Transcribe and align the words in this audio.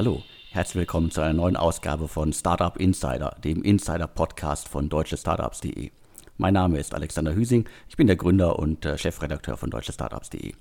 Hallo, 0.00 0.22
herzlich 0.50 0.76
willkommen 0.76 1.10
zu 1.10 1.20
einer 1.20 1.34
neuen 1.34 1.56
Ausgabe 1.58 2.08
von 2.08 2.32
Startup 2.32 2.74
Insider, 2.78 3.36
dem 3.44 3.62
Insider-Podcast 3.62 4.66
von 4.66 4.88
deutschestartups.de. 4.88 5.90
Mein 6.38 6.54
Name 6.54 6.78
ist 6.78 6.94
Alexander 6.94 7.34
Hüsing, 7.34 7.68
ich 7.86 7.98
bin 7.98 8.06
der 8.06 8.16
Gründer 8.16 8.58
und 8.58 8.86
äh, 8.86 8.96
Chefredakteur 8.96 9.58
von 9.58 9.68
deutschestartups.de. 9.68 10.54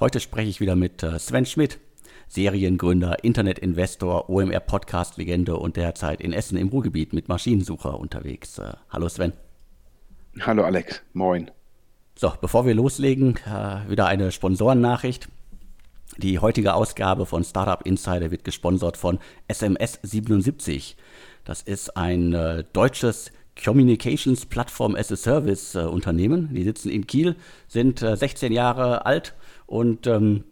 Heute 0.00 0.20
spreche 0.20 0.48
ich 0.48 0.60
wieder 0.60 0.74
mit 0.74 1.02
äh, 1.02 1.18
Sven 1.18 1.44
Schmidt, 1.44 1.78
Seriengründer, 2.28 3.22
Internetinvestor, 3.24 4.30
OMR-Podcast-Legende 4.30 5.58
und 5.58 5.76
derzeit 5.76 6.22
in 6.22 6.32
Essen 6.32 6.56
im 6.56 6.68
Ruhrgebiet 6.68 7.12
mit 7.12 7.28
Maschinensucher 7.28 8.00
unterwegs. 8.00 8.56
Äh, 8.56 8.72
hallo 8.88 9.10
Sven. 9.10 9.34
Hallo 10.40 10.64
Alex, 10.64 11.02
moin. 11.12 11.50
So, 12.14 12.32
bevor 12.40 12.64
wir 12.64 12.74
loslegen, 12.74 13.34
wieder 13.86 14.06
eine 14.06 14.32
Sponsorennachricht. 14.32 15.28
Die 16.18 16.40
heutige 16.40 16.74
Ausgabe 16.74 17.26
von 17.26 17.44
Startup 17.44 17.80
Insider 17.86 18.32
wird 18.32 18.42
gesponsert 18.42 18.96
von 18.96 19.20
SMS 19.46 20.00
77. 20.02 20.96
Das 21.44 21.62
ist 21.62 21.96
ein 21.96 22.32
äh, 22.32 22.64
deutsches 22.72 23.30
Communications 23.62 24.44
Platform 24.44 24.96
as 24.96 25.12
a 25.12 25.16
Service 25.16 25.76
äh, 25.76 25.82
Unternehmen. 25.82 26.52
Die 26.52 26.64
sitzen 26.64 26.90
in 26.90 27.06
Kiel, 27.06 27.36
sind 27.68 28.02
äh, 28.02 28.16
16 28.16 28.52
Jahre 28.52 29.06
alt 29.06 29.36
und 29.66 30.08
ähm, 30.08 30.42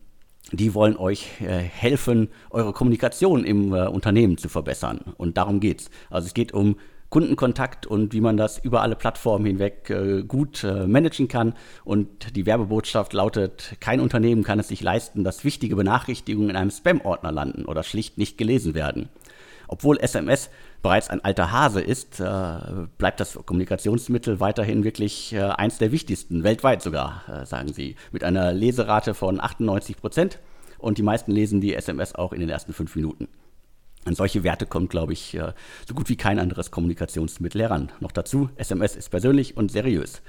die 0.53 0.73
wollen 0.73 0.97
euch 0.97 1.41
äh, 1.41 1.59
helfen, 1.59 2.29
eure 2.51 2.73
Kommunikation 2.73 3.45
im 3.45 3.75
äh, 3.75 3.89
Unternehmen 3.89 4.39
zu 4.39 4.49
verbessern. 4.49 5.01
Und 5.17 5.37
darum 5.37 5.59
geht's. 5.59 5.91
Also 6.11 6.27
es 6.27 6.35
geht 6.35 6.55
um 6.55 6.77
Kundenkontakt 7.17 7.87
und 7.87 8.13
wie 8.13 8.21
man 8.21 8.37
das 8.37 8.59
über 8.59 8.83
alle 8.83 8.95
Plattformen 8.95 9.47
hinweg 9.47 9.89
äh, 9.89 10.23
gut 10.23 10.63
äh, 10.65 10.87
managen 10.87 11.29
kann. 11.29 11.55
Und 11.83 12.37
die 12.37 12.45
Werbebotschaft 12.45 13.15
lautet, 13.15 13.77
kein 13.81 14.01
Unternehmen 14.01 14.45
kann 14.45 14.59
es 14.59 14.69
sich 14.69 14.83
leisten, 14.83 15.25
dass 15.25 15.43
wichtige 15.43 15.77
Benachrichtigungen 15.77 16.51
in 16.51 16.57
einem 16.57 16.71
Spam-Ordner 16.71 17.33
landen 17.33 17.65
oder 17.65 17.85
schlicht 17.85 18.19
nicht 18.19 18.37
gelesen 18.37 18.75
werden. 18.75 19.09
Obwohl 19.67 19.99
SMS 19.99 20.51
bereits 20.83 21.09
ein 21.09 21.25
alter 21.25 21.53
Hase 21.53 21.81
ist, 21.81 22.21
äh, 22.21 22.59
bleibt 22.99 23.19
das 23.19 23.33
Kommunikationsmittel 23.47 24.39
weiterhin 24.39 24.85
wirklich 24.85 25.33
äh, 25.33 25.41
eins 25.41 25.79
der 25.79 25.93
wichtigsten, 25.93 26.45
weltweit 26.45 26.83
sogar, 26.83 27.23
äh, 27.29 27.47
sagen 27.47 27.73
sie, 27.73 27.97
mit 28.13 28.25
einer 28.25 28.53
Leserate 28.53 29.15
von 29.15 29.41
98 29.41 29.97
Prozent. 29.97 30.39
Und 30.77 30.99
die 30.99 31.03
meisten 31.03 31.33
lesen 31.33 31.63
die 31.63 31.75
SMS 31.75 32.15
auch 32.15 32.35
in 32.35 32.41
den 32.41 32.51
ersten 32.51 32.75
fünf 32.75 32.95
Minuten. 32.95 33.27
An 34.07 34.15
solche 34.15 34.45
Werte 34.45 34.67
kommt, 34.67 34.91
glaube 34.91 35.13
ich, 35.13 35.35
äh, 35.35 35.53
so 35.87 35.93
gut 35.93 36.09
wie 36.09 36.17
kein 36.17 36.39
anderes 36.39 36.71
Kommunikationsmittel 36.71 37.61
heran. 37.61 37.91
Noch 37.99 38.13
dazu, 38.13 38.49
SMS 38.55 38.95
ist 38.95 39.11
persönlich 39.11 39.57
und 39.57 39.73
seriös. 39.73 40.23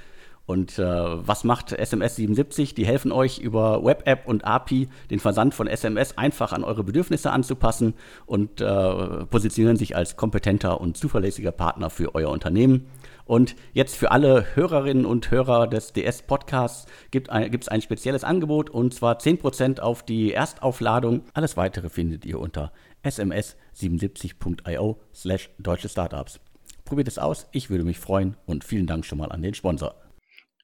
Und 0.46 0.78
äh, 0.78 0.82
was 0.82 1.44
macht 1.44 1.72
SMS 1.72 2.16
77? 2.16 2.74
Die 2.74 2.86
helfen 2.86 3.12
euch 3.12 3.38
über 3.38 3.84
Web-App 3.84 4.26
und 4.26 4.44
API 4.44 4.88
den 5.10 5.20
Versand 5.20 5.54
von 5.54 5.68
SMS 5.68 6.16
einfach 6.18 6.52
an 6.52 6.64
eure 6.64 6.82
Bedürfnisse 6.82 7.30
anzupassen 7.30 7.94
und 8.26 8.60
äh, 8.60 9.26
positionieren 9.26 9.76
sich 9.76 9.94
als 9.94 10.16
kompetenter 10.16 10.80
und 10.80 10.96
zuverlässiger 10.96 11.52
Partner 11.52 11.90
für 11.90 12.14
euer 12.14 12.30
Unternehmen. 12.30 12.86
Und 13.26 13.56
jetzt 13.74 13.94
für 13.94 14.10
alle 14.10 14.56
Hörerinnen 14.56 15.04
und 15.04 15.30
Hörer 15.30 15.66
des 15.66 15.92
DS-Podcasts 15.92 16.86
gibt 17.10 17.28
es 17.30 17.68
ein 17.68 17.82
spezielles 17.82 18.24
Angebot 18.24 18.70
und 18.70 18.94
zwar 18.94 19.18
10% 19.18 19.80
auf 19.80 20.02
die 20.02 20.32
Erstaufladung. 20.32 21.24
Alles 21.34 21.58
weitere 21.58 21.90
findet 21.90 22.24
ihr 22.24 22.40
unter 22.40 22.72
sms77.io 23.04 25.00
slash 25.14 25.50
deutsche 25.58 25.88
Startups. 25.88 26.40
Probiert 26.84 27.08
es 27.08 27.18
aus, 27.18 27.48
ich 27.52 27.70
würde 27.70 27.84
mich 27.84 27.98
freuen 27.98 28.36
und 28.46 28.64
vielen 28.64 28.86
Dank 28.86 29.04
schon 29.04 29.18
mal 29.18 29.30
an 29.30 29.42
den 29.42 29.54
Sponsor. 29.54 29.94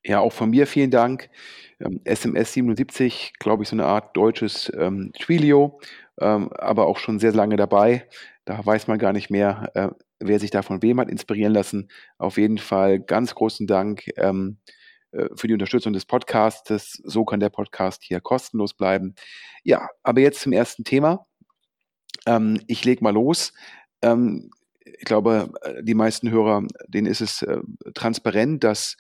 Ja, 0.07 0.21
auch 0.21 0.33
von 0.33 0.51
mir 0.51 0.67
vielen 0.67 0.91
Dank. 0.91 1.31
Ähm, 1.81 2.01
SMS 2.05 2.53
77, 2.53 3.35
glaube 3.39 3.63
ich, 3.63 3.71
so 3.71 3.77
eine 3.77 3.87
Art 3.87 4.17
deutsches 4.17 4.71
ähm, 4.77 5.13
Twilio, 5.19 5.81
ähm, 6.21 6.51
aber 6.53 6.87
auch 6.87 6.99
schon 6.99 7.19
sehr 7.19 7.33
lange 7.33 7.57
dabei. 7.57 8.07
Da 8.45 8.65
weiß 8.65 8.87
man 8.87 8.99
gar 8.99 9.15
nicht 9.15 9.31
mehr, 9.31 9.71
äh, 9.75 9.89
wer 10.21 10.39
sich 10.39 10.51
da 10.51 10.63
von 10.63 10.83
wem 10.83 11.01
hat 11.01 11.09
inspirieren 11.09 11.55
lassen. 11.55 11.89
Auf 12.19 12.37
jeden 12.37 12.59
Fall 12.59 13.01
ganz 13.01 13.35
großen 13.35 13.67
Dank 13.67 14.11
ähm, 14.17 14.59
äh, 15.13 15.29
für 15.37 15.49
die 15.49 15.55
Unterstützung 15.55 15.95
des 15.95 16.05
Podcasts. 16.05 17.01
So 17.05 17.25
kann 17.25 17.41
der 17.41 17.51
Podcast 17.51 18.03
hier 18.03 18.21
kostenlos 18.21 18.75
bleiben. 18.75 19.15
Ja, 19.63 19.89
aber 20.03 20.21
jetzt 20.21 20.41
zum 20.41 20.53
ersten 20.53 20.85
Thema. 20.85 21.27
Ähm, 22.27 22.61
ich 22.67 22.85
lege 22.85 23.03
mal 23.03 23.15
los. 23.15 23.53
Ähm, 24.03 24.51
ich 24.85 25.05
glaube, 25.05 25.53
äh, 25.63 25.83
die 25.83 25.95
meisten 25.95 26.31
Hörer, 26.31 26.67
denen 26.89 27.07
ist 27.07 27.21
es 27.21 27.43
äh, 27.43 27.61
transparent, 27.95 28.65
dass 28.65 28.97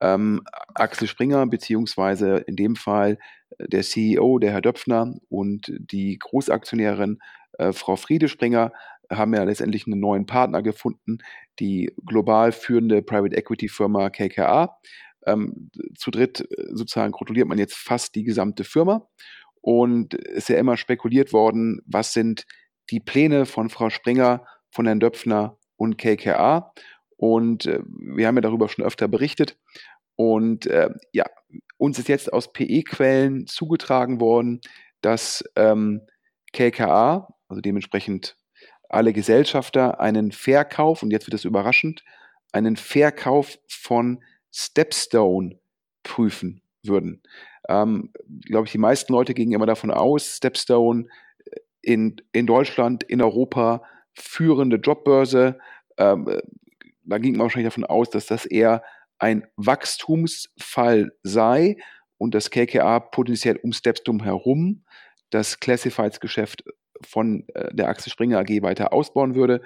ähm, 0.00 0.42
Axel 0.74 1.08
Springer, 1.08 1.46
beziehungsweise 1.46 2.36
in 2.46 2.56
dem 2.56 2.76
Fall 2.76 3.18
äh, 3.58 3.68
der 3.68 3.82
CEO, 3.82 4.38
der 4.38 4.52
Herr 4.52 4.60
Döpfner 4.60 5.14
und 5.28 5.72
die 5.78 6.18
Großaktionärin 6.18 7.18
äh, 7.58 7.72
Frau 7.72 7.96
Friede 7.96 8.28
Springer 8.28 8.72
haben 9.10 9.34
ja 9.34 9.42
letztendlich 9.42 9.86
einen 9.86 10.00
neuen 10.00 10.26
Partner 10.26 10.62
gefunden, 10.62 11.18
die 11.58 11.92
global 12.04 12.52
führende 12.52 13.02
Private 13.02 13.36
Equity 13.36 13.68
Firma 13.68 14.10
KKA. 14.10 14.76
Ähm, 15.26 15.70
zu 15.96 16.10
dritt 16.10 16.46
sozusagen 16.72 17.12
kontrolliert 17.12 17.48
man 17.48 17.58
jetzt 17.58 17.74
fast 17.74 18.14
die 18.14 18.22
gesamte 18.22 18.64
Firma 18.64 19.08
und 19.60 20.14
es 20.14 20.36
ist 20.36 20.48
ja 20.50 20.58
immer 20.58 20.76
spekuliert 20.76 21.32
worden, 21.32 21.80
was 21.84 22.12
sind 22.12 22.46
die 22.90 23.00
Pläne 23.00 23.46
von 23.46 23.70
Frau 23.70 23.90
Springer, 23.90 24.44
von 24.70 24.86
Herrn 24.86 25.00
Döpfner 25.00 25.58
und 25.76 25.98
KKA. 25.98 26.72
Und 27.16 27.66
äh, 27.66 27.80
wir 27.84 28.26
haben 28.26 28.36
ja 28.36 28.42
darüber 28.42 28.68
schon 28.68 28.84
öfter 28.84 29.08
berichtet. 29.08 29.56
Und 30.16 30.66
äh, 30.66 30.90
ja, 31.12 31.26
uns 31.76 31.98
ist 31.98 32.08
jetzt 32.08 32.32
aus 32.32 32.52
PE-Quellen 32.52 33.46
zugetragen 33.46 34.20
worden, 34.20 34.60
dass 35.00 35.44
ähm, 35.56 36.02
KKA, 36.52 37.34
also 37.48 37.60
dementsprechend 37.60 38.36
alle 38.88 39.12
Gesellschafter, 39.12 40.00
einen 40.00 40.32
Verkauf, 40.32 41.02
und 41.02 41.10
jetzt 41.10 41.26
wird 41.26 41.34
es 41.34 41.44
überraschend, 41.44 42.04
einen 42.52 42.76
Verkauf 42.76 43.58
von 43.68 44.22
Stepstone 44.50 45.58
prüfen 46.02 46.62
würden. 46.82 47.22
Ähm, 47.68 48.12
Glaube 48.46 48.66
ich, 48.66 48.72
die 48.72 48.78
meisten 48.78 49.12
Leute 49.12 49.34
gingen 49.34 49.52
immer 49.52 49.66
davon 49.66 49.90
aus, 49.90 50.36
Stepstone 50.36 51.06
in, 51.82 52.16
in 52.32 52.46
Deutschland, 52.46 53.02
in 53.04 53.22
Europa 53.22 53.82
führende 54.14 54.76
Jobbörse. 54.76 55.58
Ähm, 55.96 56.40
da 57.04 57.18
ging 57.18 57.32
man 57.32 57.42
wahrscheinlich 57.42 57.72
davon 57.72 57.84
aus, 57.84 58.10
dass 58.10 58.26
das 58.26 58.46
eher 58.46 58.82
ein 59.18 59.46
Wachstumsfall 59.56 61.12
sei 61.22 61.76
und 62.18 62.34
das 62.34 62.50
KKA 62.50 63.00
potenziell 63.00 63.56
um 63.56 63.72
Stepstone 63.72 64.24
herum 64.24 64.84
das 65.30 65.60
Classifieds-Geschäft 65.60 66.64
von 67.06 67.44
äh, 67.54 67.74
der 67.74 67.88
Axel 67.88 68.10
Springer 68.10 68.38
AG 68.38 68.62
weiter 68.62 68.92
ausbauen 68.92 69.34
würde. 69.34 69.60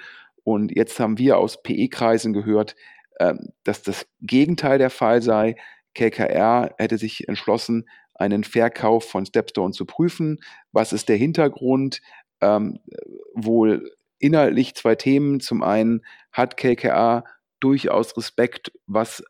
Und 0.44 0.74
jetzt 0.74 0.98
haben 0.98 1.18
wir 1.18 1.38
aus 1.38 1.62
PE-Kreisen 1.62 2.32
gehört, 2.32 2.74
äh, 3.16 3.34
dass 3.64 3.82
das 3.82 4.06
Gegenteil 4.20 4.78
der 4.78 4.90
Fall 4.90 5.22
sei. 5.22 5.56
KKR 5.94 6.74
hätte 6.78 6.98
sich 6.98 7.28
entschlossen, 7.28 7.88
einen 8.22 8.44
Verkauf 8.44 9.04
von 9.08 9.26
Stepstone 9.26 9.72
zu 9.72 9.84
prüfen. 9.84 10.38
Was 10.72 10.92
ist 10.92 11.08
der 11.08 11.16
Hintergrund? 11.16 12.00
Ähm, 12.40 12.78
wohl 13.34 13.90
inhaltlich 14.18 14.74
zwei 14.74 14.94
Themen. 14.94 15.40
Zum 15.40 15.62
einen 15.62 16.02
hat 16.30 16.56
KKA 16.56 17.24
durchaus 17.60 18.16
Respekt, 18.16 18.72
was 18.86 19.22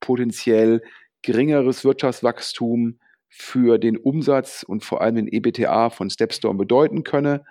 potenziell 0.00 0.82
geringeres 1.22 1.84
Wirtschaftswachstum 1.84 2.98
für 3.28 3.78
den 3.78 3.96
Umsatz 3.96 4.62
und 4.62 4.84
vor 4.84 5.00
allem 5.00 5.14
den 5.16 5.28
EBTA 5.28 5.90
von 5.90 6.10
Stepstone 6.10 6.58
bedeuten 6.58 7.04
könne. 7.04 7.44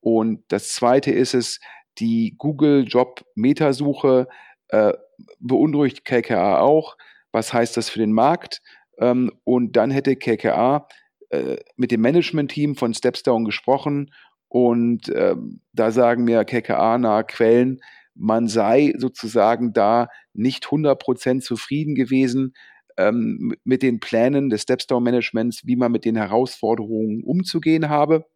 Und 0.00 0.42
das 0.48 0.70
zweite 0.70 1.12
ist 1.12 1.34
es, 1.34 1.60
die 1.98 2.34
Google 2.38 2.84
Job 2.86 3.24
Metasuche 3.34 4.28
äh, 4.68 4.92
beunruhigt 5.40 6.04
KKA 6.04 6.60
auch. 6.60 6.96
Was 7.32 7.52
heißt 7.52 7.76
das 7.76 7.88
für 7.88 7.98
den 7.98 8.12
Markt? 8.12 8.62
Ähm, 8.98 9.32
und 9.44 9.76
dann 9.76 9.90
hätte 9.90 10.16
KKA 10.16 10.88
äh, 11.30 11.56
mit 11.76 11.90
dem 11.90 12.00
Management-Team 12.00 12.76
von 12.76 12.94
Stepstone 12.94 13.44
gesprochen 13.44 14.10
und 14.48 15.12
ähm, 15.14 15.60
da 15.72 15.90
sagen 15.90 16.24
mir 16.24 16.44
KKA-nahe 16.44 17.24
Quellen, 17.24 17.80
man 18.14 18.48
sei 18.48 18.94
sozusagen 18.96 19.72
da 19.72 20.08
nicht 20.32 20.66
100% 20.66 21.40
zufrieden 21.40 21.94
gewesen 21.94 22.54
ähm, 22.96 23.54
mit 23.64 23.82
den 23.82 24.00
Plänen 24.00 24.50
des 24.50 24.62
Stepstone-Managements, 24.62 25.66
wie 25.66 25.76
man 25.76 25.92
mit 25.92 26.04
den 26.04 26.16
Herausforderungen 26.16 27.22
umzugehen 27.22 27.88
habe. 27.88 28.26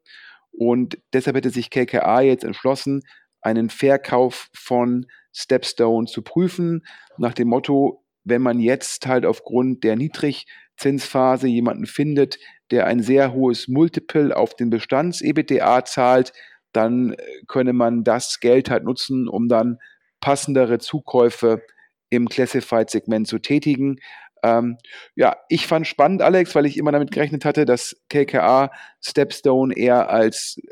Und 0.53 0.99
deshalb 1.13 1.37
hätte 1.37 1.51
sich 1.51 1.71
KKA 1.71 2.21
jetzt 2.21 2.45
entschlossen, 2.45 3.03
einen 3.41 3.71
Verkauf 3.71 4.51
von 4.55 5.07
Stepstone 5.33 6.07
zu 6.07 6.23
prüfen, 6.23 6.85
nach 7.19 7.35
dem 7.35 7.49
Motto, 7.49 8.02
wenn 8.25 8.43
man 8.43 8.61
jetzt 8.61 9.07
halt 9.07 9.27
aufgrund 9.27 9.85
der 9.85 9.97
Niedrigzinsphase 9.97 11.49
jemanden 11.49 11.87
findet, 11.87 12.39
der 12.71 12.87
ein 12.87 13.03
sehr 13.03 13.33
hohes 13.33 13.69
Multiple 13.69 14.37
auf 14.37 14.55
den 14.55 14.71
Bestands-EBTA 14.71 15.85
zahlt, 15.85 16.33
dann 16.73 17.13
äh, 17.13 17.17
könne 17.47 17.73
man 17.73 18.05
das 18.05 18.41
Geld 18.41 18.71
halt 18.71 18.85
nutzen, 18.85 19.29
um 19.29 19.49
dann 19.49 19.79
passendere 20.21 20.79
Zukäufe 20.79 21.63
im 22.09 22.29
Classified-Segment 22.29 23.27
zu 23.27 23.39
tätigen. 23.39 23.99
Ähm, 24.43 24.79
ja, 25.15 25.37
ich 25.49 25.67
fand 25.67 25.87
spannend, 25.87 26.23
Alex, 26.23 26.55
weil 26.55 26.67
ich 26.67 26.77
immer 26.77 26.93
damit 26.93 27.13
gerechnet 27.13 27.45
hatte, 27.45 27.65
dass 27.65 27.97
KKA 28.09 28.73
Stepstone 29.01 29.75
eher 29.77 30.11
als 30.11 30.59
äh, 30.63 30.69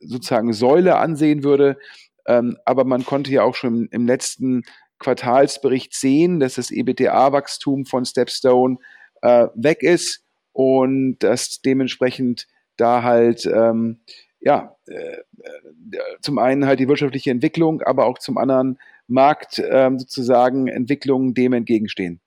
sozusagen 0.00 0.52
Säule 0.52 0.96
ansehen 0.96 1.42
würde. 1.42 1.78
Ähm, 2.26 2.56
aber 2.64 2.84
man 2.84 3.04
konnte 3.04 3.30
ja 3.30 3.42
auch 3.42 3.54
schon 3.54 3.74
im, 3.74 3.88
im 3.90 4.06
letzten 4.06 4.62
Quartalsbericht 5.04 5.94
sehen, 5.94 6.40
dass 6.40 6.54
das 6.54 6.70
EBITDA-Wachstum 6.70 7.84
von 7.84 8.06
Stepstone 8.06 8.78
äh, 9.20 9.48
weg 9.54 9.82
ist 9.82 10.24
und 10.52 11.18
dass 11.18 11.60
dementsprechend 11.60 12.46
da 12.78 13.02
halt 13.02 13.44
ähm, 13.44 14.00
ja 14.40 14.76
äh, 14.86 15.18
äh, 15.42 16.00
zum 16.22 16.38
einen 16.38 16.64
halt 16.64 16.80
die 16.80 16.88
wirtschaftliche 16.88 17.30
Entwicklung, 17.30 17.82
aber 17.82 18.06
auch 18.06 18.18
zum 18.18 18.38
anderen 18.38 18.78
Markt 19.06 19.62
ähm, 19.70 19.98
sozusagen 19.98 20.68
Entwicklungen 20.68 21.34
dem 21.34 21.52
entgegenstehen. 21.52 22.20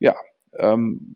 Ja, 0.00 0.16
ähm, 0.58 1.14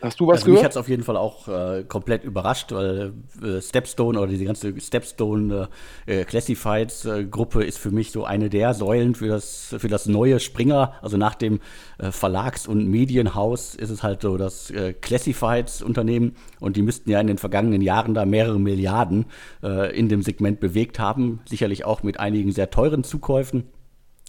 Hast 0.00 0.20
du 0.20 0.26
was 0.26 0.36
also 0.36 0.46
gehört? 0.46 0.58
Mich 0.58 0.64
hat 0.64 0.70
es 0.72 0.76
auf 0.76 0.88
jeden 0.88 1.02
Fall 1.02 1.16
auch 1.16 1.48
äh, 1.48 1.84
komplett 1.84 2.24
überrascht, 2.24 2.72
weil 2.72 3.12
äh, 3.42 3.60
Stepstone 3.60 4.18
oder 4.18 4.30
diese 4.30 4.44
ganze 4.44 4.78
Stepstone 4.80 5.68
äh, 6.06 6.20
äh, 6.22 7.24
Gruppe 7.24 7.64
ist 7.64 7.78
für 7.78 7.90
mich 7.90 8.12
so 8.12 8.24
eine 8.24 8.50
der 8.50 8.74
Säulen 8.74 9.14
für 9.14 9.28
das, 9.28 9.74
für 9.78 9.88
das 9.88 10.06
neue 10.06 10.40
Springer. 10.40 10.94
Also 11.02 11.16
nach 11.16 11.34
dem 11.34 11.60
äh, 11.98 12.10
Verlags- 12.10 12.66
und 12.66 12.86
Medienhaus 12.88 13.74
ist 13.74 13.90
es 13.90 14.02
halt 14.02 14.22
so 14.22 14.36
das 14.36 14.70
äh, 14.70 14.92
Classifieds 14.92 15.82
Unternehmen 15.82 16.36
und 16.60 16.76
die 16.76 16.82
müssten 16.82 17.10
ja 17.10 17.20
in 17.20 17.26
den 17.26 17.38
vergangenen 17.38 17.82
Jahren 17.82 18.14
da 18.14 18.24
mehrere 18.24 18.58
Milliarden 18.58 19.26
in 19.60 20.08
dem 20.08 20.22
Segment 20.22 20.60
bewegt 20.60 20.98
haben. 20.98 21.40
Sicherlich 21.46 21.84
auch 21.84 22.02
mit 22.02 22.20
einigen 22.20 22.52
sehr 22.52 22.70
teuren 22.70 23.04
Zukäufen. 23.04 23.64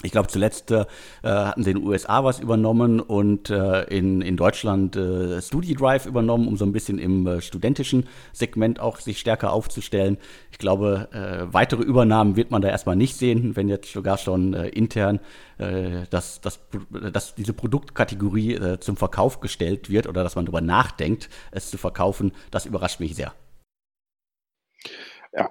Ich 0.03 0.11
glaube, 0.11 0.27
zuletzt 0.27 0.69
äh, 0.69 0.85
hatten 1.23 1.63
sie 1.63 1.71
in 1.71 1.77
den 1.77 1.88
USA 1.88 2.23
was 2.23 2.39
übernommen 2.39 2.99
und 2.99 3.49
äh, 3.49 3.81
in, 3.85 4.21
in 4.21 4.38
Deutschland 4.38 4.95
äh, 4.95 5.41
StudiDrive 5.41 6.05
übernommen, 6.05 6.47
um 6.47 6.55
so 6.55 6.65
ein 6.65 6.71
bisschen 6.71 6.99
im 6.99 7.25
äh, 7.25 7.41
studentischen 7.41 8.07
Segment 8.31 8.79
auch 8.79 8.99
sich 8.99 9.19
stärker 9.19 9.51
aufzustellen. 9.51 10.19
Ich 10.51 10.59
glaube, 10.59 11.09
äh, 11.13 11.51
weitere 11.51 11.81
Übernahmen 11.81 12.35
wird 12.35 12.51
man 12.51 12.61
da 12.61 12.69
erstmal 12.69 12.95
nicht 12.95 13.15
sehen, 13.15 13.55
wenn 13.55 13.69
jetzt 13.69 13.91
sogar 13.91 14.19
schon 14.19 14.53
äh, 14.53 14.67
intern 14.67 15.19
äh, 15.57 16.05
dass, 16.11 16.41
dass, 16.41 16.59
dass 17.11 17.33
diese 17.33 17.53
Produktkategorie 17.53 18.53
äh, 18.53 18.79
zum 18.79 18.97
Verkauf 18.97 19.39
gestellt 19.39 19.89
wird 19.89 20.05
oder 20.05 20.23
dass 20.23 20.35
man 20.35 20.45
darüber 20.45 20.61
nachdenkt, 20.61 21.27
es 21.49 21.71
zu 21.71 21.79
verkaufen. 21.79 22.33
Das 22.51 22.67
überrascht 22.67 22.99
mich 22.99 23.15
sehr 23.15 23.33
ja, 25.37 25.49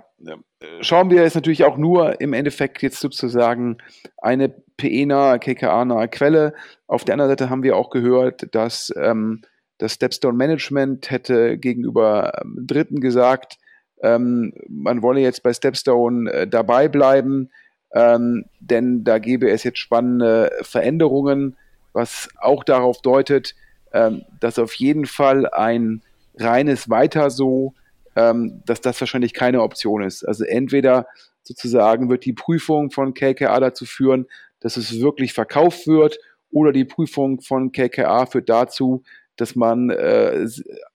schauen 0.81 1.11
wir 1.11 1.25
ist 1.25 1.35
natürlich 1.35 1.65
auch 1.65 1.77
nur 1.77 2.21
im 2.21 2.33
Endeffekt 2.33 2.83
jetzt 2.83 3.01
sozusagen 3.01 3.79
eine 4.19 4.49
PE-nahe, 4.49 5.39
KKA-nahe 5.39 6.09
Quelle. 6.09 6.55
Auf 6.87 7.05
der 7.05 7.15
anderen 7.15 7.31
Seite 7.31 7.51
haben 7.51 7.63
wir 7.63 7.77
auch 7.77 7.91
gehört, 7.91 8.55
dass 8.55 8.93
ähm, 8.97 9.43
das 9.79 9.95
Stepstone 9.95 10.37
Management 10.37 11.11
hätte 11.11 11.59
gegenüber 11.59 12.33
ähm, 12.41 12.67
Dritten 12.67 13.01
gesagt, 13.01 13.59
ähm, 14.03 14.53
man 14.69 15.03
wolle 15.03 15.21
jetzt 15.21 15.43
bei 15.43 15.53
Stepstone 15.53 16.31
äh, 16.31 16.47
dabei 16.49 16.89
bleiben, 16.89 17.51
ähm, 17.93 18.47
denn 18.61 19.05
da 19.05 19.19
gäbe 19.19 19.51
es 19.51 19.63
jetzt 19.63 19.79
spannende 19.79 20.51
Veränderungen, 20.63 21.57
was 21.93 22.29
auch 22.41 22.65
darauf 22.65 23.01
deutet, 23.01 23.55
ähm, 23.93 24.23
dass 24.41 24.59
auf 24.59 24.75
jeden 24.75 25.07
Fall 25.07 25.49
ein 25.49 26.03
reines 26.39 26.91
Weiter 26.91 27.31
so 27.31 27.75
ähm, 28.17 28.63
dass 28.65 28.81
das 28.81 29.01
wahrscheinlich 29.01 29.35
keine 29.35 29.63
Option 29.63 30.03
ist. 30.03 30.25
Also 30.25 30.45
entweder 30.45 31.07
sozusagen 31.43 32.09
wird 32.09 32.25
die 32.25 32.33
Prüfung 32.33 32.91
von 32.91 33.15
KKA 33.15 33.61
dazu 33.61 33.85
führen, 33.85 34.27
dass 34.61 34.77
es 34.77 35.01
wirklich 35.01 35.33
verkauft 35.33 35.87
wird, 35.87 36.19
oder 36.51 36.73
die 36.73 36.85
Prüfung 36.85 37.41
von 37.41 37.73
KKA 37.73 38.27
führt 38.27 38.49
dazu, 38.49 39.03
dass 39.37 39.57
man 39.57 39.91
äh, 39.91 40.47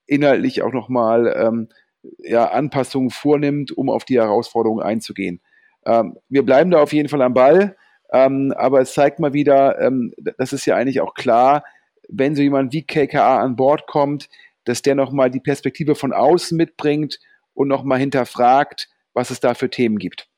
inhaltlich 0.06 0.62
auch 0.62 0.72
nochmal 0.72 1.32
ähm, 1.36 1.68
ja, 2.18 2.46
Anpassungen 2.50 3.10
vornimmt, 3.10 3.70
um 3.70 3.88
auf 3.88 4.04
die 4.04 4.18
Herausforderungen 4.18 4.82
einzugehen. 4.82 5.40
Ähm, 5.86 6.18
wir 6.28 6.44
bleiben 6.44 6.70
da 6.70 6.80
auf 6.80 6.92
jeden 6.92 7.08
Fall 7.08 7.22
am 7.22 7.34
Ball, 7.34 7.76
ähm, 8.12 8.52
aber 8.56 8.80
es 8.80 8.94
zeigt 8.94 9.20
mal 9.20 9.32
wieder, 9.32 9.80
ähm, 9.80 10.12
das 10.36 10.52
ist 10.52 10.66
ja 10.66 10.74
eigentlich 10.76 11.00
auch 11.00 11.14
klar, 11.14 11.64
wenn 12.08 12.34
so 12.34 12.42
jemand 12.42 12.72
wie 12.72 12.84
KKA 12.84 13.40
an 13.40 13.56
Bord 13.56 13.86
kommt, 13.86 14.28
dass 14.64 14.82
der 14.82 14.94
nochmal 14.94 15.30
die 15.30 15.40
Perspektive 15.40 15.94
von 15.94 16.12
außen 16.12 16.56
mitbringt 16.56 17.18
und 17.54 17.68
nochmal 17.68 17.98
hinterfragt, 17.98 18.88
was 19.12 19.30
es 19.30 19.40
da 19.40 19.54
für 19.54 19.70
Themen 19.70 19.98
gibt. 19.98 20.28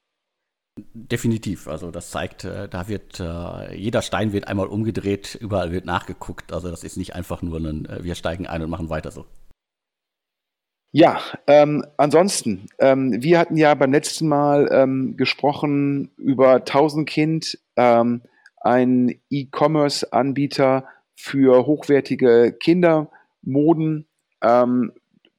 Definitiv. 0.93 1.69
Also 1.69 1.93
das 1.93 2.11
zeigt, 2.11 2.45
äh, 2.45 2.69
da 2.69 2.89
wird 2.89 3.21
äh, 3.21 3.75
jeder 3.77 4.03
Stein 4.03 4.33
wird 4.33 4.49
einmal 4.49 4.67
umgedreht, 4.67 5.37
überall 5.41 5.71
wird 5.71 5.85
nachgeguckt. 5.85 6.53
Also 6.53 6.69
das 6.69 6.83
ist 6.83 6.97
nicht 6.97 7.15
einfach 7.15 7.43
nur 7.43 7.59
ein, 7.61 7.87
äh, 7.87 8.03
wir 8.03 8.17
steigen 8.17 8.47
ein 8.49 8.63
und 8.63 8.71
machen 8.71 8.91
weiter 8.91 9.13
so. 9.13 9.25
Ja, 10.91 11.21
ähm, 11.47 11.85
ansonsten, 11.97 12.67
ähm, 12.79 13.21
wir 13.21 13.39
hatten 13.39 13.57
ja 13.57 13.75
beim 13.75 13.93
letzten 13.93 14.29
Mal 14.29 14.69
ähm, 14.73 15.17
gesprochen 15.17 16.13
über 16.17 16.65
1000 16.65 17.09
Kind, 17.09 17.59
ähm, 17.77 18.23
ein 18.61 19.21
E-Commerce-Anbieter 19.29 20.87
für 21.17 21.67
hochwertige 21.67 22.57
Kindermoden 22.59 24.07
ähm, 24.45 24.93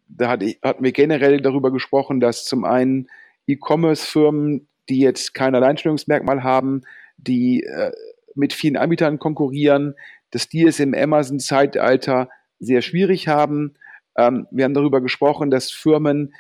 da 0.07 0.29
hat, 0.29 0.43
hatten 0.63 0.83
wir 0.83 0.91
generell 0.91 1.41
darüber 1.41 1.71
gesprochen, 1.71 2.19
dass 2.19 2.45
zum 2.45 2.65
einen 2.65 3.07
E-Commerce-Firmen, 3.47 4.67
die 4.89 4.99
jetzt 4.99 5.33
kein 5.33 5.55
Alleinstellungsmerkmal 5.55 6.43
haben, 6.43 6.81
die 7.17 7.63
äh, 7.63 7.91
mit 8.35 8.53
vielen 8.53 8.77
Anbietern 8.77 9.19
konkurrieren, 9.19 9.95
dass 10.31 10.49
die 10.49 10.63
es 10.63 10.79
im 10.79 10.93
Amazon-Zeitalter 10.93 12.29
sehr 12.59 12.81
schwierig 12.81 13.27
haben. 13.27 13.75
Ähm, 14.17 14.47
wir 14.51 14.65
haben 14.65 14.73
darüber 14.73 15.01
gesprochen, 15.01 15.49
dass 15.49 15.71
Firmen, 15.71 16.33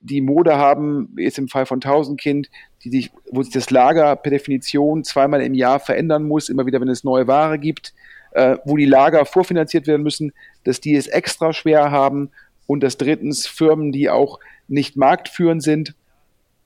die 0.00 0.20
Mode 0.20 0.56
haben, 0.56 1.14
jetzt 1.18 1.38
im 1.38 1.48
Fall 1.48 1.66
von 1.66 1.80
Tausendkind, 1.80 2.50
die 2.84 2.90
sich, 2.90 3.10
wo 3.32 3.42
sich 3.42 3.52
das 3.52 3.70
Lager 3.70 4.14
per 4.14 4.30
Definition 4.30 5.02
zweimal 5.02 5.42
im 5.42 5.54
Jahr 5.54 5.80
verändern 5.80 6.22
muss, 6.28 6.48
immer 6.48 6.66
wieder, 6.66 6.80
wenn 6.80 6.88
es 6.88 7.02
neue 7.02 7.26
Ware 7.26 7.58
gibt, 7.58 7.92
äh, 8.32 8.56
wo 8.64 8.76
die 8.76 8.86
Lager 8.86 9.24
vorfinanziert 9.24 9.86
werden 9.86 10.02
müssen, 10.02 10.32
dass 10.64 10.80
die 10.80 10.94
es 10.94 11.06
extra 11.06 11.52
schwer 11.52 11.90
haben 11.90 12.30
und 12.66 12.82
dass 12.82 12.96
drittens 12.96 13.46
Firmen, 13.46 13.92
die 13.92 14.10
auch 14.10 14.40
nicht 14.68 14.96
marktführend 14.96 15.62
sind, 15.62 15.94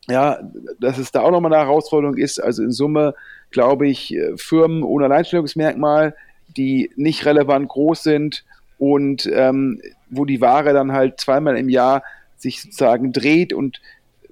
ja, 0.08 0.40
dass 0.80 0.98
es 0.98 1.12
da 1.12 1.20
auch 1.20 1.30
nochmal 1.30 1.52
eine 1.52 1.62
Herausforderung 1.62 2.16
ist. 2.16 2.38
Also 2.38 2.62
in 2.62 2.72
Summe 2.72 3.14
glaube 3.50 3.88
ich, 3.88 4.14
äh, 4.14 4.36
Firmen 4.36 4.82
ohne 4.82 5.06
Alleinstellungsmerkmal, 5.06 6.14
die 6.56 6.90
nicht 6.96 7.26
relevant 7.26 7.68
groß 7.68 8.02
sind 8.02 8.44
und 8.78 9.30
ähm, 9.32 9.80
wo 10.08 10.24
die 10.24 10.40
Ware 10.40 10.72
dann 10.72 10.92
halt 10.92 11.20
zweimal 11.20 11.56
im 11.56 11.68
Jahr 11.68 12.02
sich 12.36 12.62
sozusagen 12.62 13.12
dreht 13.12 13.52
und 13.52 13.80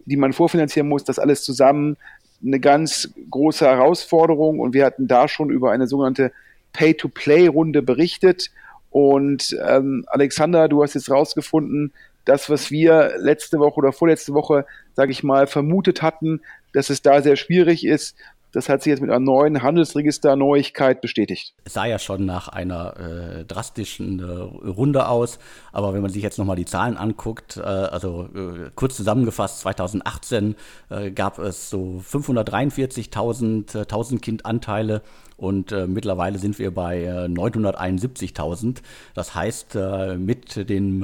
die 0.06 0.16
man 0.16 0.32
vorfinanzieren 0.32 0.88
muss, 0.88 1.04
das 1.04 1.18
alles 1.18 1.42
zusammen 1.42 1.96
eine 2.44 2.60
ganz 2.60 3.12
große 3.30 3.66
Herausforderung 3.66 4.60
und 4.60 4.72
wir 4.72 4.84
hatten 4.84 5.06
da 5.06 5.28
schon 5.28 5.50
über 5.50 5.72
eine 5.72 5.86
sogenannte 5.86 6.32
Pay-to-Play-Runde 6.78 7.82
berichtet. 7.82 8.50
Und 8.90 9.56
ähm, 9.66 10.04
Alexander, 10.06 10.68
du 10.68 10.82
hast 10.82 10.94
jetzt 10.94 11.10
rausgefunden, 11.10 11.92
das, 12.24 12.48
was 12.48 12.70
wir 12.70 13.14
letzte 13.18 13.58
Woche 13.58 13.78
oder 13.78 13.92
vorletzte 13.92 14.32
Woche, 14.32 14.64
sage 14.94 15.10
ich 15.10 15.24
mal, 15.24 15.46
vermutet 15.48 16.02
hatten, 16.02 16.40
dass 16.72 16.88
es 16.88 17.02
da 17.02 17.20
sehr 17.20 17.36
schwierig 17.36 17.84
ist, 17.84 18.16
das 18.52 18.68
hat 18.68 18.82
sich 18.82 18.90
jetzt 18.90 19.00
mit 19.00 19.10
einer 19.10 19.20
neuen 19.20 19.62
Handelsregister-Neuigkeit 19.62 21.00
bestätigt. 21.00 21.54
Es 21.64 21.74
sah 21.74 21.86
ja 21.86 21.98
schon 21.98 22.24
nach 22.24 22.48
einer 22.48 22.96
äh, 22.96 23.44
drastischen 23.44 24.20
äh, 24.20 24.68
Runde 24.68 25.08
aus, 25.08 25.38
aber 25.72 25.92
wenn 25.94 26.02
man 26.02 26.10
sich 26.10 26.22
jetzt 26.22 26.38
nochmal 26.38 26.56
die 26.56 26.64
Zahlen 26.64 26.96
anguckt, 26.96 27.58
äh, 27.58 27.60
also 27.60 28.28
äh, 28.34 28.70
kurz 28.74 28.96
zusammengefasst, 28.96 29.60
2018 29.60 30.56
äh, 30.88 31.10
gab 31.10 31.38
es 31.38 31.70
so 31.70 32.02
543.000 32.10 33.78
1000 33.78 34.22
Kind-Anteile 34.22 35.02
und 35.36 35.72
äh, 35.72 35.86
mittlerweile 35.86 36.38
sind 36.38 36.58
wir 36.58 36.74
bei 36.74 37.08
971.000. 37.26 38.78
Das 39.14 39.34
heißt, 39.34 39.78
mit, 40.16 40.68
den, 40.68 40.98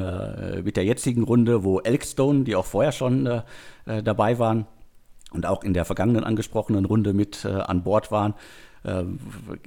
mit 0.65 0.77
der 0.77 0.85
jetzigen 0.85 1.23
Runde, 1.23 1.63
wo 1.63 1.81
Elkstone, 1.81 2.45
die 2.45 2.57
auch 2.57 2.65
vorher 2.65 2.93
schon 2.93 3.43
dabei 3.85 4.39
waren, 4.39 4.67
und 5.35 5.47
auch 5.47 5.63
in 5.63 5.75
der 5.75 5.85
vergangenen 5.85 6.25
angesprochenen 6.25 6.85
Runde 6.85 7.13
mit 7.13 7.45
äh, 7.45 7.49
an 7.49 7.83
Bord 7.83 8.11
waren, 8.11 8.35
äh, 8.85 9.05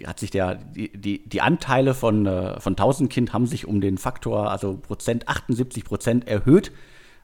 hat 0.05 0.19
sich 0.19 0.31
der, 0.31 0.55
die, 0.55 1.27
die, 1.27 1.41
Anteile 1.41 1.93
von, 1.93 2.25
äh, 2.25 2.59
von 2.59 2.73
1000 2.73 3.11
Kind 3.11 3.33
haben 3.33 3.47
sich 3.47 3.67
um 3.67 3.81
den 3.81 3.97
Faktor, 3.97 4.49
also 4.49 4.77
Prozent, 4.77 5.27
78 5.27 5.83
Prozent 5.83 6.27
erhöht, 6.27 6.71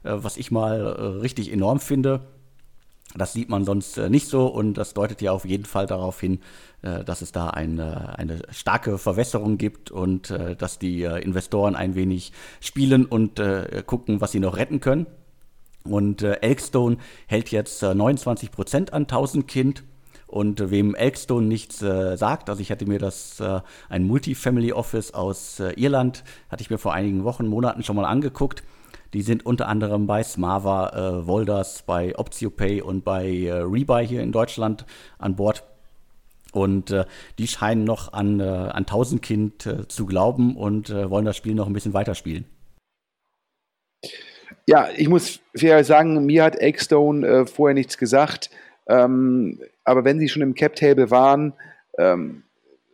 äh, 0.02 0.12
was 0.12 0.36
ich 0.36 0.50
mal 0.50 0.80
äh, 0.80 1.02
richtig 1.20 1.52
enorm 1.52 1.80
finde. 1.80 2.20
Das 3.16 3.32
sieht 3.32 3.48
man 3.48 3.64
sonst 3.64 3.96
äh, 3.96 4.10
nicht 4.10 4.26
so 4.26 4.46
und 4.46 4.74
das 4.74 4.92
deutet 4.92 5.22
ja 5.22 5.30
auf 5.30 5.44
jeden 5.44 5.66
Fall 5.66 5.86
darauf 5.86 6.20
hin, 6.20 6.40
dass 7.06 7.22
es 7.22 7.32
da 7.32 7.48
eine, 7.48 8.18
eine 8.18 8.42
starke 8.50 8.98
Verwässerung 8.98 9.56
gibt 9.56 9.90
und 9.90 10.30
dass 10.58 10.78
die 10.78 11.04
Investoren 11.04 11.76
ein 11.76 11.94
wenig 11.94 12.32
spielen 12.60 13.06
und 13.06 13.40
gucken, 13.86 14.20
was 14.20 14.32
sie 14.32 14.38
noch 14.38 14.58
retten 14.58 14.80
können. 14.80 15.06
Und 15.88 16.22
äh, 16.22 16.34
Elkstone 16.40 16.96
hält 17.26 17.50
jetzt 17.50 17.82
äh, 17.82 17.94
29 17.94 18.50
Prozent 18.50 18.92
an 18.92 19.02
1000 19.02 19.46
Kind. 19.46 19.84
Und 20.26 20.60
äh, 20.60 20.70
wem 20.70 20.94
Elkstone 20.94 21.46
nichts 21.46 21.82
äh, 21.82 22.16
sagt, 22.16 22.48
also 22.48 22.60
ich 22.62 22.70
hatte 22.70 22.86
mir 22.86 22.98
das, 22.98 23.38
äh, 23.40 23.60
ein 23.88 24.06
Multifamily 24.06 24.72
Office 24.72 25.12
aus 25.12 25.60
äh, 25.60 25.72
Irland, 25.76 26.24
hatte 26.48 26.62
ich 26.62 26.70
mir 26.70 26.78
vor 26.78 26.94
einigen 26.94 27.24
Wochen, 27.24 27.46
Monaten 27.46 27.82
schon 27.82 27.96
mal 27.96 28.06
angeguckt. 28.06 28.62
Die 29.12 29.22
sind 29.22 29.46
unter 29.46 29.68
anderem 29.68 30.06
bei 30.06 30.24
Smava, 30.24 30.88
äh, 30.88 31.26
Volders, 31.26 31.82
bei 31.82 32.18
OptioPay 32.18 32.82
und 32.82 33.04
bei 33.04 33.28
äh, 33.28 33.52
Rebuy 33.52 34.06
hier 34.06 34.22
in 34.22 34.32
Deutschland 34.32 34.86
an 35.18 35.36
Bord. 35.36 35.62
Und 36.52 36.90
äh, 36.90 37.04
die 37.38 37.46
scheinen 37.46 37.84
noch 37.84 38.12
an, 38.12 38.40
äh, 38.40 38.44
an 38.44 38.86
Tausendkind 38.86 39.66
äh, 39.66 39.88
zu 39.88 40.06
glauben 40.06 40.56
und 40.56 40.88
äh, 40.90 41.10
wollen 41.10 41.26
das 41.26 41.36
Spiel 41.36 41.54
noch 41.54 41.66
ein 41.66 41.72
bisschen 41.72 41.94
weiterspielen. 41.94 42.46
Ja, 44.66 44.88
ich 44.96 45.08
muss 45.08 45.40
fair 45.54 45.84
sagen, 45.84 46.24
mir 46.24 46.44
hat 46.44 46.56
Eggstone 46.56 47.26
äh, 47.26 47.46
vorher 47.46 47.74
nichts 47.74 47.98
gesagt. 47.98 48.50
Ähm, 48.86 49.60
aber 49.84 50.04
wenn 50.04 50.18
sie 50.18 50.28
schon 50.28 50.42
im 50.42 50.54
Cap-Table 50.54 51.10
waren, 51.10 51.54
ähm, 51.98 52.44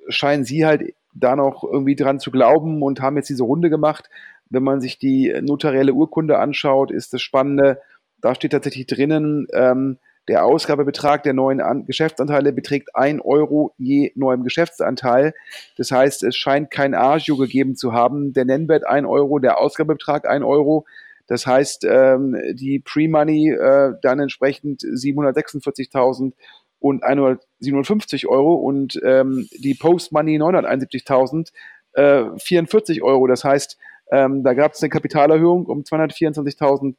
scheinen 0.08 0.44
sie 0.44 0.66
halt 0.66 0.94
da 1.14 1.36
noch 1.36 1.64
irgendwie 1.64 1.96
dran 1.96 2.20
zu 2.20 2.30
glauben 2.30 2.82
und 2.82 3.00
haben 3.00 3.16
jetzt 3.16 3.30
diese 3.30 3.44
Runde 3.44 3.70
gemacht. 3.70 4.08
Wenn 4.48 4.62
man 4.62 4.80
sich 4.80 4.98
die 4.98 5.32
notarielle 5.42 5.92
Urkunde 5.92 6.38
anschaut, 6.38 6.90
ist 6.90 7.12
das 7.12 7.22
Spannende, 7.22 7.80
da 8.20 8.34
steht 8.34 8.52
tatsächlich 8.52 8.86
drinnen, 8.86 9.46
ähm, 9.52 9.98
der 10.28 10.44
Ausgabebetrag 10.44 11.22
der 11.22 11.32
neuen 11.32 11.60
An 11.60 11.86
Geschäftsanteile 11.86 12.52
beträgt 12.52 12.94
1 12.94 13.20
Euro 13.24 13.72
je 13.78 14.12
neuem 14.14 14.44
Geschäftsanteil. 14.44 15.34
Das 15.76 15.90
heißt, 15.90 16.22
es 16.22 16.36
scheint 16.36 16.70
kein 16.70 16.94
Agio 16.94 17.36
gegeben 17.36 17.74
zu 17.74 17.92
haben. 17.92 18.32
Der 18.32 18.44
Nennwert 18.44 18.86
1 18.86 19.08
Euro, 19.08 19.38
der 19.38 19.58
Ausgabebetrag 19.58 20.28
1 20.28 20.44
Euro. 20.44 20.84
Das 21.30 21.46
heißt, 21.46 21.84
ähm, 21.88 22.36
die 22.54 22.80
Pre-Money 22.80 23.50
äh, 23.50 23.92
dann 24.02 24.18
entsprechend 24.18 24.82
746.000 24.82 26.32
und 26.80 27.04
157 27.04 28.26
Euro 28.26 28.54
und 28.54 29.00
ähm, 29.04 29.46
die 29.56 29.74
Post-Money 29.74 30.40
971.000 30.40 31.52
äh, 31.92 32.24
44 32.36 33.04
Euro. 33.04 33.28
Das 33.28 33.44
heißt, 33.44 33.78
ähm, 34.10 34.42
da 34.42 34.54
gab 34.54 34.72
es 34.72 34.82
eine 34.82 34.90
Kapitalerhöhung 34.90 35.66
um 35.66 35.82
224.000 35.82 36.96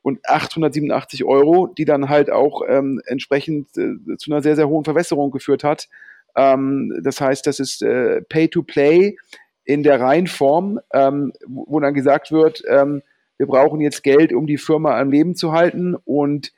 und 0.00 0.18
887 0.26 1.24
Euro, 1.24 1.66
die 1.66 1.84
dann 1.84 2.08
halt 2.08 2.30
auch 2.30 2.62
ähm, 2.66 3.02
entsprechend 3.04 3.68
äh, 3.76 4.16
zu 4.16 4.30
einer 4.30 4.40
sehr, 4.40 4.56
sehr 4.56 4.70
hohen 4.70 4.84
Verwässerung 4.84 5.30
geführt 5.30 5.62
hat. 5.62 5.90
Ähm, 6.36 6.98
das 7.02 7.20
heißt, 7.20 7.46
das 7.46 7.60
ist 7.60 7.82
äh, 7.82 8.22
Pay-to-Play 8.22 9.18
in 9.64 9.82
der 9.82 10.00
Reihenform, 10.00 10.80
ähm, 10.94 11.34
wo, 11.46 11.66
wo, 11.68 11.80
dann 11.80 11.92
gesagt 11.92 12.32
wird, 12.32 12.62
ähm, 12.66 13.02
wir 13.38 13.46
brauchen 13.46 13.80
jetzt 13.80 14.02
Geld, 14.02 14.32
um 14.32 14.46
die 14.46 14.58
Firma 14.58 14.98
am 14.98 15.10
Leben 15.10 15.34
zu 15.34 15.52
halten 15.52 15.94
und 16.04 16.52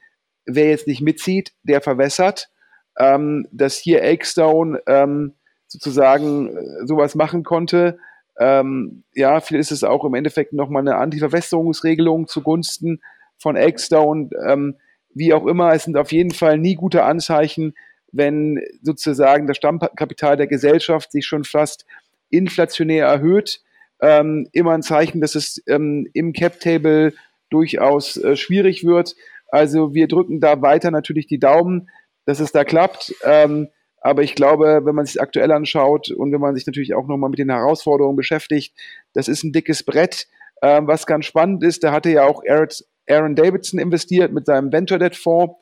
wer 0.46 0.70
jetzt 0.70 0.86
nicht 0.86 1.02
mitzieht, 1.02 1.52
der 1.62 1.80
verwässert. 1.80 2.50
Ähm, 2.98 3.46
dass 3.52 3.78
hier 3.78 4.02
Eggsdown 4.02 4.78
ähm, 4.86 5.34
sozusagen 5.68 6.56
äh, 6.56 6.86
sowas 6.86 7.14
machen 7.14 7.44
konnte, 7.44 7.98
ähm, 8.40 9.04
ja, 9.14 9.40
vielleicht 9.40 9.70
ist 9.70 9.82
es 9.82 9.84
auch 9.84 10.04
im 10.04 10.14
Endeffekt 10.14 10.54
nochmal 10.54 10.80
eine 10.80 10.96
Anti-Verwässerungsregelung 10.96 12.26
zugunsten 12.26 13.02
von 13.38 13.54
Eggstone, 13.54 14.30
ähm, 14.46 14.76
wie 15.12 15.34
auch 15.34 15.46
immer, 15.46 15.74
es 15.74 15.84
sind 15.84 15.96
auf 15.96 16.10
jeden 16.10 16.30
Fall 16.30 16.56
nie 16.56 16.74
gute 16.74 17.04
Anzeichen, 17.04 17.74
wenn 18.12 18.60
sozusagen 18.82 19.46
das 19.46 19.58
Stammkapital 19.58 20.36
der 20.36 20.46
Gesellschaft 20.46 21.12
sich 21.12 21.26
schon 21.26 21.44
fast 21.44 21.84
inflationär 22.30 23.06
erhöht. 23.06 23.62
Ähm, 24.02 24.48
immer 24.52 24.72
ein 24.72 24.82
Zeichen, 24.82 25.20
dass 25.20 25.34
es 25.34 25.62
ähm, 25.66 26.08
im 26.14 26.32
Cap-Table 26.32 27.12
durchaus 27.50 28.16
äh, 28.16 28.36
schwierig 28.36 28.84
wird. 28.84 29.14
Also 29.48 29.94
wir 29.94 30.08
drücken 30.08 30.40
da 30.40 30.62
weiter 30.62 30.90
natürlich 30.90 31.26
die 31.26 31.38
Daumen, 31.38 31.90
dass 32.24 32.40
es 32.40 32.52
da 32.52 32.64
klappt. 32.64 33.14
Ähm, 33.24 33.68
aber 34.00 34.22
ich 34.22 34.34
glaube, 34.34 34.80
wenn 34.84 34.94
man 34.94 35.04
sich 35.04 35.20
aktuell 35.20 35.52
anschaut 35.52 36.10
und 36.10 36.32
wenn 36.32 36.40
man 36.40 36.54
sich 36.54 36.66
natürlich 36.66 36.94
auch 36.94 37.06
nochmal 37.06 37.30
mit 37.30 37.38
den 37.38 37.50
Herausforderungen 37.50 38.16
beschäftigt, 38.16 38.74
das 39.12 39.28
ist 39.28 39.44
ein 39.44 39.52
dickes 39.52 39.82
Brett. 39.82 40.26
Ähm, 40.62 40.86
was 40.86 41.06
ganz 41.06 41.26
spannend 41.26 41.62
ist, 41.62 41.84
da 41.84 41.92
hatte 41.92 42.10
ja 42.10 42.24
auch 42.24 42.42
Aaron 42.46 43.34
Davidson 43.34 43.78
investiert 43.78 44.32
mit 44.32 44.46
seinem 44.46 44.72
Venture 44.72 44.98
Debt 44.98 45.16
Fonds, 45.16 45.54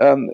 ähm, 0.00 0.32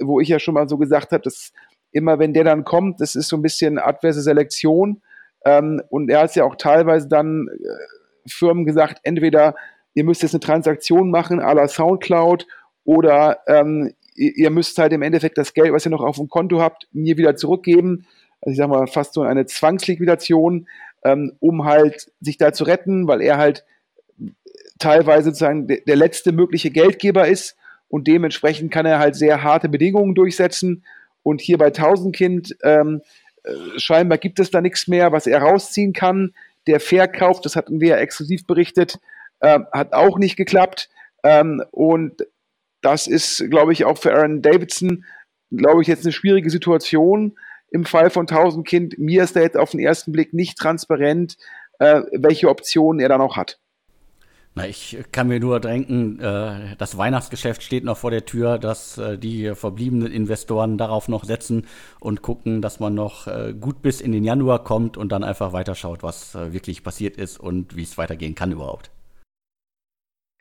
wo 0.00 0.20
ich 0.20 0.28
ja 0.28 0.38
schon 0.38 0.54
mal 0.54 0.68
so 0.68 0.78
gesagt 0.78 1.12
habe, 1.12 1.22
dass 1.22 1.52
immer 1.90 2.18
wenn 2.18 2.34
der 2.34 2.44
dann 2.44 2.64
kommt, 2.64 3.00
das 3.00 3.16
ist 3.16 3.28
so 3.28 3.36
ein 3.36 3.42
bisschen 3.42 3.78
adverse 3.78 4.22
Selektion. 4.22 5.02
Ähm, 5.44 5.82
und 5.88 6.10
er 6.10 6.22
hat 6.22 6.34
ja 6.36 6.44
auch 6.44 6.56
teilweise 6.56 7.08
dann 7.08 7.48
äh, 7.48 8.28
Firmen 8.28 8.64
gesagt, 8.64 9.00
entweder 9.02 9.54
ihr 9.94 10.04
müsst 10.04 10.22
jetzt 10.22 10.34
eine 10.34 10.40
Transaktion 10.40 11.10
machen 11.10 11.40
à 11.40 11.54
la 11.54 11.68
Soundcloud 11.68 12.46
oder 12.84 13.40
ähm, 13.46 13.92
ihr 14.14 14.50
müsst 14.50 14.78
halt 14.78 14.92
im 14.92 15.02
Endeffekt 15.02 15.38
das 15.38 15.54
Geld, 15.54 15.72
was 15.72 15.86
ihr 15.86 15.90
noch 15.90 16.02
auf 16.02 16.16
dem 16.16 16.28
Konto 16.28 16.60
habt, 16.60 16.86
mir 16.92 17.16
wieder 17.16 17.36
zurückgeben. 17.36 18.06
Also 18.40 18.52
ich 18.52 18.56
sag 18.58 18.68
mal, 18.68 18.86
fast 18.86 19.14
so 19.14 19.22
eine 19.22 19.46
Zwangsliquidation, 19.46 20.68
ähm, 21.04 21.32
um 21.40 21.64
halt 21.64 22.10
sich 22.20 22.38
da 22.38 22.52
zu 22.52 22.64
retten, 22.64 23.08
weil 23.08 23.20
er 23.22 23.38
halt 23.38 23.64
teilweise 24.78 25.26
sozusagen 25.26 25.66
der, 25.66 25.78
der 25.86 25.96
letzte 25.96 26.32
mögliche 26.32 26.70
Geldgeber 26.70 27.28
ist 27.28 27.56
und 27.88 28.06
dementsprechend 28.08 28.72
kann 28.72 28.86
er 28.86 28.98
halt 28.98 29.14
sehr 29.16 29.42
harte 29.42 29.68
Bedingungen 29.68 30.14
durchsetzen. 30.14 30.84
Und 31.22 31.40
hier 31.40 31.56
bei 31.56 31.70
Tausendkind 31.70 32.56
ähm, 32.64 33.00
äh, 33.00 33.04
scheinbar 33.76 34.18
gibt 34.18 34.38
es 34.40 34.50
da 34.50 34.60
nichts 34.60 34.88
mehr, 34.88 35.12
was 35.12 35.26
er 35.26 35.42
rausziehen 35.42 35.92
kann. 35.92 36.34
Der 36.66 36.80
Verkauf, 36.80 37.40
das 37.40 37.56
hatten 37.56 37.80
wir 37.80 37.88
ja 37.88 37.96
exklusiv 37.96 38.46
berichtet, 38.46 38.98
äh, 39.40 39.60
hat 39.72 39.92
auch 39.92 40.18
nicht 40.18 40.36
geklappt. 40.36 40.88
Ähm, 41.24 41.62
und 41.70 42.26
das 42.82 43.06
ist, 43.06 43.48
glaube 43.50 43.72
ich, 43.72 43.84
auch 43.84 43.98
für 43.98 44.12
Aaron 44.14 44.42
Davidson, 44.42 45.04
glaube 45.50 45.82
ich, 45.82 45.88
jetzt 45.88 46.04
eine 46.04 46.12
schwierige 46.12 46.50
Situation 46.50 47.36
im 47.70 47.84
Fall 47.84 48.10
von 48.10 48.26
Tausendkind. 48.26 48.98
Mir 48.98 49.24
ist 49.24 49.36
da 49.36 49.40
jetzt 49.40 49.56
auf 49.56 49.70
den 49.70 49.80
ersten 49.80 50.12
Blick 50.12 50.32
nicht 50.32 50.58
transparent, 50.58 51.36
äh, 51.78 52.02
welche 52.12 52.48
Optionen 52.48 53.00
er 53.00 53.08
da 53.08 53.18
noch 53.18 53.36
hat. 53.36 53.58
Na, 54.54 54.66
ich 54.66 54.98
kann 55.12 55.28
mir 55.28 55.40
nur 55.40 55.60
denken, 55.60 56.20
äh, 56.20 56.76
das 56.76 56.98
Weihnachtsgeschäft 56.98 57.62
steht 57.62 57.84
noch 57.84 57.96
vor 57.96 58.10
der 58.10 58.26
Tür, 58.26 58.58
dass 58.58 58.98
äh, 58.98 59.16
die 59.16 59.54
verbliebenen 59.54 60.12
Investoren 60.12 60.76
darauf 60.76 61.08
noch 61.08 61.24
setzen 61.24 61.66
und 62.00 62.20
gucken, 62.20 62.60
dass 62.60 62.78
man 62.78 62.94
noch 62.94 63.26
äh, 63.26 63.54
gut 63.58 63.80
bis 63.80 64.02
in 64.02 64.12
den 64.12 64.24
Januar 64.24 64.62
kommt 64.62 64.98
und 64.98 65.10
dann 65.10 65.24
einfach 65.24 65.54
weiterschaut, 65.54 66.02
was 66.02 66.34
äh, 66.34 66.52
wirklich 66.52 66.84
passiert 66.84 67.16
ist 67.16 67.40
und 67.40 67.76
wie 67.76 67.82
es 67.82 67.96
weitergehen 67.96 68.34
kann 68.34 68.52
überhaupt. 68.52 68.90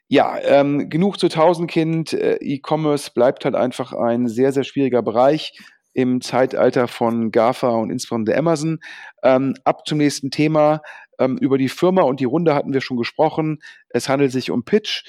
Ja, 0.09 0.37
ähm, 0.43 0.89
genug 0.89 1.17
zu 1.17 1.29
Tausendkind. 1.29 2.11
Äh, 2.11 2.35
E-Commerce 2.41 3.11
bleibt 3.15 3.45
halt 3.45 3.55
einfach 3.55 3.93
ein 3.93 4.27
sehr, 4.27 4.51
sehr 4.51 4.65
schwieriger 4.65 5.01
Bereich 5.01 5.57
im 5.93 6.19
Zeitalter 6.19 6.89
von 6.89 7.31
GAFA 7.31 7.69
und 7.69 7.91
insbesondere 7.91 8.37
Amazon. 8.37 8.79
Ähm, 9.23 9.55
ab 9.63 9.87
zum 9.87 9.99
nächsten 9.99 10.29
Thema. 10.29 10.81
Ähm, 11.21 11.37
über 11.37 11.57
die 11.59 11.69
Firma 11.69 12.01
und 12.01 12.19
die 12.19 12.25
Runde 12.25 12.55
hatten 12.55 12.73
wir 12.73 12.81
schon 12.81 12.97
gesprochen. 12.97 13.59
Es 13.89 14.09
handelt 14.09 14.31
sich 14.31 14.49
um 14.49 14.63
Pitch. 14.63 15.03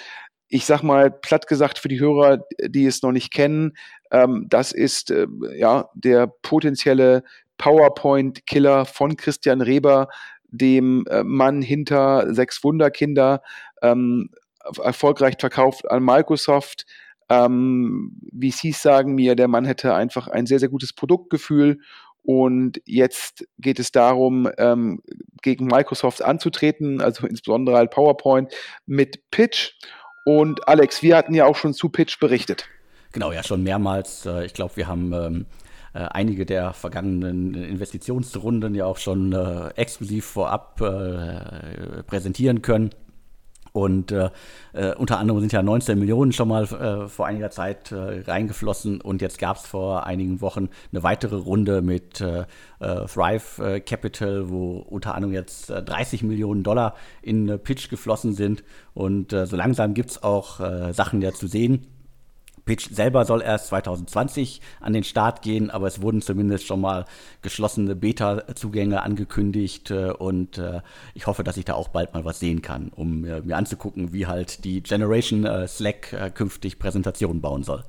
Ich 0.49 0.67
sag 0.67 0.83
mal 0.83 1.11
platt 1.11 1.47
gesagt 1.47 1.79
für 1.79 1.89
die 1.89 2.01
Hörer, 2.01 2.45
die 2.63 2.85
es 2.85 3.03
noch 3.03 3.13
nicht 3.13 3.33
kennen, 3.33 3.73
ähm, 4.11 4.47
das 4.51 4.73
ist 4.73 5.11
äh, 5.11 5.27
ja 5.57 5.89
der 5.95 6.27
potenzielle 6.27 7.25
PowerPoint-Killer 7.57 8.85
von 8.85 9.17
Christian 9.17 9.63
Reber, 9.63 10.09
dem 10.49 11.07
äh, 11.09 11.25
Mann 11.25 11.63
hinter 11.63 12.33
sechs 12.35 12.63
Wunderkinder, 12.63 13.43
ähm, 13.81 14.29
erfolgreich 14.83 15.37
verkauft 15.41 15.91
an 15.91 16.05
Microsoft. 16.05 16.85
Ähm, 17.31 18.21
VCs 18.39 18.83
sagen 18.83 19.15
mir, 19.15 19.35
der 19.35 19.49
Mann 19.49 19.65
hätte 19.65 19.95
einfach 19.95 20.29
ein 20.29 20.45
sehr, 20.45 20.59
sehr 20.59 20.69
gutes 20.69 20.93
Produktgefühl 20.93 21.79
und 22.23 22.81
jetzt 22.85 23.47
geht 23.59 23.79
es 23.79 23.91
darum, 23.91 24.49
ähm, 24.59 25.03
gegen 25.43 25.67
Microsoft 25.67 26.23
anzutreten, 26.23 27.01
also 27.01 27.27
insbesondere 27.27 27.77
halt 27.77 27.91
PowerPoint 27.91 28.53
mit 28.87 29.31
Pitch. 29.31 29.73
Und 30.25 30.69
Alex, 30.69 31.03
wir 31.03 31.17
hatten 31.17 31.35
ja 31.35 31.47
auch 31.47 31.57
schon 31.57 31.75
zu 31.75 31.89
Pitch 31.89 32.21
berichtet. 32.21 32.69
Genau, 33.13 33.33
ja, 33.33 33.43
schon 33.43 33.63
mehrmals. 33.63 34.25
Äh, 34.25 34.47
ich 34.47 34.55
glaube, 34.55 34.77
wir 34.77 34.87
haben 34.87 35.13
ähm, 35.13 35.47
äh, 35.95 35.99
einige 36.11 36.47
der 36.47 36.73
vergangenen 36.73 37.55
Investitionsrunden 37.55 38.75
ja 38.75 38.87
auch 38.87 38.99
schon 38.99 39.33
äh, 39.33 39.69
exklusiv 39.75 40.25
vorab 40.25 40.81
äh, 40.81 42.03
präsentieren 42.05 42.63
können. 42.63 42.91
Und 43.73 44.13
äh, 44.13 44.29
äh, 44.75 44.95
unter 44.95 45.19
anderem 45.19 45.41
sind 45.41 45.53
ja 45.53 45.63
19 45.63 45.99
Millionen 45.99 46.33
schon 46.33 46.49
mal 46.49 46.65
äh, 46.65 47.09
vor 47.09 47.27
einiger 47.27 47.51
Zeit 47.51 47.91
äh, 47.91 48.21
reingeflossen 48.21 49.01
und 49.01 49.23
jetzt 49.23 49.39
gab 49.39 49.57
es 49.57 49.67
vor 49.67 50.07
einigen 50.07 50.43
Wochen 50.43 50.69
eine 50.93 51.03
weitere 51.03 51.37
Runde 51.37 51.81
mit 51.81 52.21
äh, 52.21 52.45
äh, 52.81 53.07
Thrive 53.07 53.81
Capital, 53.87 54.51
wo 54.51 54.77
unter 54.79 55.15
anderem 55.15 55.33
jetzt 55.33 55.71
30 55.71 56.23
Millionen 56.23 56.63
Dollar 56.63 56.95
in 57.23 57.59
Pitch 57.63 57.89
geflossen 57.89 58.35
sind. 58.35 58.63
Und 58.95 59.31
so 59.31 59.57
langsam 59.57 59.95
gibt 59.95 60.11
es 60.11 60.23
auch 60.23 60.61
Sachen 60.93 61.23
ja 61.23 61.33
zu 61.33 61.47
sehen. 61.47 61.87
Pitch 62.65 62.89
selber 62.91 63.25
soll 63.25 63.43
erst 63.43 63.69
2020 63.69 64.61
an 64.81 64.93
den 64.93 65.05
Start 65.05 65.43
gehen, 65.43 65.71
aber 65.71 65.87
es 65.87 66.03
wurden 66.03 66.23
zumindest 66.23 66.67
schon 66.67 66.81
mal 66.81 67.05
geschlossene 67.43 67.97
Beta-Zugänge 67.97 69.03
angekündigt 69.03 69.91
äh, 69.91 70.11
und 70.11 70.59
äh, 70.59 70.81
ich 71.15 71.27
hoffe, 71.27 71.45
dass 71.45 71.57
ich 71.57 71.65
da 71.65 71.75
auch 71.75 71.89
bald 71.89 72.15
mal 72.15 72.25
was 72.25 72.41
sehen 72.41 72.63
kann, 72.63 72.91
um 72.95 73.23
mir 73.23 73.57
anzugucken, 73.57 74.13
wie 74.13 74.27
halt 74.27 74.65
die 74.65 74.83
Generation 74.83 75.45
äh, 75.45 75.67
Slack 75.67 76.35
künftig 76.35 76.79
Präsentationen 76.79 77.41
bauen 77.41 77.65
soll. 77.65 77.85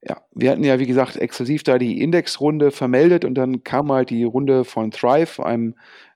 Ja, 0.00 0.22
wir 0.32 0.52
hatten 0.52 0.62
ja, 0.62 0.78
wie 0.78 0.86
gesagt, 0.86 1.16
exklusiv 1.16 1.64
da 1.64 1.76
die 1.76 2.00
Indexrunde 2.00 2.70
vermeldet 2.70 3.24
und 3.24 3.34
dann 3.34 3.64
kam 3.64 3.90
halt 3.90 4.10
die 4.10 4.22
Runde 4.22 4.64
von 4.64 4.92
Thrive, 4.92 5.44
einem 5.44 5.74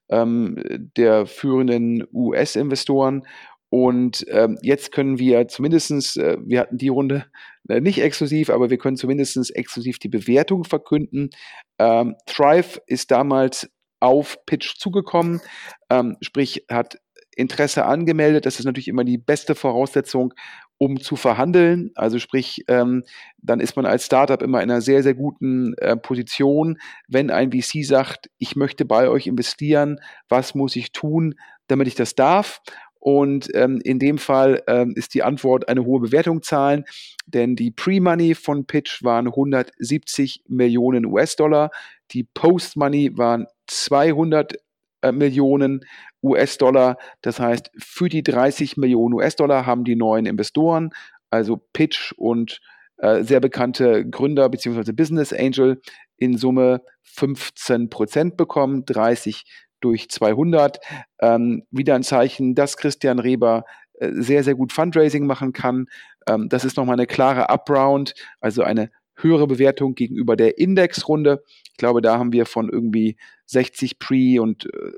ähm, 0.08 0.62
der 0.96 1.26
führenden 1.26 2.04
US-Investoren 2.12 3.26
Und 3.72 4.26
ähm, 4.28 4.58
jetzt 4.60 4.92
können 4.92 5.18
wir 5.18 5.48
zumindestens, 5.48 6.18
äh, 6.18 6.36
wir 6.44 6.60
hatten 6.60 6.76
die 6.76 6.88
Runde 6.88 7.24
äh, 7.70 7.80
nicht 7.80 8.02
exklusiv, 8.02 8.50
aber 8.50 8.68
wir 8.68 8.76
können 8.76 8.98
zumindestens 8.98 9.48
exklusiv 9.48 9.98
die 9.98 10.10
Bewertung 10.10 10.64
verkünden. 10.64 11.30
Ähm, 11.78 12.14
Thrive 12.26 12.82
ist 12.86 13.10
damals 13.10 13.70
auf 13.98 14.36
Pitch 14.44 14.76
zugekommen, 14.76 15.40
ähm, 15.88 16.18
sprich 16.20 16.66
hat 16.70 16.98
Interesse 17.34 17.86
angemeldet. 17.86 18.44
Das 18.44 18.58
ist 18.58 18.66
natürlich 18.66 18.88
immer 18.88 19.04
die 19.04 19.16
beste 19.16 19.54
Voraussetzung, 19.54 20.34
um 20.76 21.00
zu 21.00 21.16
verhandeln. 21.16 21.92
Also 21.94 22.18
sprich, 22.18 22.64
ähm, 22.68 23.04
dann 23.38 23.60
ist 23.60 23.74
man 23.74 23.86
als 23.86 24.04
Startup 24.04 24.42
immer 24.42 24.62
in 24.62 24.70
einer 24.70 24.82
sehr, 24.82 25.02
sehr 25.02 25.14
guten 25.14 25.72
äh, 25.78 25.96
Position. 25.96 26.76
Wenn 27.08 27.30
ein 27.30 27.52
VC 27.52 27.86
sagt, 27.86 28.28
ich 28.36 28.54
möchte 28.54 28.84
bei 28.84 29.08
euch 29.08 29.26
investieren, 29.26 29.98
was 30.28 30.54
muss 30.54 30.76
ich 30.76 30.92
tun, 30.92 31.36
damit 31.68 31.88
ich 31.88 31.94
das 31.94 32.14
darf? 32.14 32.60
Und 33.04 33.52
ähm, 33.54 33.80
in 33.82 33.98
dem 33.98 34.16
Fall 34.16 34.62
ähm, 34.68 34.92
ist 34.94 35.12
die 35.14 35.24
Antwort 35.24 35.68
eine 35.68 35.84
hohe 35.84 35.98
Bewertung 35.98 36.40
zahlen, 36.40 36.84
denn 37.26 37.56
die 37.56 37.72
Pre-Money 37.72 38.36
von 38.36 38.64
Pitch 38.64 39.02
waren 39.02 39.26
170 39.26 40.44
Millionen 40.46 41.06
US-Dollar, 41.06 41.72
die 42.12 42.22
Post-Money 42.22 43.18
waren 43.18 43.48
200 43.66 44.54
äh, 45.00 45.10
Millionen 45.10 45.84
US-Dollar. 46.22 46.96
Das 47.22 47.40
heißt, 47.40 47.72
für 47.76 48.08
die 48.08 48.22
30 48.22 48.76
Millionen 48.76 49.14
US-Dollar 49.14 49.66
haben 49.66 49.82
die 49.82 49.96
neuen 49.96 50.24
Investoren, 50.24 50.90
also 51.28 51.56
Pitch 51.72 52.12
und 52.16 52.60
äh, 52.98 53.24
sehr 53.24 53.40
bekannte 53.40 54.08
Gründer 54.08 54.48
bzw. 54.48 54.92
Business 54.92 55.32
Angel, 55.32 55.82
in 56.18 56.38
Summe 56.38 56.82
15 57.02 57.90
Prozent 57.90 58.36
bekommen, 58.36 58.84
30 58.86 59.44
durch 59.82 60.08
200. 60.08 60.78
Ähm, 61.20 61.64
wieder 61.70 61.94
ein 61.94 62.02
Zeichen, 62.02 62.54
dass 62.54 62.76
Christian 62.76 63.18
Reber 63.18 63.64
äh, 63.94 64.10
sehr, 64.12 64.44
sehr 64.44 64.54
gut 64.54 64.72
Fundraising 64.72 65.26
machen 65.26 65.52
kann. 65.52 65.86
Ähm, 66.26 66.48
das 66.48 66.64
ist 66.64 66.76
nochmal 66.76 66.94
eine 66.94 67.06
klare 67.06 67.52
Upround, 67.52 68.14
also 68.40 68.62
eine 68.62 68.90
höhere 69.16 69.46
Bewertung 69.46 69.94
gegenüber 69.94 70.36
der 70.36 70.58
Indexrunde. 70.58 71.42
Ich 71.70 71.76
glaube, 71.76 72.00
da 72.00 72.18
haben 72.18 72.32
wir 72.32 72.46
von 72.46 72.68
irgendwie 72.70 73.16
60 73.46 73.98
Pre 73.98 74.40
und 74.40 74.66
äh, 74.66 74.92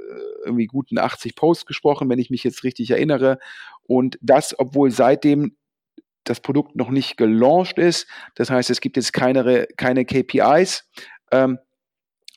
irgendwie 0.45 0.67
guten 0.67 0.99
80 0.99 1.35
Posts 1.35 1.67
gesprochen, 1.67 2.09
wenn 2.09 2.19
ich 2.19 2.31
mich 2.31 2.45
jetzt 2.45 2.65
richtig 2.65 2.91
erinnere. 2.91 3.39
Und 3.83 4.19
das, 4.23 4.59
obwohl 4.59 4.91
seitdem 4.91 5.57
das 6.25 6.41
Produkt 6.41 6.75
noch 6.75 6.91
nicht 6.91 7.17
gelauncht 7.17 7.79
ist. 7.79 8.07
Das 8.35 8.51
heißt, 8.51 8.71
es 8.71 8.81
gibt 8.81 8.97
jetzt 8.97 9.13
keine, 9.13 9.67
keine 9.77 10.05
KPIs. 10.05 10.89
Ähm, 11.31 11.59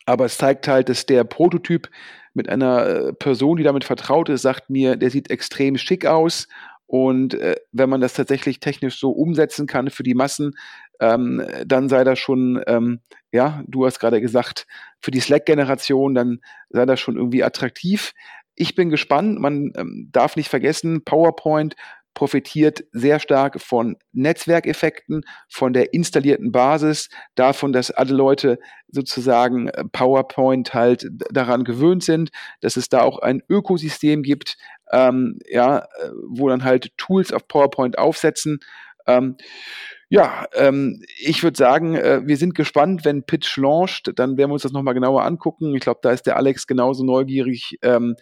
aber 0.05 0.25
es 0.25 0.37
zeigt 0.37 0.67
halt, 0.67 0.89
dass 0.89 1.05
der 1.05 1.23
Prototyp 1.23 1.89
mit 2.37 2.47
einer 2.47 2.85
äh, 2.85 3.13
Person, 3.13 3.57
die 3.57 3.63
damit 3.63 3.83
vertraut 3.83 4.29
ist, 4.29 4.43
sagt 4.43 4.69
mir, 4.69 4.95
der 4.95 5.09
sieht 5.09 5.29
extrem 5.29 5.77
schick 5.77 6.05
aus. 6.05 6.47
Und 6.85 7.33
äh, 7.33 7.57
wenn 7.73 7.89
man 7.89 7.99
das 7.99 8.13
tatsächlich 8.13 8.61
technisch 8.61 8.97
so 8.97 9.09
umsetzen 9.11 9.67
kann 9.67 9.89
für 9.89 10.03
die 10.03 10.13
Massen, 10.13 10.55
ähm, 11.01 11.45
dann 11.65 11.89
sei 11.89 12.05
das 12.05 12.17
schon, 12.17 12.63
ähm, 12.65 13.01
ja, 13.33 13.61
du 13.67 13.85
hast 13.85 13.99
gerade 13.99 14.21
gesagt, 14.21 14.67
für 15.01 15.11
die 15.11 15.19
Slack-Generation, 15.19 16.15
dann 16.15 16.39
sei 16.69 16.85
das 16.85 17.01
schon 17.01 17.17
irgendwie 17.17 17.43
attraktiv. 17.43 18.13
Ich 18.55 18.73
bin 18.73 18.89
gespannt. 18.89 19.39
Man 19.39 19.73
ähm, 19.75 20.09
darf 20.13 20.37
nicht 20.37 20.49
vergessen, 20.49 21.03
PowerPoint 21.03 21.75
profitiert 22.17 22.83
sehr 22.93 23.19
stark 23.19 23.61
von 23.61 23.95
Netzwerkeffekten, 24.11 25.21
von 25.47 25.71
der 25.71 25.93
installierten 25.93 26.51
Basis, 26.51 27.09
davon, 27.35 27.73
dass 27.73 27.91
alle 27.91 28.15
Leute 28.15 28.57
sozusagen 28.87 29.67
äh, 29.67 29.83
PowerPoint 29.85 30.73
halt 30.73 31.07
daran 31.31 31.63
gewöhnt 31.63 32.03
sind, 32.03 32.31
dass 32.61 32.75
es 32.75 32.89
da 32.89 33.03
auch 33.03 33.19
ein 33.19 33.43
Ökosystem 33.47 34.23
gibt, 34.23 34.57
ähm, 34.91 35.37
ja, 35.47 35.77
äh, 35.77 36.09
wo 36.27 36.49
dann 36.49 36.63
halt 36.63 36.89
Tools 36.97 37.31
auf 37.31 37.47
PowerPoint 37.47 37.99
aufsetzen. 37.99 38.61
Ähm, 39.05 39.37
ja, 40.09 40.47
ähm, 40.55 41.03
ich 41.19 41.43
würde 41.43 41.55
sagen, 41.55 41.93
äh, 41.93 42.21
wir 42.25 42.37
sind 42.37 42.55
gespannt, 42.55 43.05
wenn 43.05 43.27
Pitch 43.27 43.57
launcht, 43.57 44.11
dann 44.15 44.37
werden 44.37 44.49
wir 44.49 44.53
uns 44.53 44.63
das 44.63 44.71
nochmal 44.71 44.95
genauer 44.95 45.23
angucken. 45.23 45.75
Ich 45.75 45.81
glaube, 45.81 45.99
da 46.01 46.09
ist 46.09 46.25
der 46.25 46.37
Alex 46.37 46.65
genauso 46.65 47.03
neugierig 47.03 47.77
ähm, 47.83 48.15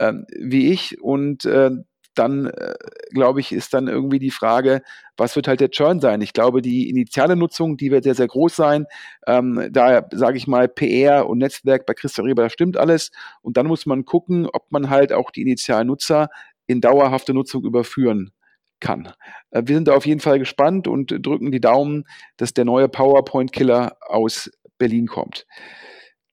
ähm, 0.00 0.26
wie 0.38 0.70
ich 0.70 1.00
und 1.00 1.46
äh, 1.46 1.70
dann, 2.18 2.46
äh, 2.46 2.74
glaube 3.10 3.40
ich, 3.40 3.52
ist 3.52 3.74
dann 3.74 3.88
irgendwie 3.88 4.18
die 4.18 4.30
Frage, 4.30 4.82
was 5.16 5.36
wird 5.36 5.48
halt 5.48 5.60
der 5.60 5.70
Churn 5.70 6.00
sein? 6.00 6.20
Ich 6.20 6.32
glaube, 6.32 6.62
die 6.62 6.88
initiale 6.88 7.36
Nutzung, 7.36 7.76
die 7.76 7.90
wird 7.90 8.04
sehr, 8.04 8.14
sehr 8.14 8.26
groß 8.26 8.56
sein. 8.56 8.86
Ähm, 9.26 9.68
da 9.70 10.06
sage 10.12 10.36
ich 10.36 10.46
mal, 10.46 10.68
PR 10.68 11.28
und 11.28 11.38
Netzwerk 11.38 11.86
bei 11.86 11.94
Christa 11.94 12.22
Reber, 12.22 12.42
da 12.42 12.50
stimmt 12.50 12.76
alles. 12.76 13.10
Und 13.42 13.56
dann 13.56 13.66
muss 13.66 13.86
man 13.86 14.04
gucken, 14.04 14.46
ob 14.52 14.70
man 14.70 14.90
halt 14.90 15.12
auch 15.12 15.30
die 15.30 15.42
initialen 15.42 15.86
Nutzer 15.86 16.28
in 16.66 16.80
dauerhafte 16.80 17.34
Nutzung 17.34 17.64
überführen 17.64 18.32
kann. 18.80 19.12
Äh, 19.50 19.62
wir 19.66 19.74
sind 19.74 19.88
da 19.88 19.94
auf 19.94 20.06
jeden 20.06 20.20
Fall 20.20 20.38
gespannt 20.38 20.88
und 20.88 21.14
drücken 21.24 21.52
die 21.52 21.60
Daumen, 21.60 22.04
dass 22.36 22.54
der 22.54 22.64
neue 22.64 22.88
PowerPoint-Killer 22.88 23.96
aus 24.00 24.50
Berlin 24.78 25.06
kommt. 25.06 25.46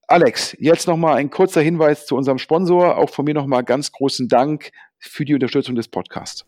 Alex, 0.08 0.56
jetzt 0.60 0.88
nochmal 0.88 1.16
ein 1.16 1.32
kurzer 1.32 1.62
Hinweis 1.62 2.06
zu 2.06 2.16
unserem 2.16 2.38
Sponsor. 2.38 2.98
Auch 2.98 3.10
von 3.10 3.26
mir 3.26 3.34
nochmal 3.34 3.64
ganz 3.64 3.92
großen 3.92 4.28
Dank 4.28 4.72
für 5.00 5.26
die 5.26 5.34
Unterstützung 5.34 5.76
des 5.76 5.88
Podcasts. 5.88 6.46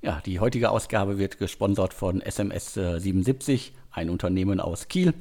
Ja, 0.00 0.22
die 0.24 0.40
heutige 0.40 0.70
Ausgabe 0.70 1.18
wird 1.18 1.38
gesponsert 1.38 1.92
von 1.92 2.20
SMS 2.20 2.74
77, 2.74 3.74
ein 3.90 4.08
Unternehmen 4.08 4.60
aus 4.60 4.88
Kiel. 4.88 5.14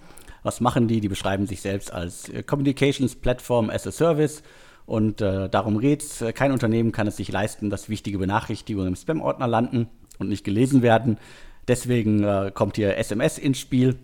Was 0.43 0.61
machen 0.61 0.87
die? 0.87 1.01
Die 1.01 1.09
beschreiben 1.09 1.47
sich 1.47 1.61
selbst 1.61 1.91
als 1.91 2.29
äh, 2.29 2.43
Communications 2.43 3.15
Platform 3.15 3.69
as 3.69 3.87
a 3.87 3.91
Service. 3.91 4.43
Und 4.85 5.19
äh, 5.19 5.49
darum 5.49 5.79
geht's. 5.79 6.23
Kein 6.35 6.51
Unternehmen 6.51 6.91
kann 6.91 7.07
es 7.07 7.17
sich 7.17 7.31
leisten, 7.31 7.71
dass 7.71 7.89
wichtige 7.89 8.19
Benachrichtigungen 8.19 8.89
im 8.89 8.95
Spam-Ordner 8.95 9.47
landen 9.47 9.89
und 10.19 10.29
nicht 10.29 10.43
gelesen 10.43 10.83
werden. 10.83 11.17
Deswegen 11.67 12.23
äh, 12.23 12.51
kommt 12.53 12.75
hier 12.75 12.95
SMS 12.97 13.39
ins 13.39 13.57
Spiel. 13.57 13.97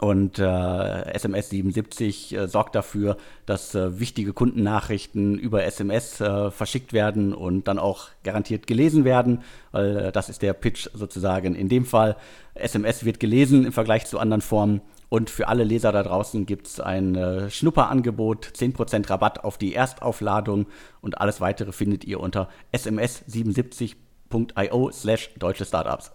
Und 0.00 0.38
äh, 0.38 1.12
SMS 1.12 1.50
77 1.50 2.32
äh, 2.32 2.46
sorgt 2.46 2.76
dafür, 2.76 3.16
dass 3.46 3.74
äh, 3.74 3.98
wichtige 3.98 4.32
Kundennachrichten 4.32 5.36
über 5.36 5.64
SMS 5.64 6.20
äh, 6.20 6.52
verschickt 6.52 6.92
werden 6.92 7.34
und 7.34 7.66
dann 7.66 7.80
auch 7.80 8.06
garantiert 8.22 8.68
gelesen 8.68 9.04
werden, 9.04 9.42
weil 9.72 9.96
äh, 9.96 10.12
das 10.12 10.28
ist 10.28 10.42
der 10.42 10.52
Pitch 10.52 10.88
sozusagen. 10.94 11.56
In 11.56 11.68
dem 11.68 11.84
Fall, 11.84 12.14
SMS 12.54 13.04
wird 13.04 13.18
gelesen 13.18 13.66
im 13.66 13.72
Vergleich 13.72 14.06
zu 14.06 14.20
anderen 14.20 14.40
Formen. 14.40 14.82
Und 15.08 15.30
für 15.30 15.48
alle 15.48 15.64
Leser 15.64 15.90
da 15.90 16.04
draußen 16.04 16.46
gibt 16.46 16.68
es 16.68 16.78
ein 16.78 17.16
äh, 17.16 17.50
Schnupperangebot, 17.50 18.52
10% 18.54 19.10
Rabatt 19.10 19.42
auf 19.42 19.58
die 19.58 19.74
Erstaufladung 19.74 20.66
und 21.00 21.20
alles 21.20 21.40
weitere 21.40 21.72
findet 21.72 22.04
ihr 22.04 22.20
unter 22.20 22.48
sms77.io 22.72 24.90
slash 24.92 25.30
deutsche 25.38 25.64
Startups. 25.64 26.12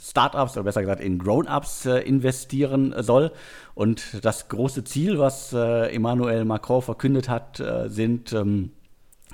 Startups 0.01 0.57
oder 0.57 0.65
besser 0.65 0.81
gesagt 0.81 1.01
in 1.01 1.19
Grown-ups 1.19 1.87
investieren 1.87 2.95
soll. 2.99 3.33
Und 3.75 4.25
das 4.25 4.49
große 4.49 4.83
Ziel, 4.85 5.19
was 5.19 5.53
Emmanuel 5.53 6.45
Macron 6.45 6.83
verkündet 6.83 7.29
hat, 7.29 7.63
sind 7.87 8.33
ähm, 8.33 8.73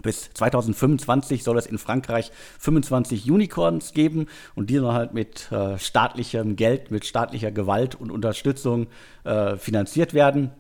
bis 0.03 0.31
2025 0.35 1.45
soll 1.45 1.59
es 1.59 1.67
in 1.67 1.79
Frankreich 1.79 2.31
25 2.59 3.31
Unicorns 3.31 3.93
geben 3.93 4.27
und 4.55 4.71
die 4.71 4.79
sollen 4.79 4.93
halt 4.93 5.15
mit 5.15 5.51
äh, 5.53 5.79
staatlichem 5.79 6.57
Geld, 6.57 6.91
mit 6.91 7.05
staatlicher 7.05 7.51
Gewalt 7.51 7.95
und 7.95 8.11
Unterstützung 8.11 8.89
äh, 9.25 9.57
finanziert 9.57 10.15
werden. 10.15 10.51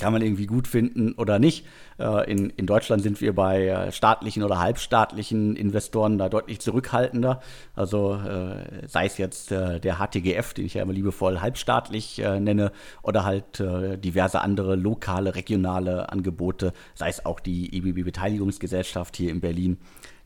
Kann 0.00 0.14
man 0.14 0.22
irgendwie 0.22 0.46
gut 0.46 0.66
finden 0.66 1.12
oder 1.12 1.38
nicht. 1.38 1.66
Äh, 1.98 2.30
in, 2.30 2.48
in 2.48 2.64
Deutschland 2.64 3.02
sind 3.02 3.20
wir 3.20 3.34
bei 3.34 3.66
äh, 3.66 3.92
staatlichen 3.92 4.42
oder 4.42 4.58
halbstaatlichen 4.58 5.56
Investoren 5.56 6.16
da 6.16 6.30
deutlich 6.30 6.58
zurückhaltender. 6.60 7.42
Also 7.76 8.14
äh, 8.14 8.88
sei 8.88 9.04
es 9.04 9.18
jetzt 9.18 9.50
der 9.50 9.98
HTGF, 9.98 10.54
den 10.54 10.64
ich 10.64 10.74
ja 10.74 10.82
immer 10.82 10.94
liebevoll 10.94 11.40
halbstaatlich 11.40 12.18
nenne, 12.18 12.72
oder 13.02 13.24
halt 13.24 13.58
diverse 13.58 14.40
andere 14.40 14.76
lokale, 14.76 15.34
regionale 15.34 16.10
Angebote, 16.10 16.72
sei 16.94 17.08
es 17.08 17.26
auch 17.26 17.40
die 17.40 17.76
EBB 17.76 18.04
Beteiligungsgesellschaft 18.04 19.16
hier 19.16 19.30
in 19.30 19.40
Berlin, 19.40 19.78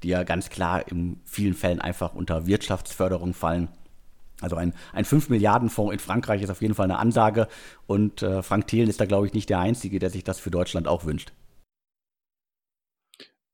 die 0.02 0.08
ja 0.08 0.22
ganz 0.22 0.50
klar 0.50 0.86
in 0.86 1.20
vielen 1.24 1.54
Fällen 1.54 1.80
einfach 1.80 2.14
unter 2.14 2.46
Wirtschaftsförderung 2.46 3.34
fallen. 3.34 3.68
Also 4.40 4.56
ein, 4.56 4.74
ein 4.92 5.04
5 5.04 5.28
Milliarden 5.30 5.68
Fonds 5.68 5.92
in 5.92 5.98
Frankreich 5.98 6.42
ist 6.42 6.50
auf 6.50 6.62
jeden 6.62 6.74
Fall 6.74 6.84
eine 6.84 6.98
Ansage 6.98 7.48
und 7.86 8.22
äh, 8.22 8.42
Frank 8.42 8.66
Thelen 8.66 8.88
ist 8.88 9.00
da, 9.00 9.06
glaube 9.06 9.26
ich, 9.26 9.32
nicht 9.32 9.48
der 9.48 9.60
Einzige, 9.60 9.98
der 9.98 10.10
sich 10.10 10.24
das 10.24 10.40
für 10.40 10.50
Deutschland 10.50 10.88
auch 10.88 11.04
wünscht. 11.04 11.32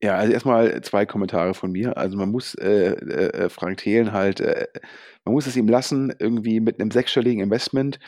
Ja, 0.03 0.17
also 0.17 0.33
erstmal 0.33 0.81
zwei 0.81 1.05
Kommentare 1.05 1.53
von 1.53 1.73
mir. 1.73 1.99
Also 1.99 2.17
man 2.17 2.31
muss 2.31 2.55
äh, 2.55 2.93
äh, 2.93 3.49
Frank 3.51 3.79
Thelen 3.79 4.13
halt, 4.13 4.41
äh, 4.41 4.67
man 5.27 5.35
muss 5.35 5.47
es 5.47 5.57
ihm 5.57 5.69
lassen, 5.69 6.13
irgendwie 6.19 6.61
mit 6.61 6.81
einem 6.81 6.91
sechsstelligen 6.91 7.43
Investment. 7.43 8.01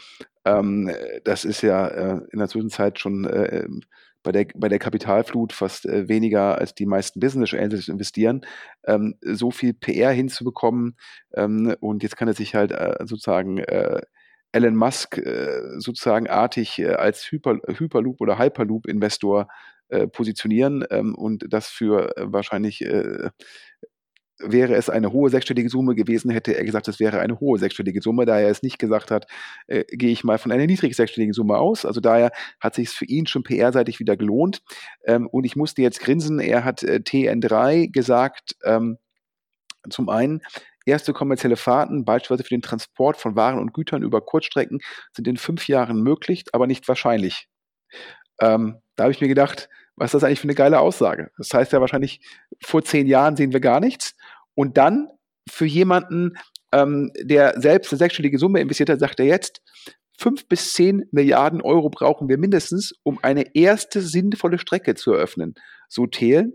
Ähm, 0.46 0.90
das 1.24 1.44
ist 1.44 1.60
ja 1.62 1.86
äh, 1.88 2.20
in 2.32 2.38
der 2.38 2.48
Zwischenzeit 2.48 2.98
schon 2.98 3.26
äh, 3.26 3.66
bei, 4.22 4.32
der, 4.32 4.46
bei 4.54 4.68
der 4.68 4.78
Kapitalflut 4.78 5.52
fast 5.52 5.86
äh, 5.86 6.08
weniger 6.08 6.58
als 6.58 6.74
die 6.74 6.86
meisten 6.86 7.20
Business 7.20 7.54
Angels 7.54 7.88
investieren. 7.88 8.42
Ähm, 8.84 9.16
so 9.20 9.50
viel 9.50 9.74
PR 9.74 10.12
hinzubekommen 10.12 10.96
ähm, 11.34 11.74
und 11.80 12.02
jetzt 12.02 12.16
kann 12.16 12.28
er 12.28 12.34
sich 12.34 12.54
halt 12.54 12.72
äh, 12.72 12.96
sozusagen 13.04 13.58
äh, 13.58 14.00
Elon 14.52 14.76
Musk 14.76 15.18
äh, 15.18 15.78
sozusagen 15.78 16.28
artig 16.28 16.78
äh, 16.78 16.92
als 16.94 17.30
Hyper, 17.30 17.58
Hyperloop 17.66 18.20
oder 18.20 18.38
Hyperloop-Investor 18.38 19.48
äh, 19.88 20.06
positionieren 20.06 20.84
ähm, 20.90 21.14
und 21.14 21.44
das 21.48 21.68
für 21.68 22.12
wahrscheinlich 22.16 22.84
wäre 24.44 24.74
es 24.74 24.90
eine 24.90 25.12
hohe 25.12 25.30
sechsstellige 25.30 25.68
Summe 25.68 25.94
gewesen, 25.94 26.30
hätte 26.30 26.56
er 26.56 26.64
gesagt, 26.64 26.88
es 26.88 27.00
wäre 27.00 27.20
eine 27.20 27.40
hohe 27.40 27.58
sechsstellige 27.58 28.02
Summe. 28.02 28.26
Da 28.26 28.38
er 28.38 28.50
es 28.50 28.62
nicht 28.62 28.78
gesagt 28.78 29.10
hat, 29.10 29.26
äh, 29.66 29.84
gehe 29.84 30.10
ich 30.10 30.24
mal 30.24 30.38
von 30.38 30.52
einer 30.52 30.66
niedrig 30.66 30.94
sechsstelligen 30.94 31.32
Summe 31.32 31.56
aus. 31.56 31.84
Also 31.84 32.00
daher 32.00 32.32
hat 32.60 32.74
sich 32.74 32.88
es 32.88 32.94
für 32.94 33.04
ihn 33.04 33.26
schon 33.26 33.42
PR-seitig 33.42 34.00
wieder 34.00 34.16
gelohnt. 34.16 34.62
Ähm, 35.04 35.26
und 35.26 35.44
ich 35.44 35.56
musste 35.56 35.82
jetzt 35.82 36.00
grinsen. 36.00 36.40
Er 36.40 36.64
hat 36.64 36.82
äh, 36.82 37.00
TN3 37.04 37.90
gesagt, 37.90 38.56
ähm, 38.64 38.98
zum 39.90 40.08
einen, 40.08 40.42
erste 40.86 41.12
kommerzielle 41.12 41.56
Fahrten, 41.56 42.04
beispielsweise 42.04 42.44
für 42.44 42.54
den 42.54 42.62
Transport 42.62 43.16
von 43.16 43.36
Waren 43.36 43.58
und 43.58 43.72
Gütern 43.72 44.02
über 44.02 44.20
Kurzstrecken, 44.20 44.80
sind 45.14 45.28
in 45.28 45.36
fünf 45.36 45.68
Jahren 45.68 46.02
möglich, 46.02 46.44
aber 46.52 46.66
nicht 46.66 46.86
wahrscheinlich. 46.88 47.48
Ähm, 48.40 48.80
da 48.96 49.04
habe 49.04 49.12
ich 49.12 49.20
mir 49.20 49.28
gedacht, 49.28 49.68
was 49.96 50.08
ist 50.08 50.14
das 50.14 50.24
eigentlich 50.24 50.40
für 50.40 50.44
eine 50.44 50.54
geile 50.54 50.80
Aussage? 50.80 51.30
Das 51.36 51.52
heißt 51.52 51.72
ja 51.72 51.80
wahrscheinlich, 51.80 52.20
vor 52.62 52.82
zehn 52.82 53.06
Jahren 53.06 53.36
sehen 53.36 53.52
wir 53.52 53.60
gar 53.60 53.80
nichts. 53.80 54.14
Und 54.54 54.76
dann 54.76 55.08
für 55.48 55.66
jemanden, 55.66 56.36
ähm, 56.72 57.10
der 57.20 57.60
selbst 57.60 57.92
eine 57.92 57.98
sechsstellige 57.98 58.38
Summe 58.38 58.60
investiert 58.60 58.90
hat, 58.90 59.00
sagt 59.00 59.20
er 59.20 59.26
jetzt, 59.26 59.62
fünf 60.18 60.46
bis 60.46 60.72
zehn 60.72 61.04
Milliarden 61.10 61.60
Euro 61.60 61.90
brauchen 61.90 62.28
wir 62.28 62.38
mindestens, 62.38 62.92
um 63.02 63.18
eine 63.22 63.54
erste 63.54 64.00
sinnvolle 64.00 64.58
Strecke 64.58 64.94
zu 64.94 65.12
eröffnen. 65.12 65.54
So 65.88 66.06
Thelen, 66.06 66.52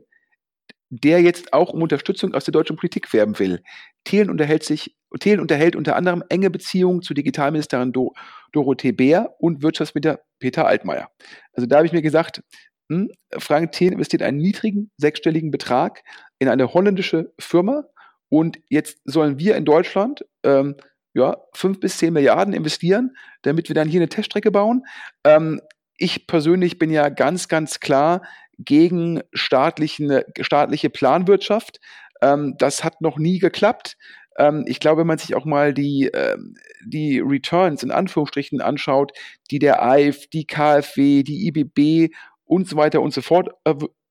der 0.90 1.22
jetzt 1.22 1.54
auch 1.54 1.74
um 1.74 1.82
Unterstützung 1.82 2.34
aus 2.34 2.46
der 2.46 2.54
deutschen 2.54 2.78
Politik 2.78 3.12
werben 3.14 3.38
will. 3.40 3.62
Thelen 4.06 4.30
unterhält 4.30 4.64
sich, 4.64 4.96
Thelen 5.20 5.42
unterhält 5.42 5.76
unter 5.76 5.96
anderem 5.96 6.24
enge 6.30 6.50
Beziehungen 6.50 7.02
zu 7.02 7.14
Digitalministerin 7.14 7.92
Do 7.92 8.14
Dorothee 8.54 8.94
Bär 8.94 9.36
und 9.40 9.62
Wirtschaftsminister 9.62 10.22
Peter 10.40 10.66
Altmaier. 10.66 11.10
Also 11.52 11.68
da 11.68 11.78
habe 11.78 11.88
ich 11.88 11.94
mir 11.94 12.02
gesagt, 12.02 12.42
hm, 12.90 13.12
Frank 13.38 13.72
Thelen 13.72 13.94
investiert 13.94 14.22
einen 14.22 14.38
niedrigen 14.38 14.92
sechsstelligen 14.98 15.52
Betrag 15.52 16.04
in 16.40 16.48
eine 16.48 16.74
holländische 16.74 17.34
Firma 17.40 17.86
und 18.30 18.60
jetzt 18.70 19.00
sollen 19.06 19.40
wir 19.40 19.56
in 19.56 19.66
Deutschland 19.66 20.26
ähm, 20.44 20.76
ja, 21.14 21.38
fünf 21.54 21.80
bis 21.80 21.98
zehn 21.98 22.14
Milliarden 22.14 22.54
investieren, 22.54 23.16
damit 23.42 23.70
wir 23.70 23.76
dann 23.76 23.90
hier 23.90 24.00
eine 24.00 24.10
Teststrecke 24.10 24.52
bauen. 24.52 24.86
Ähm, 25.24 25.62
ich 25.98 26.28
persönlich 26.28 26.78
bin 26.78 26.92
ja 26.92 27.10
ganz, 27.10 27.48
ganz 27.48 27.80
klar 27.80 28.22
gegen 28.60 29.22
staatlichen, 29.34 30.22
staatliche 30.40 30.90
Planwirtschaft. 30.90 31.80
Ähm, 32.22 32.56
das 32.60 32.84
hat 32.84 33.02
noch 33.02 33.18
nie 33.18 33.40
geklappt. 33.40 33.98
Ähm, 34.38 34.64
ich 34.68 34.80
glaube, 34.80 35.02
wenn 35.02 35.08
man 35.08 35.18
sich 35.18 35.36
auch 35.36 35.46
mal 35.46 35.74
die, 35.74 36.10
ähm, 36.14 36.56
die 36.86 37.20
Returns 37.20 37.82
in 37.82 37.92
Anführungsstrichen 37.92 38.62
anschaut, 38.62 39.12
die 39.50 39.60
der 39.60 39.82
AIF, 39.82 40.28
die 40.28 40.46
KfW, 40.46 41.24
die 41.24 41.48
IBB 41.48 42.14
und 42.48 42.68
so 42.68 42.76
weiter 42.76 43.02
und 43.02 43.14
so 43.14 43.22
fort 43.22 43.50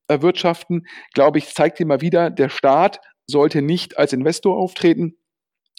erwirtschaften, 0.08 0.86
glaube 1.14 1.38
ich, 1.38 1.52
zeigt 1.54 1.80
immer 1.80 2.00
wieder, 2.00 2.30
der 2.30 2.48
Staat 2.48 3.00
sollte 3.26 3.62
nicht 3.62 3.98
als 3.98 4.12
Investor 4.12 4.56
auftreten. 4.56 5.16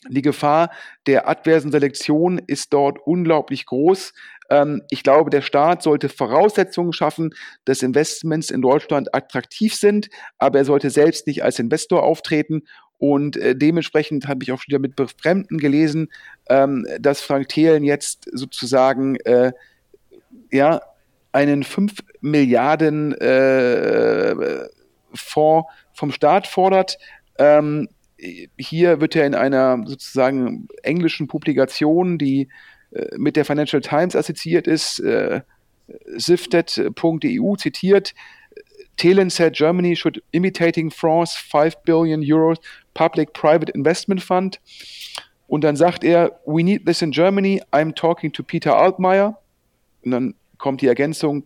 Die 0.10 0.22
Gefahr 0.22 0.70
der 1.08 1.28
adversen 1.28 1.72
Selektion 1.72 2.40
ist 2.46 2.72
dort 2.72 3.00
unglaublich 3.06 3.66
groß. 3.66 4.14
Ähm, 4.50 4.84
ich 4.90 5.02
glaube, 5.02 5.30
der 5.30 5.42
Staat 5.42 5.82
sollte 5.82 6.08
Voraussetzungen 6.08 6.94
schaffen, 6.94 7.34
dass 7.66 7.82
Investments 7.82 8.52
in 8.52 8.62
Deutschland 8.62 9.14
attraktiv 9.16 9.74
sind, 9.74 10.10
aber 10.38 10.60
er 10.60 10.66
sollte 10.66 10.90
selbst 10.90 11.26
nicht 11.26 11.44
als 11.44 11.60
Investor 11.60 12.04
auftreten. 12.04 12.64
Und 13.00 13.38
äh, 13.38 13.56
dementsprechend 13.56 14.28
habe 14.28 14.44
ich 14.44 14.52
auch 14.52 14.60
schon 14.60 14.72
wieder 14.72 14.80
mit 14.80 14.96
Befremden 14.96 15.58
gelesen, 15.58 16.10
ähm, 16.50 16.86
dass 17.00 17.22
Frank 17.22 17.50
Thelen 17.50 17.84
jetzt 17.84 18.30
sozusagen 18.32 19.18
äh, 19.22 19.52
ja, 20.52 20.82
einen 21.32 21.64
5 21.64 21.94
Milliarden 22.22 23.14
äh, 23.14 24.68
Fonds 25.14 25.68
vom 25.94 26.12
Staat 26.12 26.48
fordert. 26.48 26.98
Ähm, 27.38 27.90
hier 28.58 29.00
wird 29.00 29.16
er 29.16 29.26
in 29.26 29.36
einer 29.36 29.84
sozusagen 29.86 30.68
englischen 30.84 31.28
Publikation, 31.28 32.18
die 32.18 32.48
äh, 32.92 33.18
mit 33.18 33.36
der 33.36 33.46
Financial 33.46 33.82
Times 33.82 34.16
assoziiert 34.16 34.68
ist, 34.68 35.00
äh, 35.00 35.42
sifted.eu 36.18 37.56
zitiert. 37.56 38.14
Thelen 38.98 39.30
said 39.30 39.54
Germany 39.54 39.96
should 39.96 40.24
imitating 40.32 40.90
France 40.90 41.38
5 41.38 41.84
billion 41.84 42.22
euros 42.24 42.58
public-private 42.96 43.72
investment 43.72 44.22
fund. 44.22 44.60
Und 45.48 45.64
dann 45.64 45.76
sagt 45.76 46.04
er, 46.04 46.40
we 46.46 46.64
need 46.64 46.86
this 46.86 47.02
in 47.02 47.12
Germany. 47.12 47.62
I'm 47.72 47.94
talking 47.94 48.34
to 48.34 48.44
Peter 48.44 48.76
Altmaier. 48.76 49.38
Und 50.04 50.12
dann 50.12 50.36
kommt 50.58 50.82
die 50.82 50.88
Ergänzung, 50.88 51.44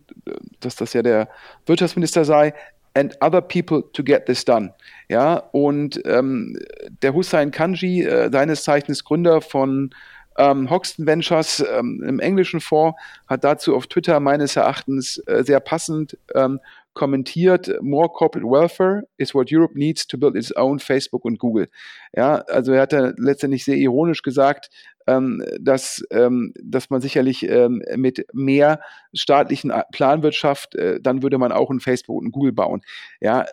dass 0.60 0.76
das 0.76 0.92
ja 0.92 1.02
der 1.02 1.28
Wirtschaftsminister 1.66 2.24
sei 2.24 2.54
and 2.94 3.16
other 3.20 3.40
people 3.40 3.82
to 3.92 4.02
get 4.02 4.26
this 4.26 4.44
done. 4.44 4.74
Ja, 5.08 5.36
und 5.52 6.00
ähm, 6.04 6.58
der 7.02 7.14
Hussein 7.14 7.50
Kanji, 7.50 8.02
äh, 8.02 8.30
seines 8.30 8.64
Zeichens 8.64 9.04
Gründer 9.04 9.40
von 9.40 9.90
ähm, 10.38 10.70
Hoxton 10.70 11.06
Ventures 11.06 11.64
ähm, 11.72 12.02
im 12.06 12.20
englischen 12.20 12.60
Fonds, 12.60 12.98
hat 13.28 13.44
dazu 13.44 13.76
auf 13.76 13.86
Twitter 13.86 14.20
meines 14.20 14.56
Erachtens 14.56 15.18
äh, 15.26 15.42
sehr 15.44 15.60
passend 15.60 16.16
ähm, 16.34 16.60
kommentiert, 16.94 17.70
more 17.82 18.08
corporate 18.08 18.46
welfare 18.46 19.02
is 19.16 19.34
what 19.34 19.50
Europe 19.50 19.74
needs 19.74 20.06
to 20.06 20.18
build 20.18 20.36
its 20.36 20.54
own 20.56 20.78
Facebook 20.78 21.24
und 21.24 21.38
Google. 21.38 21.68
Ja, 22.14 22.36
also 22.48 22.72
er 22.72 22.82
hat 22.82 22.92
da 22.92 23.12
letztendlich 23.16 23.64
sehr 23.64 23.76
ironisch 23.76 24.22
gesagt, 24.22 24.68
ähm, 25.06 25.44
dass, 25.60 26.04
ähm, 26.10 26.52
dass 26.62 26.90
man 26.90 27.00
sicherlich 27.00 27.48
ähm, 27.48 27.82
mit 27.96 28.26
mehr 28.32 28.80
staatlichen 29.14 29.72
Planwirtschaft, 29.92 30.74
äh, 30.74 31.00
dann 31.00 31.22
würde 31.22 31.38
man 31.38 31.52
auch 31.52 31.70
ein 31.70 31.80
Facebook 31.80 32.20
und 32.20 32.32
Google 32.32 32.52
bauen. 32.52 32.82
Ja, 33.20 33.46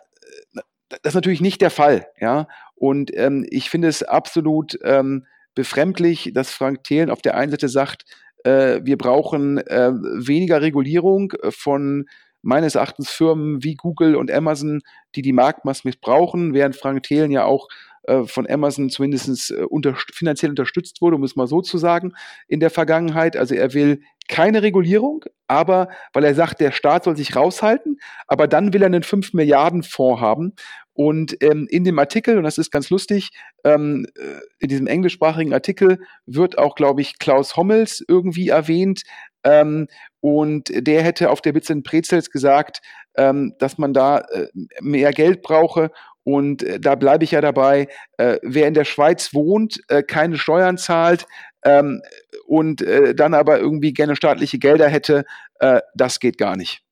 das 0.88 1.00
ist 1.04 1.14
natürlich 1.14 1.40
nicht 1.40 1.60
der 1.60 1.70
Fall, 1.70 2.06
ja. 2.20 2.46
Und 2.74 3.10
ähm, 3.16 3.46
ich 3.50 3.70
finde 3.70 3.88
es 3.88 4.02
absolut 4.02 4.78
ähm, 4.84 5.26
befremdlich, 5.54 6.30
dass 6.34 6.50
Frank 6.50 6.84
Thelen 6.84 7.10
auf 7.10 7.22
der 7.22 7.36
einen 7.36 7.50
Seite 7.50 7.68
sagt, 7.68 8.04
äh, 8.44 8.80
wir 8.82 8.96
brauchen 8.96 9.58
äh, 9.58 9.92
weniger 9.92 10.62
Regulierung 10.62 11.32
von 11.50 12.06
meines 12.42 12.74
Erachtens 12.74 13.10
Firmen 13.10 13.62
wie 13.62 13.74
Google 13.74 14.16
und 14.16 14.30
Amazon, 14.30 14.80
die 15.14 15.22
die 15.22 15.32
Marktmaß 15.32 15.84
missbrauchen, 15.84 16.54
während 16.54 16.76
Frank 16.76 17.02
Thelen 17.02 17.30
ja 17.30 17.44
auch 17.44 17.68
äh, 18.04 18.24
von 18.24 18.48
Amazon 18.48 18.88
zumindest 18.90 19.50
äh, 19.50 19.62
unter, 19.64 19.94
finanziell 20.12 20.50
unterstützt 20.50 21.00
wurde, 21.02 21.16
um 21.16 21.24
es 21.24 21.36
mal 21.36 21.46
so 21.46 21.60
zu 21.60 21.78
sagen, 21.78 22.12
in 22.48 22.60
der 22.60 22.70
Vergangenheit. 22.70 23.36
Also 23.36 23.54
er 23.54 23.74
will 23.74 24.00
keine 24.28 24.62
Regulierung, 24.62 25.24
aber 25.48 25.88
weil 26.12 26.24
er 26.24 26.34
sagt, 26.34 26.60
der 26.60 26.72
Staat 26.72 27.04
soll 27.04 27.16
sich 27.16 27.36
raushalten, 27.36 27.98
aber 28.26 28.46
dann 28.46 28.72
will 28.72 28.82
er 28.82 28.86
einen 28.86 29.02
5 29.02 29.34
Milliarden 29.34 29.82
Fonds 29.82 30.20
haben. 30.20 30.54
Und 30.92 31.36
ähm, 31.42 31.66
in 31.70 31.84
dem 31.84 31.98
Artikel, 31.98 32.38
und 32.38 32.44
das 32.44 32.58
ist 32.58 32.70
ganz 32.70 32.90
lustig, 32.90 33.30
ähm, 33.64 34.06
äh, 34.16 34.40
in 34.58 34.68
diesem 34.68 34.86
englischsprachigen 34.86 35.52
Artikel 35.52 35.98
wird 36.26 36.58
auch, 36.58 36.74
glaube 36.74 37.00
ich, 37.00 37.18
Klaus 37.18 37.56
Hommels 37.56 38.04
irgendwie 38.06 38.48
erwähnt. 38.48 39.02
Ähm, 39.42 39.88
und 40.20 40.70
der 40.74 41.02
hätte 41.02 41.30
auf 41.30 41.40
der 41.40 41.52
Bits 41.52 41.70
in 41.70 41.82
Prezels 41.82 42.30
gesagt, 42.30 42.80
ähm, 43.16 43.54
dass 43.58 43.78
man 43.78 43.92
da 43.92 44.18
äh, 44.18 44.48
mehr 44.80 45.12
Geld 45.12 45.42
brauche. 45.42 45.90
Und 46.22 46.62
äh, 46.62 46.78
da 46.78 46.94
bleibe 46.94 47.24
ich 47.24 47.30
ja 47.32 47.40
dabei, 47.40 47.88
äh, 48.18 48.38
wer 48.42 48.68
in 48.68 48.74
der 48.74 48.84
Schweiz 48.84 49.32
wohnt, 49.34 49.80
äh, 49.88 50.02
keine 50.02 50.36
Steuern 50.36 50.76
zahlt 50.76 51.26
ähm, 51.64 52.02
und 52.46 52.82
äh, 52.82 53.14
dann 53.14 53.34
aber 53.34 53.58
irgendwie 53.58 53.92
gerne 53.92 54.16
staatliche 54.16 54.58
Gelder 54.58 54.88
hätte, 54.88 55.24
äh, 55.60 55.80
das 55.94 56.20
geht 56.20 56.36
gar 56.36 56.56
nicht. 56.56 56.82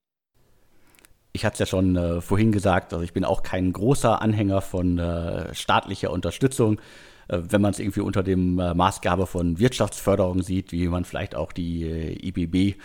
Ich 1.32 1.44
hatte 1.44 1.54
es 1.54 1.58
ja 1.60 1.66
schon 1.66 2.20
vorhin 2.20 2.50
gesagt, 2.50 2.92
also 2.92 3.04
ich 3.04 3.12
bin 3.12 3.24
auch 3.24 3.44
kein 3.44 3.70
großer 3.72 4.20
Anhänger 4.22 4.60
von 4.60 4.98
staatlicher 5.52 6.10
Unterstützung. 6.10 6.80
Äh, 7.28 7.40
wenn 7.50 7.60
man 7.60 7.70
es 7.70 7.78
irgendwie 7.78 8.00
unter 8.00 8.22
dem 8.22 8.58
äh, 8.58 8.74
Maßgabe 8.74 9.26
von 9.26 9.58
Wirtschaftsförderung 9.58 10.42
sieht, 10.42 10.72
wie 10.72 10.88
man 10.88 11.04
vielleicht 11.04 11.34
auch 11.34 11.52
die 11.52 11.84
äh, 11.84 12.28
IBB, 12.28 12.78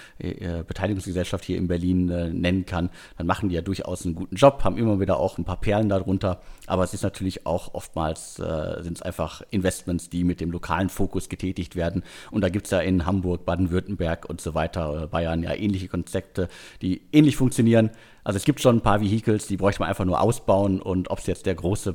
Beteiligungsgesellschaft 0.68 1.44
hier 1.46 1.58
in 1.58 1.68
Berlin, 1.68 2.06
nennen 2.06 2.66
kann, 2.66 2.90
dann 3.18 3.28
machen 3.28 3.50
die 3.50 3.56
ja 3.56 3.62
durchaus 3.62 4.06
einen 4.06 4.16
guten 4.16 4.36
Job, 4.36 4.64
haben 4.64 4.78
immer 4.78 5.00
wieder 5.00 5.20
auch 5.20 5.38
ein 5.38 5.46
paar 5.46 5.60
Perlen 5.60 5.90
darunter. 5.90 6.42
Aber 6.68 6.84
es 6.84 6.94
ist 6.94 7.04
natürlich 7.04 7.46
auch 7.46 7.74
oftmals, 7.74 8.36
sind 8.36 8.98
es 8.98 9.02
einfach 9.02 9.42
Investments, 9.50 10.10
die 10.10 10.24
mit 10.24 10.40
dem 10.42 10.52
lokalen 10.52 10.90
Fokus 10.90 11.30
getätigt 11.30 11.76
werden. 11.76 12.04
Und 12.32 12.42
da 12.42 12.50
gibt 12.50 12.66
es 12.66 12.72
ja 12.72 12.80
in 12.80 13.06
Hamburg, 13.06 13.46
Baden-Württemberg 13.46 14.26
und 14.30 14.42
so 14.42 14.54
weiter, 14.54 15.08
Bayern 15.08 15.44
ja 15.44 15.54
ähnliche 15.54 15.88
Konzepte, 15.88 16.48
die 16.82 17.02
ähnlich 17.12 17.36
funktionieren. 17.36 17.92
Also 18.24 18.38
es 18.38 18.46
gibt 18.46 18.62
schon 18.62 18.78
ein 18.78 18.82
paar 18.82 19.02
Vehicles, 19.02 19.48
die 19.48 19.58
bräuchte 19.58 19.82
man 19.82 19.90
einfach 19.90 20.06
nur 20.06 20.22
ausbauen 20.22 20.82
und 20.82 21.10
ob 21.10 21.20
es 21.20 21.28
jetzt 21.28 21.46
der 21.46 21.56
große 21.56 21.94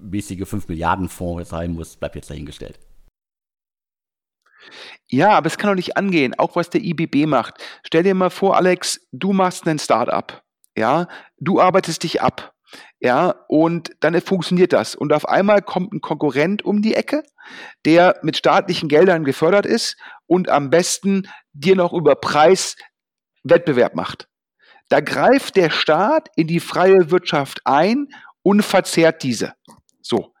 pressemäßige 0.00 0.48
5 0.48 0.68
Milliarden 0.68 1.08
Fonds 1.08 1.50
sein 1.50 1.72
muss, 1.72 1.96
bleibt 1.96 2.16
jetzt 2.16 2.30
dahingestellt. 2.30 2.78
Ja, 5.08 5.30
aber 5.30 5.46
es 5.46 5.58
kann 5.58 5.70
doch 5.70 5.76
nicht 5.76 5.96
angehen, 5.96 6.38
auch 6.38 6.54
was 6.54 6.70
der 6.70 6.82
IBB 6.82 7.26
macht. 7.26 7.54
Stell 7.84 8.02
dir 8.02 8.14
mal 8.14 8.30
vor, 8.30 8.56
Alex, 8.56 9.00
du 9.12 9.32
machst 9.32 9.66
ein 9.66 9.78
Startup. 9.78 10.42
Ja, 10.76 11.08
du 11.38 11.60
arbeitest 11.60 12.02
dich 12.02 12.22
ab. 12.22 12.54
Ja, 13.00 13.34
und 13.48 13.90
dann 14.00 14.20
funktioniert 14.20 14.72
das. 14.72 14.94
Und 14.94 15.12
auf 15.12 15.26
einmal 15.26 15.62
kommt 15.62 15.92
ein 15.92 16.00
Konkurrent 16.00 16.64
um 16.64 16.82
die 16.82 16.94
Ecke, 16.94 17.24
der 17.84 18.20
mit 18.22 18.36
staatlichen 18.36 18.88
Geldern 18.88 19.24
gefördert 19.24 19.66
ist 19.66 19.96
und 20.26 20.48
am 20.48 20.70
besten 20.70 21.26
dir 21.52 21.74
noch 21.74 21.92
über 21.92 22.14
Preis 22.14 22.76
Wettbewerb 23.42 23.96
macht. 23.96 24.28
Da 24.88 25.00
greift 25.00 25.56
der 25.56 25.70
Staat 25.70 26.28
in 26.36 26.46
die 26.46 26.60
freie 26.60 27.10
Wirtschaft 27.10 27.60
ein 27.64 28.08
und 28.42 28.62
verzehrt 28.62 29.22
diese. 29.22 29.54
So. 30.10 30.34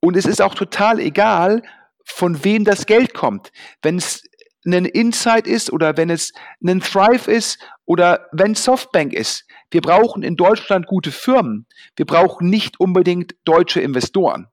Und 0.00 0.16
es 0.16 0.24
ist 0.24 0.40
auch 0.40 0.54
total 0.54 0.98
egal, 0.98 1.62
von 2.04 2.42
wem 2.42 2.64
das 2.64 2.86
Geld 2.86 3.12
kommt. 3.14 3.52
Wenn 3.82 3.98
es 3.98 4.24
ein 4.66 4.84
Insight 4.84 5.46
ist 5.46 5.72
oder 5.72 5.96
wenn 5.96 6.10
es 6.10 6.32
ein 6.64 6.80
Thrive 6.80 7.30
ist 7.30 7.58
oder 7.86 8.28
wenn 8.32 8.54
Softbank 8.54 9.12
ist. 9.12 9.46
Wir 9.70 9.80
brauchen 9.80 10.22
in 10.22 10.36
Deutschland 10.36 10.86
gute 10.86 11.12
Firmen. 11.12 11.66
Wir 11.96 12.04
brauchen 12.04 12.50
nicht 12.50 12.78
unbedingt 12.78 13.34
deutsche 13.44 13.80
Investoren. 13.80 14.48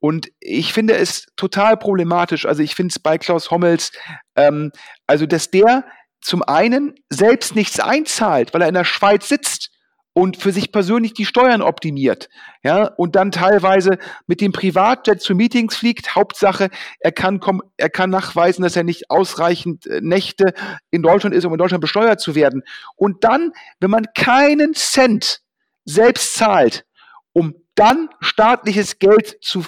Und 0.00 0.28
ich 0.40 0.72
finde 0.72 0.96
es 0.96 1.26
total 1.36 1.76
problematisch. 1.76 2.46
Also 2.46 2.62
ich 2.62 2.74
finde 2.74 2.92
es 2.92 2.98
bei 2.98 3.16
Klaus 3.16 3.50
Hommels, 3.50 3.92
ähm, 4.36 4.72
also 5.06 5.24
dass 5.26 5.50
der 5.50 5.84
zum 6.20 6.42
einen 6.42 6.94
selbst 7.08 7.54
nichts 7.54 7.80
einzahlt, 7.80 8.54
weil 8.54 8.62
er 8.62 8.68
in 8.68 8.74
der 8.74 8.84
Schweiz 8.84 9.28
sitzt 9.28 9.70
und 10.14 10.36
für 10.36 10.52
sich 10.52 10.72
persönlich 10.72 11.12
die 11.12 11.26
Steuern 11.26 11.60
optimiert, 11.60 12.28
ja, 12.62 12.84
und 12.84 13.16
dann 13.16 13.32
teilweise 13.32 13.98
mit 14.26 14.40
dem 14.40 14.52
Privatjet 14.52 15.20
zu 15.20 15.34
Meetings 15.34 15.76
fliegt. 15.76 16.14
Hauptsache, 16.14 16.70
er 17.00 17.12
kann, 17.12 17.40
er 17.76 17.90
kann 17.90 18.10
nachweisen, 18.10 18.62
dass 18.62 18.76
er 18.76 18.84
nicht 18.84 19.10
ausreichend 19.10 19.86
äh, 19.86 20.00
Nächte 20.00 20.54
in 20.90 21.02
Deutschland 21.02 21.34
ist, 21.34 21.44
um 21.44 21.52
in 21.52 21.58
Deutschland 21.58 21.82
besteuert 21.82 22.20
zu 22.20 22.34
werden. 22.34 22.62
Und 22.96 23.24
dann, 23.24 23.52
wenn 23.80 23.90
man 23.90 24.06
keinen 24.14 24.72
Cent 24.74 25.40
selbst 25.84 26.34
zahlt, 26.34 26.86
um 27.32 27.56
dann 27.74 28.08
staatliches 28.20 29.00
Geld 29.00 29.36
zu, 29.42 29.66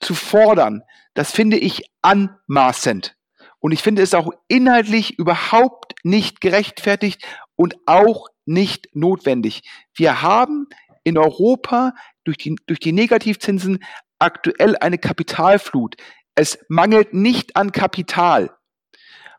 zu 0.00 0.14
fordern, 0.14 0.82
das 1.12 1.32
finde 1.32 1.58
ich 1.58 1.90
anmaßend. 2.00 3.14
Und 3.58 3.72
ich 3.72 3.82
finde 3.82 4.02
es 4.02 4.14
auch 4.14 4.32
inhaltlich 4.48 5.18
überhaupt 5.18 5.94
nicht 6.02 6.40
gerechtfertigt 6.40 7.22
und 7.54 7.76
auch 7.86 8.28
nicht 8.44 8.88
notwendig. 8.94 9.62
Wir 9.94 10.22
haben 10.22 10.66
in 11.04 11.18
Europa 11.18 11.94
durch 12.24 12.38
die, 12.38 12.56
durch 12.66 12.80
die 12.80 12.92
Negativzinsen 12.92 13.82
aktuell 14.18 14.76
eine 14.76 14.98
Kapitalflut. 14.98 15.96
Es 16.34 16.58
mangelt 16.68 17.12
nicht 17.12 17.56
an 17.56 17.72
Kapital. 17.72 18.50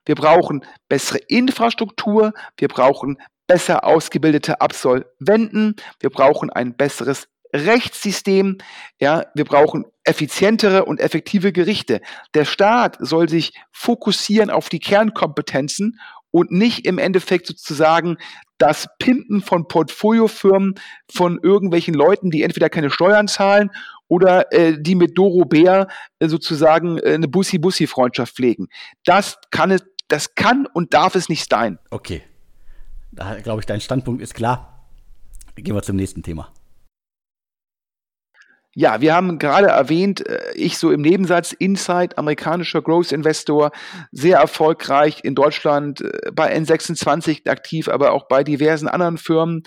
Wir 0.05 0.15
brauchen 0.15 0.65
bessere 0.89 1.19
Infrastruktur, 1.19 2.33
wir 2.57 2.67
brauchen 2.67 3.17
besser 3.47 3.85
ausgebildete 3.85 4.59
Absolventen, 4.59 5.75
wir 5.99 6.09
brauchen 6.09 6.49
ein 6.49 6.75
besseres 6.75 7.27
Rechtssystem. 7.53 8.57
Ja, 8.99 9.25
wir 9.35 9.45
brauchen 9.45 9.85
effizientere 10.03 10.85
und 10.85 10.99
effektive 10.99 11.53
Gerichte. 11.53 12.01
Der 12.33 12.45
Staat 12.45 12.97
soll 12.99 13.29
sich 13.29 13.53
fokussieren 13.71 14.49
auf 14.49 14.69
die 14.69 14.79
Kernkompetenzen 14.79 15.99
und 16.31 16.51
nicht 16.51 16.85
im 16.85 16.97
Endeffekt 16.97 17.45
sozusagen 17.45 18.17
das 18.57 18.87
Pimpen 18.99 19.41
von 19.41 19.67
Portfoliofirmen 19.67 20.75
von 21.11 21.39
irgendwelchen 21.41 21.93
Leuten, 21.93 22.31
die 22.31 22.43
entweder 22.43 22.69
keine 22.69 22.89
Steuern 22.89 23.27
zahlen 23.27 23.71
oder 24.07 24.51
äh, 24.53 24.77
die 24.79 24.95
mit 24.95 25.17
Doro 25.17 25.45
Bär 25.45 25.87
äh, 26.19 26.27
sozusagen 26.27 26.97
äh, 26.99 27.13
eine 27.13 27.27
Bussi-Bussi-Freundschaft 27.27 28.35
pflegen. 28.35 28.67
Das 29.05 29.39
kann 29.51 29.71
es, 29.71 29.83
das 30.07 30.35
kann 30.35 30.65
und 30.65 30.93
darf 30.93 31.15
es 31.15 31.29
nicht 31.29 31.49
sein. 31.49 31.79
Okay. 31.89 32.21
Da 33.11 33.39
glaube 33.39 33.61
ich, 33.61 33.65
dein 33.65 33.81
Standpunkt 33.81 34.21
ist 34.21 34.33
klar. 34.33 34.87
Gehen 35.55 35.75
wir 35.75 35.83
zum 35.83 35.95
nächsten 35.95 36.23
Thema. 36.23 36.51
Ja, 38.75 39.01
wir 39.01 39.13
haben 39.13 39.37
gerade 39.37 39.67
erwähnt, 39.67 40.25
äh, 40.27 40.51
ich 40.55 40.77
so 40.77 40.91
im 40.91 41.01
Nebensatz, 41.01 41.51
Insight, 41.51 42.17
amerikanischer 42.17 42.81
Growth 42.81 43.11
Investor, 43.11 43.71
sehr 44.11 44.39
erfolgreich 44.39 45.19
in 45.23 45.35
Deutschland 45.35 46.01
äh, 46.01 46.31
bei 46.33 46.55
N26 46.55 47.47
aktiv, 47.49 47.87
aber 47.87 48.13
auch 48.13 48.27
bei 48.27 48.43
diversen 48.43 48.87
anderen 48.87 49.17
Firmen. 49.17 49.63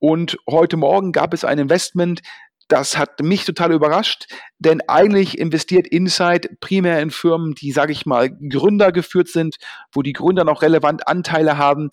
Und 0.00 0.38
heute 0.48 0.76
Morgen 0.76 1.12
gab 1.12 1.34
es 1.34 1.44
ein 1.44 1.58
Investment, 1.58 2.20
das 2.66 2.98
hat 2.98 3.20
mich 3.22 3.44
total 3.44 3.72
überrascht, 3.72 4.26
denn 4.58 4.82
eigentlich 4.88 5.38
investiert 5.38 5.86
Insight 5.86 6.60
primär 6.60 7.00
in 7.00 7.10
Firmen, 7.10 7.54
die, 7.54 7.72
sage 7.72 7.92
ich 7.92 8.04
mal, 8.06 8.28
Gründer 8.30 8.92
geführt 8.92 9.28
sind, 9.28 9.56
wo 9.92 10.02
die 10.02 10.12
Gründer 10.12 10.44
noch 10.44 10.62
relevant 10.62 11.08
Anteile 11.08 11.56
haben. 11.56 11.88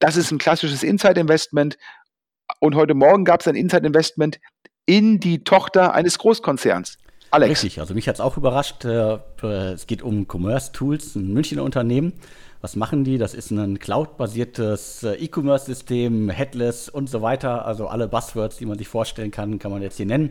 Das 0.00 0.16
ist 0.16 0.32
ein 0.32 0.38
klassisches 0.38 0.82
Insight-Investment. 0.82 1.78
Und 2.60 2.74
heute 2.74 2.94
Morgen 2.94 3.24
gab 3.24 3.42
es 3.42 3.48
ein 3.48 3.54
Insight-Investment 3.54 4.40
in 4.88 5.20
die 5.20 5.44
Tochter 5.44 5.94
eines 5.94 6.18
Großkonzerns. 6.18 6.96
Alex. 7.30 7.50
Richtig, 7.62 7.78
also 7.78 7.92
mich 7.92 8.08
hat 8.08 8.14
es 8.14 8.20
auch 8.22 8.38
überrascht. 8.38 8.86
Äh, 8.86 9.18
es 9.42 9.86
geht 9.86 10.02
um 10.02 10.26
Commerce 10.26 10.72
Tools, 10.72 11.14
ein 11.14 11.30
Münchner 11.34 11.62
Unternehmen. 11.62 12.14
Was 12.62 12.74
machen 12.74 13.04
die? 13.04 13.18
Das 13.18 13.34
ist 13.34 13.50
ein 13.50 13.78
cloud-basiertes 13.78 15.02
äh, 15.02 15.12
E-Commerce-System, 15.16 16.30
Headless 16.30 16.88
und 16.88 17.10
so 17.10 17.20
weiter. 17.20 17.66
Also 17.66 17.86
alle 17.86 18.08
Buzzwords, 18.08 18.56
die 18.56 18.64
man 18.64 18.78
sich 18.78 18.88
vorstellen 18.88 19.30
kann, 19.30 19.58
kann 19.58 19.70
man 19.70 19.82
jetzt 19.82 19.98
hier 19.98 20.06
nennen. 20.06 20.30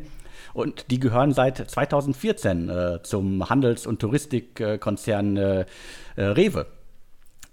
Und 0.54 0.90
die 0.90 1.00
gehören 1.00 1.34
seit 1.34 1.58
2014 1.58 2.70
äh, 2.70 3.04
zum 3.04 3.48
Handels- 3.48 3.86
und 3.86 4.00
Touristikkonzern 4.00 5.38
äh, 5.38 5.66
äh, 6.16 6.24
Rewe. 6.24 6.66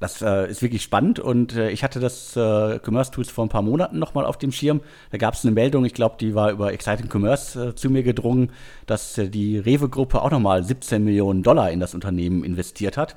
Das 0.04 0.20
äh, 0.20 0.50
ist 0.50 0.60
wirklich 0.60 0.82
spannend 0.82 1.18
und 1.18 1.56
äh, 1.56 1.70
ich 1.70 1.82
hatte 1.82 1.98
das 1.98 2.36
äh, 2.36 2.78
Commerce 2.78 3.10
Tools 3.10 3.30
vor 3.30 3.46
ein 3.46 3.48
paar 3.48 3.62
Monaten 3.62 3.98
nochmal 3.98 4.26
auf 4.26 4.36
dem 4.36 4.52
Schirm. 4.52 4.82
Da 5.10 5.16
gab 5.16 5.32
es 5.32 5.46
eine 5.46 5.52
Meldung, 5.52 5.86
ich 5.86 5.94
glaube, 5.94 6.16
die 6.20 6.34
war 6.34 6.50
über 6.50 6.74
Exciting 6.74 7.08
Commerce 7.10 7.68
äh, 7.68 7.74
zu 7.74 7.88
mir 7.88 8.02
gedrungen, 8.02 8.52
dass 8.84 9.16
äh, 9.16 9.30
die 9.30 9.56
Rewe-Gruppe 9.56 10.20
auch 10.20 10.30
nochmal 10.30 10.62
17 10.62 11.02
Millionen 11.02 11.42
Dollar 11.42 11.70
in 11.70 11.80
das 11.80 11.94
Unternehmen 11.94 12.44
investiert 12.44 12.98
hat. 12.98 13.16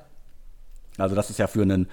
Also 0.98 1.14
das 1.14 1.30
ist 1.30 1.40
ja 1.40 1.48
für 1.48 1.62
einen 1.62 1.90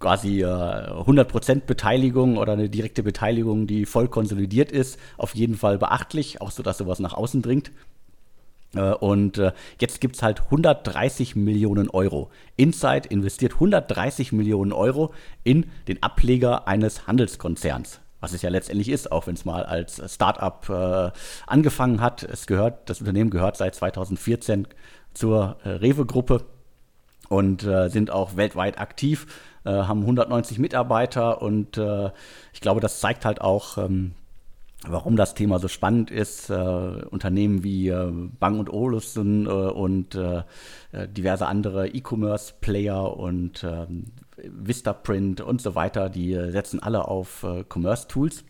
quasi 0.00 0.42
äh, 0.42 0.46
100% 0.46 1.60
Beteiligung 1.64 2.36
oder 2.36 2.54
eine 2.54 2.68
direkte 2.68 3.04
Beteiligung, 3.04 3.68
die 3.68 3.86
voll 3.86 4.08
konsolidiert 4.08 4.72
ist, 4.72 4.98
auf 5.18 5.36
jeden 5.36 5.54
Fall 5.54 5.78
beachtlich, 5.78 6.40
auch 6.40 6.50
so, 6.50 6.64
dass 6.64 6.78
sowas 6.78 6.98
nach 6.98 7.14
außen 7.14 7.42
dringt. 7.42 7.70
Äh, 8.74 8.92
und 8.94 9.38
äh, 9.38 9.52
jetzt 9.80 10.00
gibt 10.00 10.16
es 10.16 10.22
halt 10.22 10.42
130 10.44 11.36
Millionen 11.36 11.90
Euro. 11.90 12.30
Insight 12.56 13.06
investiert 13.06 13.54
130 13.54 14.32
Millionen 14.32 14.72
Euro 14.72 15.12
in 15.44 15.70
den 15.88 16.02
Ableger 16.02 16.66
eines 16.66 17.06
Handelskonzerns. 17.06 18.00
Was 18.20 18.32
es 18.32 18.42
ja 18.42 18.50
letztendlich 18.50 18.88
ist, 18.88 19.10
auch 19.10 19.26
wenn 19.26 19.34
es 19.34 19.44
mal 19.44 19.64
als 19.64 20.00
Startup 20.12 20.68
äh, 20.68 21.10
angefangen 21.46 22.00
hat. 22.00 22.22
Es 22.22 22.46
gehört, 22.46 22.88
das 22.88 23.00
Unternehmen 23.00 23.30
gehört 23.30 23.56
seit 23.56 23.74
2014 23.74 24.68
zur 25.12 25.56
äh, 25.64 25.70
Rewe-Gruppe 25.70 26.44
und 27.28 27.64
äh, 27.64 27.88
sind 27.88 28.10
auch 28.10 28.36
weltweit 28.36 28.78
aktiv, 28.78 29.26
haben 29.64 30.00
190 30.00 30.58
Mitarbeiter 30.58 31.40
und 31.40 31.80
ich 32.52 32.60
glaube, 32.60 32.80
das 32.80 32.98
zeigt 32.98 33.24
halt 33.24 33.40
auch, 33.40 33.78
ähm, 33.78 34.16
warum 34.88 35.16
das 35.16 35.34
Thema 35.34 35.58
so 35.58 35.68
spannend 35.68 36.10
ist. 36.10 36.50
Äh, 36.50 36.54
Unternehmen 36.54 37.62
wie 37.62 37.88
äh, 37.88 38.10
Bang 38.10 38.58
und 38.58 38.70
Olufsen 38.70 39.46
äh, 39.46 39.48
und 39.48 40.14
äh, 40.14 40.42
äh, 40.92 41.08
diverse 41.08 41.46
andere 41.46 41.88
E-Commerce-Player 41.88 43.16
und 43.16 43.64
ähm, 43.64 44.06
Vistaprint 44.36 45.40
und 45.40 45.60
so 45.60 45.74
weiter, 45.74 46.08
die 46.08 46.32
äh, 46.32 46.50
setzen 46.50 46.82
alle 46.82 47.06
auf 47.06 47.46
Commerce-Tools. 47.68 48.44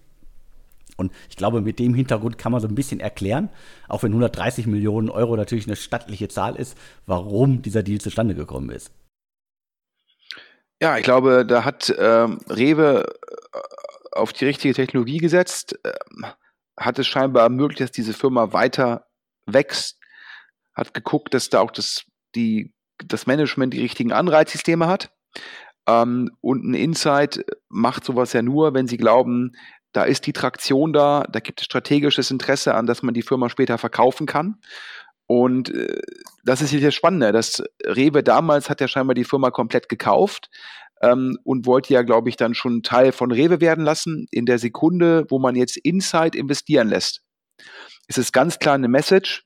Und 0.96 1.12
ich 1.30 1.36
glaube, 1.36 1.62
mit 1.62 1.78
dem 1.78 1.94
Hintergrund 1.94 2.38
kann 2.38 2.52
man 2.52 2.60
so 2.60 2.68
ein 2.68 2.74
bisschen 2.74 3.00
erklären, 3.00 3.48
auch 3.88 4.02
wenn 4.02 4.12
130 4.12 4.66
Millionen 4.66 5.08
Euro 5.08 5.36
natürlich 5.36 5.66
eine 5.66 5.76
stattliche 5.76 6.28
Zahl 6.28 6.54
ist, 6.56 6.76
warum 7.06 7.62
dieser 7.62 7.82
Deal 7.82 8.00
zustande 8.00 8.34
gekommen 8.34 8.70
ist. 8.70 8.92
Ja, 10.82 10.98
ich 10.98 11.04
glaube, 11.04 11.46
da 11.46 11.64
hat 11.64 11.94
ähm, 11.96 12.40
Rewe 12.48 13.06
auf 14.12 14.32
die 14.32 14.44
richtige 14.44 14.74
Technologie 14.74 15.18
gesetzt, 15.18 15.78
ähm, 15.84 16.26
hat 16.78 16.98
es 16.98 17.06
scheinbar 17.06 17.44
ermöglicht, 17.44 17.80
dass 17.80 17.92
diese 17.92 18.12
Firma 18.12 18.52
weiter 18.52 19.06
wächst, 19.46 19.98
hat 20.74 20.94
geguckt, 20.94 21.34
dass 21.34 21.50
da 21.50 21.60
auch 21.60 21.70
das, 21.70 22.04
die, 22.34 22.72
das 23.04 23.26
Management 23.26 23.74
die 23.74 23.80
richtigen 23.80 24.12
Anreizsysteme 24.12 24.86
hat. 24.86 25.12
Ähm, 25.86 26.30
und 26.40 26.64
ein 26.64 26.74
Insight 26.74 27.44
macht 27.68 28.04
sowas 28.04 28.32
ja 28.32 28.42
nur, 28.42 28.74
wenn 28.74 28.86
sie 28.86 28.96
glauben, 28.96 29.52
da 29.92 30.04
ist 30.04 30.26
die 30.26 30.32
Traktion 30.32 30.92
da, 30.92 31.24
da 31.30 31.40
gibt 31.40 31.60
es 31.60 31.66
strategisches 31.66 32.30
Interesse 32.30 32.74
an, 32.74 32.86
dass 32.86 33.02
man 33.02 33.14
die 33.14 33.22
Firma 33.22 33.50
später 33.50 33.76
verkaufen 33.76 34.26
kann. 34.26 34.58
Und 35.26 35.74
äh, 35.74 36.00
das 36.44 36.62
ist 36.62 36.70
hier 36.70 36.80
das 36.80 36.94
Spannende. 36.94 37.32
Das 37.32 37.62
Rewe 37.84 38.22
damals 38.22 38.68
hat 38.68 38.80
ja 38.80 38.88
scheinbar 38.88 39.14
die 39.14 39.24
Firma 39.24 39.50
komplett 39.50 39.88
gekauft, 39.88 40.50
ähm, 41.02 41.36
und 41.44 41.66
wollte 41.66 41.92
ja, 41.92 42.02
glaube 42.02 42.28
ich, 42.28 42.36
dann 42.36 42.54
schon 42.54 42.82
Teil 42.82 43.12
von 43.12 43.32
Rewe 43.32 43.60
werden 43.60 43.84
lassen. 43.84 44.26
In 44.30 44.46
der 44.46 44.58
Sekunde, 44.58 45.26
wo 45.28 45.38
man 45.38 45.56
jetzt 45.56 45.76
Insight 45.76 46.34
investieren 46.34 46.88
lässt, 46.88 47.22
ist 48.08 48.18
es 48.18 48.32
ganz 48.32 48.58
klar 48.58 48.76
eine 48.76 48.88
Message, 48.88 49.44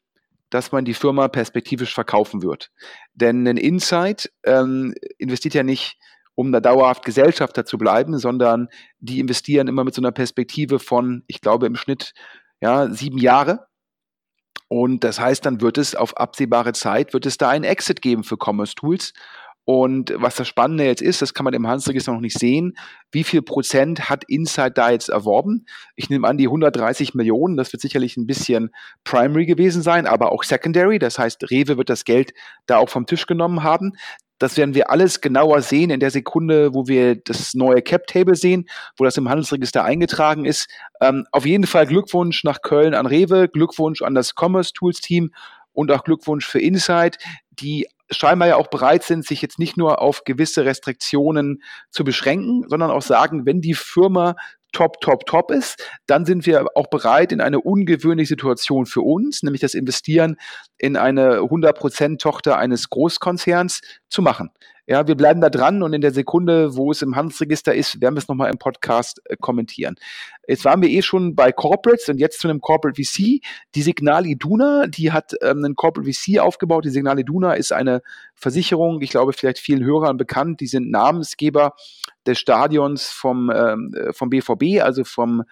dass 0.51 0.71
man 0.71 0.85
die 0.85 0.95
Firma 0.95 1.29
perspektivisch 1.29 1.93
verkaufen 1.93 2.43
wird. 2.43 2.71
Denn 3.15 3.47
ein 3.49 3.57
Insight 3.57 4.31
ähm, 4.45 4.95
investiert 5.19 5.55
ja 5.55 5.63
nicht, 5.63 5.99
um 6.35 6.53
da 6.53 6.61
dauerhaft 6.61 7.05
Gesellschafter 7.05 7.65
zu 7.65 7.79
bleiben, 7.79 8.19
sondern 8.19 8.69
die 8.99 9.19
investieren 9.19 9.69
immer 9.69 9.85
mit 9.85 9.95
so 9.95 10.03
einer 10.03 10.13
Perspektive 10.13 10.79
von, 10.79 11.25
ich 11.27 11.41
glaube, 11.41 11.67
im 11.67 11.77
Schnitt 11.77 12.13
ja, 12.61 12.91
sieben 12.91 13.19
Jahre. 13.19 13.66
Und 14.69 15.05
das 15.05 15.21
heißt, 15.21 15.47
dann 15.47 15.61
wird 15.61 15.79
es 15.79 15.95
auf 15.95 16.17
absehbare 16.17 16.73
Zeit, 16.73 17.13
wird 17.13 17.27
es 17.27 17.39
da 17.39 17.51
einen 17.51 17.65
Exit 17.65 18.03
geben 18.03 18.25
für 18.25 18.37
Commerce 18.37 18.75
Tools. 18.75 19.13
Und 19.69 20.15
was 20.17 20.37
das 20.37 20.47
Spannende 20.47 20.85
jetzt 20.85 21.03
ist, 21.03 21.23
das 21.23 21.35
kann 21.35 21.43
man 21.43 21.53
im 21.53 21.67
Handelsregister 21.67 22.13
noch 22.13 22.21
nicht 22.21 22.39
sehen, 22.39 22.77
wie 23.11 23.25
viel 23.25 23.43
Prozent 23.43 24.09
hat 24.09 24.23
Insight 24.29 24.79
da 24.79 24.91
jetzt 24.91 25.09
erworben? 25.09 25.67
Ich 25.97 26.09
nehme 26.09 26.29
an, 26.29 26.39
die 26.39 26.47
130 26.47 27.15
Millionen, 27.15 27.57
das 27.57 27.73
wird 27.73 27.81
sicherlich 27.81 28.17
ein 28.17 28.29
bisschen 28.29 28.71
Primary 29.03 29.45
gewesen 29.45 29.83
sein, 29.83 30.07
aber 30.07 30.31
auch 30.31 30.45
Secondary, 30.45 31.01
das 31.01 31.19
heißt, 31.19 31.51
Rewe 31.51 31.77
wird 31.77 31.91
das 31.91 32.05
Geld 32.05 32.33
da 32.67 32.77
auch 32.77 32.89
vom 32.89 33.07
Tisch 33.07 33.27
genommen 33.27 33.65
haben. 33.65 33.95
Das 34.39 34.57
werden 34.57 34.75
wir 34.75 34.91
alles 34.91 35.21
genauer 35.21 35.63
sehen 35.63 35.91
in 35.91 36.01
der 36.01 36.11
Sekunde, 36.11 36.75
wo 36.75 36.89
wir 36.89 37.17
das 37.17 37.55
neue 37.55 37.83
Cap-Table 37.83 38.35
sehen, 38.35 38.69
wo 38.97 39.05
das 39.05 39.17
im 39.17 39.29
Handelsregister 39.29 39.85
eingetragen 39.85 40.45
ist. 40.45 40.69
Ähm, 41.01 41.27
auf 41.33 41.47
jeden 41.47 41.67
Fall 41.67 41.87
Glückwunsch 41.87 42.45
nach 42.45 42.63
Köln 42.63 42.95
an 42.95 43.07
Rewe, 43.07 43.49
Glückwunsch 43.49 44.03
an 44.03 44.15
das 44.15 44.35
Commerce 44.39 44.73
Tools 44.73 45.01
Team 45.01 45.33
und 45.73 45.91
auch 45.93 46.05
Glückwunsch 46.05 46.47
für 46.47 46.61
Insight, 46.61 47.19
die 47.61 47.87
scheinbar 48.11 48.49
ja 48.49 48.57
auch 48.57 48.69
bereit 48.69 49.03
sind, 49.03 49.27
sich 49.27 49.43
jetzt 49.43 49.59
nicht 49.59 49.77
nur 49.77 50.01
auf 50.01 50.25
gewisse 50.25 50.65
Restriktionen 50.65 51.63
zu 51.91 52.05
beschränken, 52.05 52.65
sondern 52.69 52.91
auch 52.91 53.03
sagen, 53.03 53.47
wenn 53.47 53.61
die 53.61 53.75
Firma 53.75 54.37
top, 54.73 55.01
top, 55.01 55.27
top 55.27 55.51
ist, 55.51 55.83
dann 56.07 56.25
sind 56.27 56.45
wir 56.47 56.67
auch 56.77 56.89
bereit, 56.89 57.33
in 57.33 57.41
eine 57.41 57.61
ungewöhnliche 57.61 58.29
Situation 58.29 58.87
für 58.87 59.01
uns, 59.01 59.43
nämlich 59.43 59.63
das 59.63 59.75
Investieren 59.75 60.37
in 60.77 60.97
eine 60.97 61.39
100% 61.39 62.19
Tochter 62.19 62.59
eines 62.59 62.91
Großkonzerns 62.91 63.81
zu 64.09 64.23
machen. 64.23 64.51
Ja, 64.89 65.09
wir 65.09 65.17
bleiben 65.17 65.41
da 65.41 65.51
dran 65.51 65.83
und 65.83 65.93
in 65.93 66.01
der 66.01 66.13
Sekunde, 66.13 66.77
wo 66.77 66.93
es 66.93 67.03
im 67.03 67.17
Handelsregister 67.17 67.75
ist, 67.75 68.01
werden 68.01 68.15
wir 68.15 68.21
es 68.21 68.29
nochmal 68.29 68.51
im 68.51 68.59
Podcast 68.59 69.21
äh, 69.25 69.37
kommentieren. 69.37 69.97
Jetzt 70.47 70.65
waren 70.65 70.81
wir 70.81 70.89
eh 70.89 71.03
schon 71.03 71.35
bei 71.35 71.51
Corporates 71.51 72.09
und 72.09 72.19
jetzt 72.19 72.39
zu 72.39 72.49
einem 72.49 72.61
Corporate 72.61 73.03
VC. 73.03 73.41
Die 73.75 73.83
Signal 73.83 74.27
Iduna, 74.27 74.87
die 74.87 75.11
hat 75.11 75.33
ähm, 75.43 75.65
einen 75.65 75.75
Corporate 75.75 76.13
VC 76.13 76.39
aufgebaut. 76.39 76.85
Die 76.85 76.91
Signal 76.91 77.19
Iduna 77.19 77.55
ist 77.55 77.73
eine 77.73 78.01
Versicherung, 78.35 79.03
ich 79.03 79.11
glaube 79.11 79.33
vielleicht 79.33 79.59
vielen 79.59 79.85
Hörern 79.85 80.17
bekannt. 80.17 80.61
Die 80.61 80.69
sind 80.69 80.89
Namensgeber 80.89 81.75
des 82.25 82.39
Stadions 82.39 83.09
vom, 83.09 83.51
ähm, 83.51 83.93
vom 84.13 84.31
BVB, 84.31 84.83
also 84.83 85.03
vom 85.03 85.43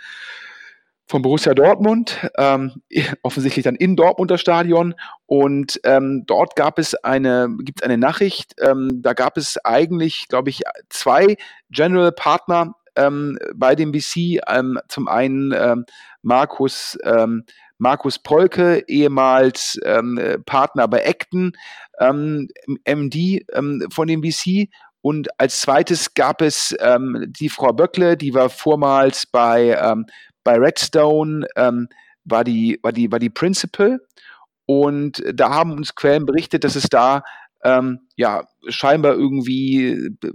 von 1.07 1.23
Borussia 1.23 1.55
Dortmund, 1.55 2.29
ähm, 2.39 2.83
offensichtlich 3.23 3.65
dann 3.65 3.77
in 3.77 3.97
Dortmund 3.97 4.31
das 4.31 4.41
Stadion. 4.41 4.95
Und 5.27 5.81
ähm, 5.85 6.25
dort 6.27 6.57
gab 6.57 6.79
es 6.79 6.95
eine, 6.95 7.55
gibt 7.61 7.81
es 7.81 7.85
eine 7.85 7.99
Nachricht, 7.99 8.55
ähm, 8.61 9.03
da 9.03 9.13
gab 9.13 9.37
es 9.37 9.59
eigentlich, 9.65 10.27
glaube 10.29 10.51
ich, 10.51 10.63
zwei 10.89 11.37
General 11.71 12.13
Partner 12.13 12.75
ähm, 12.97 13.39
bei 13.55 13.75
dem 13.75 13.93
BC. 13.93 14.41
Ähm, 14.49 14.79
zum 14.89 15.09
einen 15.09 15.53
ähm, 15.53 15.85
Markus, 16.23 16.97
ähm, 17.05 17.45
Markus 17.77 18.19
Polke, 18.19 18.85
ehemals 18.87 19.79
ähm, 19.85 20.19
Partner 20.47 20.89
bei 20.89 21.05
Acton, 21.07 21.53
ähm, 21.99 22.49
MD 22.87 23.45
ähm, 23.53 23.87
von 23.93 24.07
dem 24.07 24.21
BC 24.21 24.69
und 25.05 25.29
als 25.39 25.61
zweites 25.61 26.15
gab 26.15 26.41
es 26.41 26.75
ähm, 26.81 27.27
die 27.29 27.51
Frau 27.51 27.75
Böckle, 27.75 28.17
die 28.17 28.33
war 28.33 28.49
vormals 28.49 29.27
bei, 29.27 29.79
ähm, 29.79 30.07
bei 30.45 30.57
Redstone, 30.57 31.47
ähm, 31.57 31.89
war, 32.25 32.45
die, 32.45 32.79
war, 32.83 32.93
die, 32.93 33.11
war 33.11 33.19
die 33.19 33.31
Principal. 33.31 34.01
Und 34.67 35.23
da 35.33 35.51
haben 35.51 35.73
uns 35.73 35.95
Quellen 35.95 36.25
berichtet, 36.25 36.65
dass 36.65 36.77
es 36.77 36.89
da 36.89 37.23
ähm, 37.65 38.01
ja 38.17 38.47
scheinbar 38.69 39.15
irgendwie 39.15 39.89
äh, 39.89 40.33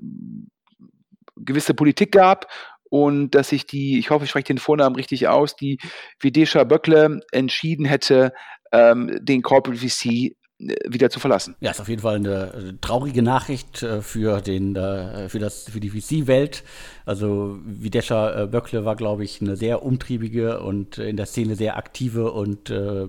gewisse 1.35 1.73
Politik 1.73 2.11
gab 2.11 2.47
und 2.89 3.31
dass 3.31 3.49
sich 3.49 3.65
die, 3.65 3.99
ich 3.99 4.09
hoffe, 4.09 4.25
ich 4.25 4.31
spreche 4.31 4.45
den 4.45 4.57
Vornamen 4.57 4.95
richtig 4.95 5.27
aus, 5.27 5.55
die 5.55 5.79
Videsha 6.19 6.63
Böckle 6.63 7.21
entschieden 7.31 7.85
hätte, 7.85 8.33
ähm, 8.71 9.19
den 9.21 9.41
Corporate 9.41 9.79
VC 9.79 10.35
wieder 10.59 11.09
zu 11.09 11.19
verlassen. 11.19 11.55
Ja, 11.61 11.71
ist 11.71 11.79
auf 11.79 11.87
jeden 11.87 12.01
Fall 12.01 12.17
eine 12.17 12.53
äh, 12.53 12.73
traurige 12.81 13.21
Nachricht 13.21 13.81
äh, 13.81 14.01
für 14.01 14.41
den 14.41 14.75
für 14.75 15.39
das 15.39 15.69
für 15.69 15.79
die 15.79 15.89
VC-Welt. 15.89 16.63
Also 17.05 17.57
Videsha 17.65 18.45
Böckle 18.45 18.85
war, 18.85 18.95
glaube 18.95 19.23
ich, 19.23 19.41
eine 19.41 19.55
sehr 19.55 19.83
umtriebige 19.83 20.59
und 20.59 20.97
in 20.97 21.17
der 21.17 21.25
Szene 21.25 21.55
sehr 21.55 21.77
aktive 21.77 22.31
und 22.31 22.69
äh, 22.69 23.07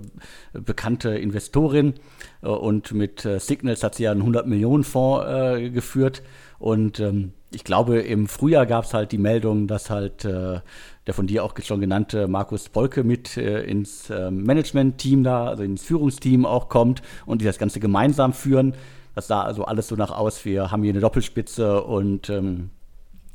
bekannte 0.52 1.10
Investorin. 1.10 1.94
Und 2.40 2.92
mit 2.92 3.28
Signals 3.38 3.82
hat 3.82 3.96
sie 3.96 4.04
ja 4.04 4.12
einen 4.12 4.20
100 4.20 4.46
Millionen 4.46 4.84
Fonds 4.84 5.26
äh, 5.26 5.70
geführt. 5.70 6.22
Und 6.58 7.00
ähm, 7.00 7.32
ich 7.52 7.64
glaube, 7.64 8.00
im 8.00 8.28
Frühjahr 8.28 8.66
gab 8.66 8.84
es 8.84 8.94
halt 8.94 9.12
die 9.12 9.18
Meldung, 9.18 9.66
dass 9.66 9.90
halt 9.90 10.24
äh, 10.24 10.60
der 11.06 11.14
von 11.14 11.26
dir 11.26 11.44
auch 11.44 11.54
schon 11.62 11.80
genannte 11.80 12.28
Markus 12.28 12.68
Polke 12.68 13.04
mit 13.04 13.36
äh, 13.36 13.62
ins 13.62 14.10
äh, 14.10 14.30
Management-Team 14.30 15.24
da, 15.24 15.46
also 15.46 15.62
ins 15.62 15.82
Führungsteam 15.82 16.44
auch 16.44 16.68
kommt 16.68 17.02
und 17.26 17.40
die 17.40 17.46
das 17.46 17.58
Ganze 17.58 17.80
gemeinsam 17.80 18.32
führen. 18.32 18.74
Das 19.14 19.26
sah 19.26 19.42
also 19.42 19.64
alles 19.64 19.88
so 19.88 19.96
nach 19.96 20.10
aus, 20.10 20.44
wir 20.44 20.70
haben 20.70 20.82
hier 20.82 20.92
eine 20.92 21.00
Doppelspitze 21.00 21.82
und 21.82 22.30
ähm, 22.30 22.70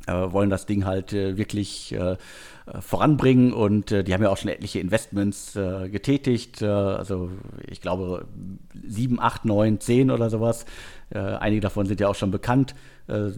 äh, 0.06 0.32
wollen 0.32 0.50
das 0.50 0.66
Ding 0.66 0.84
halt 0.84 1.12
äh, 1.12 1.36
wirklich 1.36 1.92
äh, 1.92 2.16
voranbringen. 2.80 3.52
Und 3.52 3.90
die 3.90 4.14
haben 4.14 4.22
ja 4.22 4.30
auch 4.30 4.36
schon 4.36 4.50
etliche 4.50 4.80
Investments 4.80 5.52
getätigt, 5.52 6.64
also 6.64 7.30
ich 7.68 7.80
glaube 7.80 8.26
sieben, 8.88 9.20
acht, 9.20 9.44
neun, 9.44 9.80
zehn 9.80 10.10
oder 10.10 10.30
sowas. 10.30 10.64
einige 11.10 11.60
davon 11.60 11.86
sind 11.86 12.00
ja 12.00 12.08
auch 12.08 12.14
schon 12.14 12.30
bekannt. 12.32 12.74
Äh, 13.08 13.30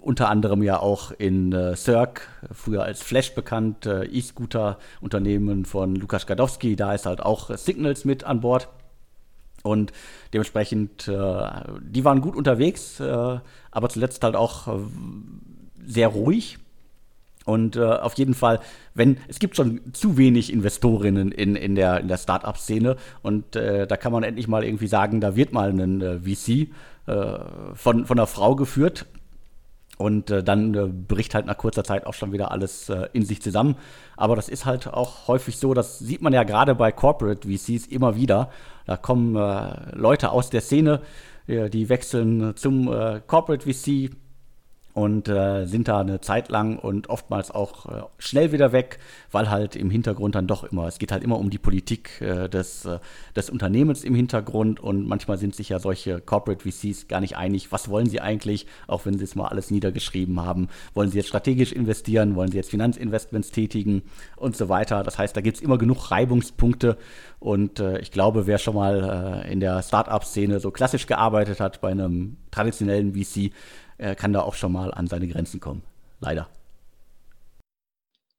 unter 0.00 0.28
anderem 0.28 0.62
ja 0.62 0.78
auch 0.78 1.10
in 1.10 1.52
äh, 1.52 1.74
Cirque, 1.74 2.22
früher 2.52 2.84
als 2.84 3.02
Flash 3.02 3.34
bekannt, 3.34 3.86
äh, 3.86 4.04
E-Scooter-Unternehmen 4.04 5.64
von 5.64 5.96
Lukas 5.96 6.26
Gadowski. 6.26 6.76
Da 6.76 6.94
ist 6.94 7.06
halt 7.06 7.20
auch 7.20 7.50
Signals 7.56 8.04
mit 8.04 8.22
an 8.22 8.40
Bord. 8.40 8.68
Und 9.64 9.92
dementsprechend, 10.32 11.08
äh, 11.08 11.50
die 11.80 12.04
waren 12.04 12.20
gut 12.20 12.36
unterwegs, 12.36 13.00
äh, 13.00 13.38
aber 13.72 13.88
zuletzt 13.88 14.22
halt 14.22 14.36
auch 14.36 14.68
äh, 14.68 14.78
sehr 15.84 16.08
ruhig. 16.08 16.58
Und 17.46 17.76
äh, 17.76 17.84
auf 17.84 18.14
jeden 18.14 18.34
Fall, 18.34 18.58
wenn 18.94 19.18
es 19.28 19.38
gibt 19.38 19.54
schon 19.54 19.80
zu 19.92 20.18
wenig 20.18 20.52
Investorinnen 20.52 21.30
in, 21.30 21.54
in 21.54 21.76
der, 21.76 22.00
in 22.00 22.08
der 22.08 22.18
Startup-Szene 22.18 22.96
und 23.22 23.54
äh, 23.54 23.86
da 23.86 23.96
kann 23.96 24.10
man 24.10 24.24
endlich 24.24 24.48
mal 24.48 24.64
irgendwie 24.64 24.88
sagen, 24.88 25.20
da 25.20 25.36
wird 25.36 25.52
mal 25.52 25.70
ein 25.70 26.02
äh, 26.02 26.18
VC 26.18 26.68
äh, 27.06 27.38
von, 27.74 28.04
von 28.04 28.18
einer 28.18 28.26
Frau 28.26 28.56
geführt. 28.56 29.06
Und 29.96 30.30
äh, 30.30 30.42
dann 30.42 30.74
äh, 30.74 30.86
bricht 30.88 31.36
halt 31.36 31.46
nach 31.46 31.56
kurzer 31.56 31.84
Zeit 31.84 32.04
auch 32.04 32.14
schon 32.14 32.32
wieder 32.32 32.50
alles 32.50 32.92
in 33.12 33.24
sich 33.24 33.40
zusammen. 33.40 33.76
Aber 34.16 34.34
das 34.34 34.48
ist 34.48 34.66
halt 34.66 34.88
auch 34.88 35.28
häufig 35.28 35.56
so, 35.56 35.72
das 35.72 36.00
sieht 36.00 36.22
man 36.22 36.32
ja 36.32 36.42
gerade 36.42 36.74
bei 36.74 36.90
Corporate 36.90 37.48
VCs 37.48 37.86
immer 37.86 38.16
wieder. 38.16 38.50
Da 38.86 38.96
kommen 38.96 39.34
Leute 39.94 40.30
aus 40.30 40.50
der 40.50 40.60
Szene, 40.60 41.00
die 41.48 41.88
wechseln 41.88 42.54
zum 42.56 42.86
Corporate 43.26 43.72
VC, 43.72 44.10
und 44.96 45.28
äh, 45.28 45.66
sind 45.66 45.88
da 45.88 46.00
eine 46.00 46.22
Zeit 46.22 46.48
lang 46.48 46.78
und 46.78 47.10
oftmals 47.10 47.50
auch 47.50 47.84
äh, 47.84 48.02
schnell 48.16 48.50
wieder 48.50 48.72
weg, 48.72 48.98
weil 49.30 49.50
halt 49.50 49.76
im 49.76 49.90
Hintergrund 49.90 50.34
dann 50.34 50.46
doch 50.46 50.64
immer, 50.64 50.86
es 50.86 50.98
geht 50.98 51.12
halt 51.12 51.22
immer 51.22 51.38
um 51.38 51.50
die 51.50 51.58
Politik 51.58 52.22
äh, 52.22 52.48
des, 52.48 52.86
äh, 52.86 52.98
des 53.36 53.50
Unternehmens 53.50 54.04
im 54.04 54.14
Hintergrund 54.14 54.80
und 54.80 55.06
manchmal 55.06 55.36
sind 55.36 55.54
sich 55.54 55.68
ja 55.68 55.80
solche 55.80 56.22
Corporate 56.22 56.66
VCs 56.66 57.08
gar 57.08 57.20
nicht 57.20 57.36
einig, 57.36 57.72
was 57.72 57.90
wollen 57.90 58.08
sie 58.08 58.22
eigentlich, 58.22 58.66
auch 58.86 59.04
wenn 59.04 59.18
sie 59.18 59.24
es 59.24 59.34
mal 59.34 59.48
alles 59.48 59.70
niedergeschrieben 59.70 60.40
haben. 60.40 60.68
Wollen 60.94 61.10
sie 61.10 61.18
jetzt 61.18 61.28
strategisch 61.28 61.72
investieren, 61.72 62.34
wollen 62.34 62.50
sie 62.50 62.56
jetzt 62.56 62.70
Finanzinvestments 62.70 63.50
tätigen 63.50 64.00
und 64.36 64.56
so 64.56 64.70
weiter. 64.70 65.02
Das 65.02 65.18
heißt, 65.18 65.36
da 65.36 65.42
gibt 65.42 65.58
es 65.58 65.62
immer 65.62 65.76
genug 65.76 66.10
Reibungspunkte 66.10 66.96
und 67.38 67.80
äh, 67.80 67.98
ich 67.98 68.12
glaube, 68.12 68.46
wer 68.46 68.56
schon 68.56 68.74
mal 68.74 69.44
äh, 69.44 69.52
in 69.52 69.60
der 69.60 69.82
Startup-Szene 69.82 70.58
so 70.58 70.70
klassisch 70.70 71.06
gearbeitet 71.06 71.60
hat 71.60 71.82
bei 71.82 71.90
einem 71.90 72.38
traditionellen 72.50 73.12
VC, 73.12 73.52
er 73.98 74.14
kann 74.14 74.32
da 74.32 74.42
auch 74.42 74.54
schon 74.54 74.72
mal 74.72 74.92
an 74.92 75.06
seine 75.06 75.28
Grenzen 75.28 75.60
kommen. 75.60 75.82
Leider. 76.20 76.48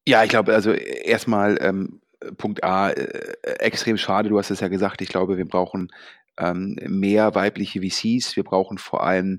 Ja, 0.07 0.23
ich 0.23 0.29
glaube, 0.29 0.53
also 0.53 0.71
erstmal 0.71 1.57
ähm, 1.61 2.01
Punkt 2.37 2.63
A, 2.63 2.89
äh, 2.89 3.33
extrem 3.59 3.97
schade, 3.97 4.29
du 4.29 4.37
hast 4.39 4.51
es 4.51 4.61
ja 4.61 4.67
gesagt, 4.67 5.01
ich 5.01 5.09
glaube, 5.09 5.37
wir 5.37 5.47
brauchen 5.47 5.91
ähm, 6.37 6.77
mehr 6.85 7.35
weibliche 7.35 7.81
VCs, 7.81 8.35
wir 8.35 8.43
brauchen 8.43 8.77
vor 8.77 9.03
allem 9.03 9.37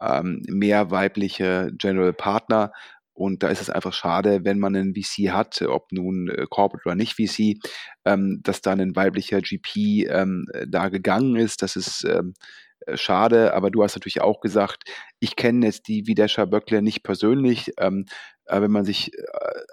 ähm, 0.00 0.42
mehr 0.48 0.90
weibliche 0.90 1.70
General 1.76 2.12
Partner 2.12 2.72
und 3.20 3.42
da 3.42 3.48
ist 3.48 3.60
es 3.60 3.68
einfach 3.68 3.92
schade, 3.92 4.44
wenn 4.44 4.58
man 4.58 4.74
einen 4.74 4.94
VC 4.94 5.30
hat, 5.30 5.60
ob 5.60 5.92
nun 5.92 6.30
äh, 6.30 6.46
Corporate 6.48 6.86
oder 6.86 6.94
nicht 6.94 7.16
VC, 7.16 7.58
ähm, 8.06 8.40
dass 8.42 8.62
da 8.62 8.72
ein 8.72 8.96
weiblicher 8.96 9.42
GP 9.42 10.08
ähm, 10.08 10.46
da 10.66 10.88
gegangen 10.88 11.36
ist. 11.36 11.60
Das 11.60 11.76
ist 11.76 12.04
ähm, 12.04 12.32
äh, 12.86 12.96
schade, 12.96 13.52
aber 13.52 13.70
du 13.70 13.82
hast 13.82 13.94
natürlich 13.94 14.22
auch 14.22 14.40
gesagt, 14.40 14.84
ich 15.20 15.36
kenne 15.36 15.66
jetzt 15.66 15.86
die 15.86 16.06
Videsha 16.06 16.46
Böckle 16.46 16.82
nicht 16.82 17.02
persönlich. 17.02 17.72
Ähm, 17.78 18.06
äh, 18.50 18.60
wenn 18.60 18.70
man 18.70 18.84
sich 18.84 19.16
äh, 19.16 19.22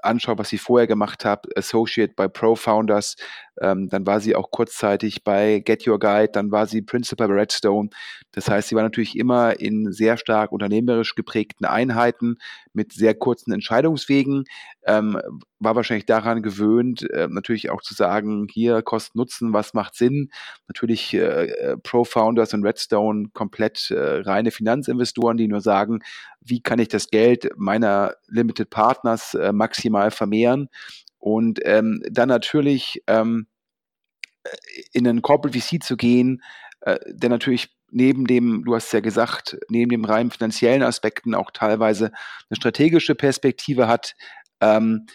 anschaut, 0.04 0.38
was 0.38 0.50
sie 0.50 0.58
vorher 0.58 0.88
gemacht 0.88 1.26
hat, 1.26 1.48
Associate 1.58 2.14
bei 2.16 2.28
ProFounders, 2.28 3.16
ähm, 3.60 3.89
dann 3.89 4.06
war 4.06 4.20
sie 4.20 4.36
auch 4.36 4.52
kurzzeitig 4.52 5.24
bei 5.24 5.60
Get 5.60 5.88
Your 5.88 6.00
Guide, 6.00 6.32
dann 6.32 6.52
war 6.52 6.68
sie 6.68 6.82
Principal 6.82 7.28
bei 7.28 7.34
Redstone. 7.34 7.89
Das 8.32 8.50
heißt, 8.50 8.70
sie 8.70 8.76
war 8.76 8.84
natürlich 8.84 9.18
immer 9.18 9.60
in 9.60 9.91
sehr 9.91 10.18
stark 10.18 10.52
unternehmerisch 10.52 11.16
geprägten 11.16 11.66
Einheiten 11.66 12.38
mit 12.74 12.93
sehr 12.93 13.16
kurzen 13.16 13.52
Entscheidungswegen, 13.52 14.43
ähm, 14.86 15.20
war 15.60 15.76
wahrscheinlich 15.76 16.06
daran 16.06 16.43
gewöhnt, 16.43 17.10
äh, 17.10 17.28
natürlich 17.30 17.72
auch 17.72 17.82
zu 17.82 17.95
sagen, 17.95 18.48
hier 18.52 18.84
Kosten 18.84 19.18
Nutzen, 19.18 19.54
was 19.54 19.74
macht 19.74 19.95
Sinn. 19.95 20.30
Natürlich 20.68 21.16
äh, 21.16 21.48
äh 21.48 21.78
ProFounders 21.78 22.54
und 22.54 22.64
Redstone 22.64 23.30
komplett 23.34 23.89
äh, 23.89 24.20
reine 24.20 24.52
Finanzinvestoren, 24.52 25.36
die 25.38 25.47
nur 25.47 25.61
sagen, 25.61 25.99
wie 26.41 26.61
kann 26.61 26.79
ich 26.79 26.88
das 26.88 27.09
Geld 27.09 27.49
meiner 27.55 28.15
Limited 28.27 28.69
Partners 28.69 29.33
äh, 29.33 29.51
maximal 29.51 30.11
vermehren. 30.11 30.69
Und 31.19 31.59
ähm, 31.63 32.03
dann 32.09 32.29
natürlich 32.29 33.03
ähm, 33.07 33.47
in 34.93 35.07
einen 35.07 35.21
Corporate 35.21 35.59
VC 35.59 35.83
zu 35.83 35.97
gehen, 35.97 36.41
äh, 36.81 36.97
der 37.07 37.29
natürlich 37.29 37.69
neben 37.89 38.27
dem, 38.27 38.63
du 38.65 38.75
hast 38.75 38.91
ja 38.93 38.99
gesagt, 38.99 39.57
neben 39.69 39.89
dem 39.89 40.05
rein 40.05 40.29
finanziellen 40.29 40.83
Aspekten 40.83 41.35
auch 41.35 41.51
teilweise 41.51 42.11
eine 42.49 42.55
strategische 42.55 43.15
Perspektive 43.15 43.88
hat. 43.88 44.15
Ähm, 44.61 45.07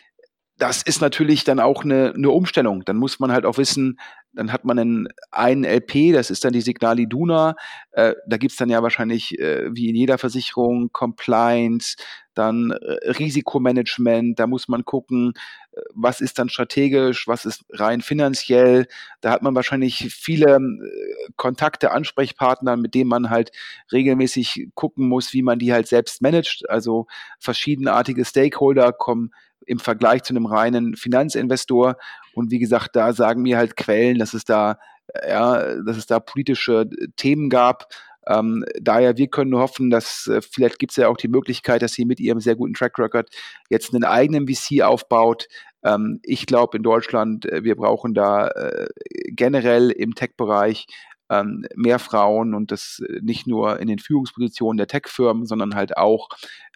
das 0.57 0.83
ist 0.83 1.01
natürlich 1.01 1.45
dann 1.45 1.61
auch 1.61 1.85
eine, 1.85 2.13
eine 2.15 2.31
Umstellung. 2.31 2.85
Dann 2.85 2.97
muss 2.97 3.19
man 3.19 3.33
halt 3.33 3.45
auch 3.45 3.59
wissen, 3.59 3.99
dann 4.33 4.53
hat 4.53 4.65
man 4.65 4.79
einen, 4.79 5.09
einen 5.31 5.65
LP, 5.65 6.13
das 6.13 6.31
ist 6.31 6.45
dann 6.45 6.53
die 6.53 6.61
Signal 6.61 6.99
Iduna. 6.99 7.55
Äh, 7.93 8.15
da 8.27 8.37
gibt's 8.39 8.57
dann 8.57 8.71
ja 8.71 8.83
wahrscheinlich, 8.83 9.39
äh, 9.39 9.75
wie 9.75 9.89
in 9.89 9.97
jeder 9.97 10.19
Versicherung, 10.19 10.91
Compliance, 10.93 11.97
dann 12.35 12.71
äh, 12.71 13.11
Risikomanagement, 13.11 14.39
da 14.39 14.47
muss 14.47 14.69
man 14.69 14.85
gucken, 14.85 15.35
äh, 15.73 15.81
was 15.95 16.21
ist 16.21 16.39
dann 16.39 16.49
strategisch, 16.49 17.29
was 17.29 17.45
ist 17.45 17.65
rein 17.71 18.01
finanziell. 18.01 18.87
Da 19.21 19.31
hat 19.31 19.43
man 19.43 19.55
wahrscheinlich 19.55 20.15
viele 20.15 20.57
äh, 20.57 21.33
Kontakte, 21.37 21.91
Ansprechpartner, 21.91 22.77
mit 22.77 22.95
denen 22.95 23.11
man 23.11 23.29
halt 23.31 23.53
regelmäßig 23.93 24.69
gucken 24.75 25.09
muss, 25.09 25.33
wie 25.33 25.43
man 25.43 25.59
die 25.59 25.73
halt 25.73 25.89
selbst 25.89 26.23
managt. 26.23 26.69
Also 26.71 27.07
verschiedenartige 27.39 28.25
Stakeholder 28.25 28.93
kommen 28.93 29.31
im 29.67 29.79
Vergleich 29.79 30.23
zu 30.23 30.33
einem 30.33 30.47
reinen 30.47 30.97
Finanzinvestor. 30.97 31.97
Und 32.35 32.51
wie 32.51 32.59
gesagt, 32.59 32.97
da 32.97 33.13
sagen 33.13 33.43
mir 33.43 33.59
halt 33.59 33.77
Quellen, 33.77 34.19
dass 34.19 34.35
es 34.35 34.45
da, 34.45 34.79
ja, 35.27 35.77
dass 35.83 35.97
es 35.97 36.07
da 36.07 36.21
politische 36.21 36.89
Themen 37.17 37.51
gab. 37.51 37.89
Ähm, 38.27 38.65
daher, 38.81 39.17
wir 39.17 39.29
können 39.29 39.51
nur 39.51 39.61
hoffen, 39.61 39.91
dass 39.91 40.29
äh, 40.29 40.41
vielleicht 40.43 40.79
gibt 40.79 40.93
es 40.93 40.97
ja 40.97 41.09
auch 41.09 41.17
die 41.17 41.29
Möglichkeit, 41.29 41.83
dass 41.83 41.93
sie 41.93 42.05
mit 42.05 42.21
ihrem 42.21 42.41
sehr 42.41 42.55
guten 42.55 42.75
Track 42.75 42.99
Record 42.99 43.29
jetzt 43.69 43.93
einen 43.93 44.05
eigenen 44.05 44.47
VC 44.47 44.83
aufbaut. 44.83 45.49
Ähm, 45.85 46.21
ich 46.23 46.47
glaube, 46.47 46.77
in 46.77 46.85
Deutschland, 46.85 47.47
äh, 47.47 47.65
wir 47.65 47.75
brauchen 47.75 48.15
da 48.15 48.49
äh, 48.49 48.87
generell 49.27 49.91
im 49.91 50.15
Tech-Bereich 50.15 50.87
ähm, 51.31 51.65
mehr 51.75 51.99
Frauen 51.99 52.55
und 52.55 52.71
das 52.71 53.03
äh, 53.09 53.21
nicht 53.23 53.47
nur 53.47 53.81
in 53.81 53.89
den 53.89 53.99
Führungspositionen 53.99 54.77
der 54.77 54.87
Tech-Firmen, 54.87 55.47
sondern 55.47 55.75
halt 55.75 55.97
auch 55.97 56.29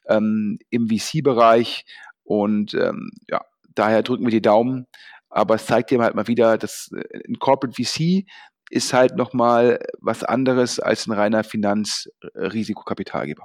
ähm, 0.09 0.59
im 0.71 0.89
VC-Bereich. 0.89 1.85
Und 2.27 2.75
ähm, 2.75 3.11
ja, 3.29 3.41
daher 3.75 4.03
drücken 4.03 4.25
wir 4.25 4.31
die 4.31 4.43
Daumen. 4.43 4.87
Aber 5.29 5.55
es 5.55 5.67
zeigt 5.67 5.91
dir 5.91 6.01
halt 6.01 6.15
mal 6.15 6.29
wieder, 6.29 6.59
dass 6.59 6.91
äh, 6.93 7.21
ein 7.29 7.39
Corporate 7.39 7.75
VC 7.75 8.25
ist 8.71 8.93
halt 8.93 9.17
nochmal 9.17 9.79
was 10.01 10.25
anderes 10.25 10.81
als 10.81 11.07
ein 11.07 11.13
reiner 11.13 11.45
Finanzrisikokapitalgeber. 11.45 13.45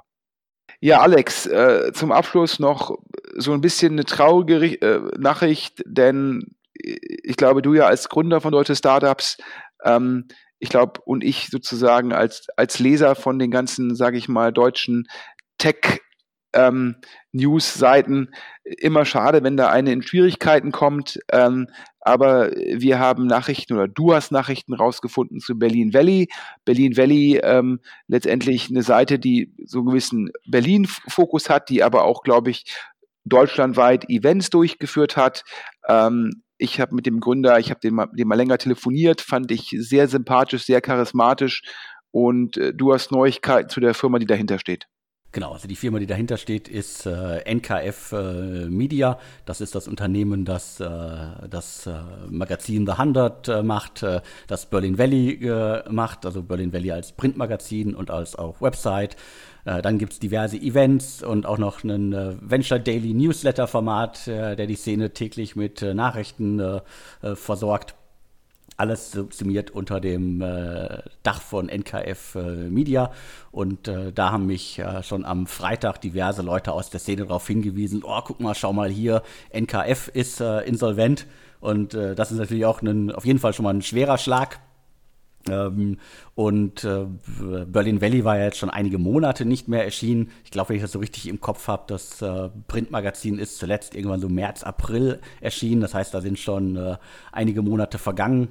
Ja, 0.80 1.00
Alex, 1.00 1.46
äh, 1.46 1.92
zum 1.92 2.10
Abschluss 2.10 2.58
noch 2.58 2.98
so 3.36 3.52
ein 3.52 3.60
bisschen 3.60 3.92
eine 3.92 4.04
traurige 4.04 4.80
äh, 4.80 5.00
Nachricht, 5.16 5.84
denn 5.86 6.56
ich 6.74 7.36
glaube, 7.36 7.62
du 7.62 7.74
ja 7.74 7.86
als 7.86 8.08
Gründer 8.08 8.40
von 8.40 8.50
Deutsche 8.50 8.74
Startups, 8.74 9.36
ähm, 9.84 10.26
ich 10.58 10.70
glaube, 10.70 11.00
und 11.04 11.22
ich 11.22 11.50
sozusagen 11.50 12.12
als, 12.12 12.48
als 12.56 12.80
Leser 12.80 13.14
von 13.14 13.38
den 13.38 13.52
ganzen, 13.52 13.94
sage 13.94 14.16
ich 14.16 14.28
mal, 14.28 14.52
deutschen 14.52 15.06
Tech- 15.58 16.00
ähm, 16.52 16.96
News-Seiten 17.32 18.30
immer 18.64 19.04
schade, 19.04 19.42
wenn 19.42 19.56
da 19.56 19.70
eine 19.70 19.92
in 19.92 20.02
Schwierigkeiten 20.02 20.72
kommt. 20.72 21.18
Ähm, 21.30 21.68
aber 22.00 22.50
wir 22.50 22.98
haben 22.98 23.26
Nachrichten 23.26 23.74
oder 23.74 23.88
du 23.88 24.12
hast 24.14 24.32
Nachrichten 24.32 24.74
rausgefunden 24.74 25.40
zu 25.40 25.58
Berlin 25.58 25.94
Valley. 25.94 26.28
Berlin 26.64 26.96
Valley 26.96 27.40
ähm, 27.42 27.80
letztendlich 28.08 28.70
eine 28.70 28.82
Seite, 28.82 29.18
die 29.18 29.54
so 29.64 29.78
einen 29.78 29.88
gewissen 29.88 30.30
Berlin-Fokus 30.46 31.48
hat, 31.48 31.68
die 31.68 31.82
aber 31.82 32.04
auch, 32.04 32.22
glaube 32.22 32.50
ich, 32.50 32.64
deutschlandweit 33.24 34.08
Events 34.10 34.50
durchgeführt 34.50 35.16
hat. 35.16 35.44
Ähm, 35.88 36.42
ich 36.58 36.80
habe 36.80 36.94
mit 36.94 37.06
dem 37.06 37.20
Gründer, 37.20 37.58
ich 37.58 37.70
habe 37.70 37.80
den 37.80 37.94
mal, 37.94 38.08
den 38.12 38.28
mal 38.28 38.36
länger 38.36 38.58
telefoniert, 38.58 39.20
fand 39.20 39.50
ich 39.50 39.74
sehr 39.78 40.08
sympathisch, 40.08 40.64
sehr 40.64 40.80
charismatisch 40.80 41.62
und 42.10 42.56
äh, 42.56 42.72
du 42.72 42.92
hast 42.92 43.10
Neuigkeiten 43.10 43.68
zu 43.68 43.80
der 43.80 43.94
Firma, 43.94 44.18
die 44.18 44.26
dahinter 44.26 44.58
steht. 44.58 44.86
Genau, 45.32 45.52
also 45.52 45.66
die 45.66 45.76
Firma, 45.76 45.98
die 45.98 46.06
dahinter 46.06 46.36
steht, 46.36 46.68
ist 46.68 47.06
äh, 47.06 47.40
NKF 47.50 48.12
äh, 48.12 48.66
Media. 48.66 49.18
Das 49.46 49.62
ist 49.62 49.74
das 49.74 49.88
Unternehmen, 49.88 50.44
das 50.44 50.78
äh, 50.78 50.88
das 51.48 51.86
äh, 51.86 51.92
Magazin 52.28 52.84
The 52.84 52.92
100 52.92 53.48
äh, 53.48 53.62
macht, 53.62 54.02
äh, 54.02 54.20
das 54.46 54.66
Berlin 54.66 54.98
Valley 54.98 55.50
macht, 55.88 56.26
also 56.26 56.42
Berlin 56.42 56.74
Valley 56.74 56.92
als 56.92 57.12
Printmagazin 57.12 57.94
und 57.94 58.10
als 58.10 58.36
auch 58.36 58.60
Website. 58.60 59.16
dann 59.64 59.98
gibt 59.98 60.12
es 60.12 60.18
diverse 60.18 60.56
Events 60.56 61.22
und 61.22 61.46
auch 61.46 61.58
noch 61.58 61.84
einen 61.84 62.12
Venture 62.40 62.80
Daily 62.80 63.14
Newsletter 63.14 63.66
Format, 63.66 64.26
der 64.26 64.66
die 64.66 64.74
Szene 64.74 65.12
täglich 65.12 65.54
mit 65.56 65.82
Nachrichten 65.82 66.80
versorgt 67.34 67.94
alles 68.82 69.12
subsumiert 69.12 69.70
unter 69.70 70.00
dem 70.00 70.40
äh, 70.40 71.02
Dach 71.22 71.40
von 71.40 71.68
NKF 71.68 72.34
äh, 72.34 72.68
Media. 72.68 73.12
Und 73.52 73.86
äh, 73.86 74.12
da 74.12 74.32
haben 74.32 74.46
mich 74.46 74.80
äh, 74.80 75.04
schon 75.04 75.24
am 75.24 75.46
Freitag 75.46 76.00
diverse 76.00 76.42
Leute 76.42 76.72
aus 76.72 76.90
der 76.90 76.98
Szene 76.98 77.22
darauf 77.22 77.46
hingewiesen, 77.46 78.02
oh, 78.04 78.20
guck 78.24 78.40
mal, 78.40 78.56
schau 78.56 78.72
mal 78.72 78.90
hier, 78.90 79.22
NKF 79.52 80.08
ist 80.08 80.40
äh, 80.40 80.62
insolvent. 80.62 81.26
Und 81.60 81.94
äh, 81.94 82.16
das 82.16 82.32
ist 82.32 82.38
natürlich 82.38 82.66
auch 82.66 82.82
ein, 82.82 83.12
auf 83.12 83.24
jeden 83.24 83.38
Fall 83.38 83.52
schon 83.52 83.62
mal 83.62 83.72
ein 83.72 83.82
schwerer 83.82 84.18
Schlag. 84.18 84.58
Ähm, 85.48 85.98
und 86.34 86.82
äh, 86.84 87.06
Berlin 87.66 88.00
Valley 88.00 88.24
war 88.24 88.36
ja 88.38 88.44
jetzt 88.44 88.58
schon 88.58 88.70
einige 88.70 88.98
Monate 88.98 89.44
nicht 89.44 89.68
mehr 89.68 89.84
erschienen. 89.84 90.30
Ich 90.44 90.50
glaube, 90.50 90.70
wenn 90.70 90.76
ich 90.76 90.82
das 90.82 90.92
so 90.92 90.98
richtig 90.98 91.28
im 91.28 91.40
Kopf 91.40 91.68
habe, 91.68 91.84
das 91.86 92.20
äh, 92.20 92.48
Printmagazin 92.66 93.38
ist 93.38 93.58
zuletzt 93.58 93.94
irgendwann 93.94 94.20
so 94.20 94.28
März, 94.28 94.64
April 94.64 95.20
erschienen. 95.40 95.80
Das 95.80 95.94
heißt, 95.94 96.12
da 96.14 96.20
sind 96.20 96.38
schon 96.38 96.76
äh, 96.76 96.96
einige 97.30 97.62
Monate 97.62 97.98
vergangen. 97.98 98.48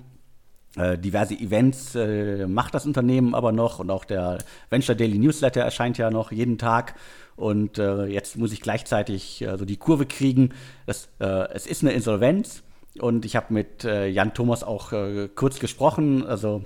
Äh, 0.76 0.98
diverse 0.98 1.34
Events 1.36 1.96
äh, 1.96 2.48
macht 2.48 2.74
das 2.74 2.86
Unternehmen 2.86 3.36
aber 3.36 3.52
noch 3.52 3.80
und 3.80 3.90
auch 3.90 4.06
der 4.06 4.38
Venture 4.70 4.96
Daily 4.96 5.18
Newsletter 5.18 5.62
erscheint 5.62 5.98
ja 5.98 6.10
noch 6.10 6.32
jeden 6.32 6.58
Tag. 6.58 6.96
Und 7.36 7.78
äh, 7.78 8.06
jetzt 8.06 8.38
muss 8.38 8.54
ich 8.54 8.62
gleichzeitig 8.62 9.46
so 9.58 9.66
die 9.66 9.78
Kurve 9.78 10.06
kriegen. 10.06 10.54
Das, 10.86 11.10
es 11.18 11.66
ist 11.66 11.82
eine 11.82 11.94
Insolvenz. 11.94 12.62
Und 13.00 13.26
ich 13.26 13.36
habe 13.36 13.54
mit 13.54 13.84
Jan 13.84 14.34
Thomas 14.34 14.64
auch 14.64 14.94
kurz 15.34 15.60
gesprochen. 15.60 16.24
Also 16.26 16.64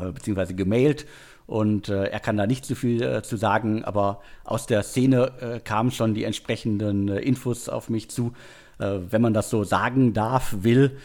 äh, 0.00 0.12
beziehungsweise 0.12 0.54
gemailt 0.54 1.06
und 1.46 1.88
äh, 1.88 2.04
er 2.04 2.20
kann 2.20 2.36
da 2.36 2.46
nicht 2.46 2.66
so 2.66 2.74
viel 2.74 3.02
äh, 3.02 3.22
zu 3.22 3.36
sagen, 3.36 3.84
aber 3.84 4.20
aus 4.44 4.66
der 4.66 4.82
Szene 4.82 5.32
äh, 5.40 5.60
kamen 5.60 5.90
schon 5.90 6.14
die 6.14 6.24
entsprechenden 6.24 7.08
äh, 7.08 7.20
Infos 7.20 7.68
auf 7.68 7.88
mich 7.88 8.10
zu. 8.10 8.32
Äh, 8.78 8.98
wenn 9.10 9.22
man 9.22 9.34
das 9.34 9.50
so 9.50 9.64
sagen 9.64 10.12
darf, 10.12 10.56
will, 10.60 10.96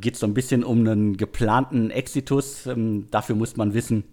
geht 0.00 0.14
es 0.14 0.20
so 0.20 0.26
ein 0.26 0.34
bisschen 0.34 0.64
um 0.64 0.80
einen 0.80 1.16
geplanten 1.16 1.90
Exitus. 1.90 2.66
Ähm, 2.66 3.06
dafür 3.10 3.36
muss 3.36 3.56
man 3.56 3.74
wissen, 3.74 4.04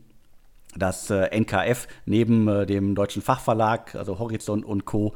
dass 0.78 1.10
NKF 1.10 1.88
neben 2.06 2.68
dem 2.68 2.95
deutschen 2.95 3.22
Fachverlag, 3.22 3.95
also 3.95 4.20
Horizont 4.20 4.66
und 4.66 4.86
Co., 4.86 5.14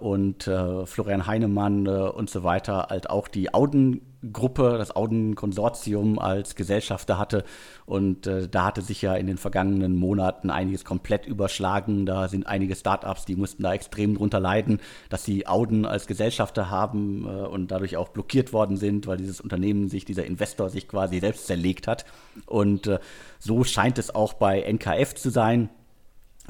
und 0.00 0.50
Florian 0.86 1.28
Heinemann 1.28 1.86
und 1.86 2.28
so 2.28 2.42
weiter, 2.42 2.88
halt 2.90 3.08
auch 3.08 3.28
die 3.28 3.54
Auden 3.54 4.00
Gruppe, 4.32 4.76
das 4.76 4.94
Auden-Konsortium 4.94 6.18
als 6.18 6.54
Gesellschafter 6.54 7.18
hatte. 7.18 7.44
Und 7.86 8.26
äh, 8.26 8.48
da 8.48 8.66
hatte 8.66 8.82
sich 8.82 9.00
ja 9.00 9.14
in 9.14 9.26
den 9.26 9.38
vergangenen 9.38 9.96
Monaten 9.96 10.50
einiges 10.50 10.84
komplett 10.84 11.26
überschlagen. 11.26 12.04
Da 12.04 12.28
sind 12.28 12.46
einige 12.46 12.76
Startups, 12.76 13.24
die 13.24 13.36
mussten 13.36 13.62
da 13.62 13.72
extrem 13.72 14.16
drunter 14.16 14.40
leiden, 14.40 14.80
dass 15.08 15.24
sie 15.24 15.46
Auden 15.46 15.86
als 15.86 16.06
Gesellschafter 16.06 16.68
haben 16.68 17.24
äh, 17.26 17.46
und 17.46 17.70
dadurch 17.70 17.96
auch 17.96 18.10
blockiert 18.10 18.52
worden 18.52 18.76
sind, 18.76 19.06
weil 19.06 19.16
dieses 19.16 19.40
Unternehmen 19.40 19.88
sich, 19.88 20.04
dieser 20.04 20.26
Investor 20.26 20.68
sich 20.68 20.86
quasi 20.86 21.18
selbst 21.20 21.46
zerlegt 21.46 21.86
hat. 21.86 22.04
Und 22.46 22.86
äh, 22.86 22.98
so 23.38 23.64
scheint 23.64 23.98
es 23.98 24.14
auch 24.14 24.34
bei 24.34 24.60
NKF 24.60 25.14
zu 25.14 25.30
sein. 25.30 25.70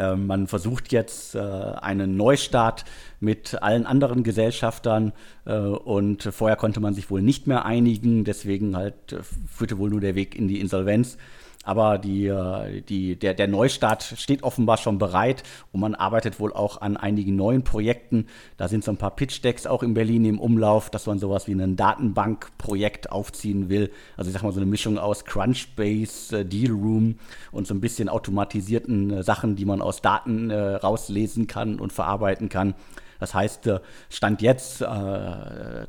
Ähm, 0.00 0.26
man 0.26 0.46
versucht 0.46 0.92
jetzt 0.92 1.34
äh, 1.34 1.38
einen 1.38 2.16
Neustart 2.16 2.86
mit 3.20 3.62
allen 3.62 3.84
anderen 3.84 4.22
Gesellschaftern 4.22 5.12
äh, 5.44 5.58
und 5.58 6.22
vorher 6.22 6.56
konnte 6.56 6.80
man 6.80 6.94
sich 6.94 7.10
wohl 7.10 7.20
nicht 7.20 7.46
mehr 7.46 7.66
einigen, 7.66 8.24
deswegen 8.24 8.76
halt 8.76 9.12
äh, 9.12 9.18
führte 9.48 9.76
wohl 9.76 9.90
nur 9.90 10.00
der 10.00 10.14
Weg 10.14 10.34
in 10.34 10.48
die 10.48 10.58
Insolvenz. 10.58 11.18
Aber 11.62 11.98
die, 11.98 12.26
äh, 12.26 12.80
die, 12.80 13.16
der, 13.16 13.34
der 13.34 13.46
Neustart 13.46 14.02
steht 14.02 14.42
offenbar 14.42 14.78
schon 14.78 14.98
bereit 14.98 15.42
und 15.72 15.80
man 15.80 15.94
arbeitet 15.94 16.40
wohl 16.40 16.54
auch 16.54 16.80
an 16.80 16.96
einigen 16.96 17.36
neuen 17.36 17.64
Projekten. 17.64 18.26
Da 18.56 18.66
sind 18.66 18.82
so 18.82 18.90
ein 18.90 18.96
paar 18.96 19.14
Pitch-Decks 19.14 19.66
auch 19.66 19.82
in 19.82 19.92
Berlin 19.92 20.24
im 20.24 20.40
Umlauf, 20.40 20.88
dass 20.88 21.06
man 21.06 21.18
sowas 21.18 21.46
wie 21.48 21.52
ein 21.52 21.76
Datenbankprojekt 21.76 23.12
aufziehen 23.12 23.68
will. 23.68 23.90
Also 24.16 24.30
ich 24.30 24.34
sag 24.34 24.42
mal 24.42 24.52
so 24.52 24.60
eine 24.60 24.70
Mischung 24.70 24.98
aus 24.98 25.26
Crunchbase, 25.26 26.40
äh, 26.40 26.44
Deal 26.46 26.72
Room 26.72 27.18
und 27.52 27.66
so 27.66 27.74
ein 27.74 27.80
bisschen 27.80 28.08
automatisierten 28.08 29.10
äh, 29.10 29.22
Sachen, 29.22 29.54
die 29.54 29.66
man 29.66 29.82
aus 29.82 30.00
Daten 30.00 30.50
rauslesen 30.50 31.46
kann 31.46 31.78
und 31.78 31.92
verarbeiten 31.92 32.48
kann. 32.48 32.74
Das 33.18 33.34
heißt, 33.34 33.70
Stand 34.08 34.40
jetzt, 34.40 34.80
äh, 34.80 34.86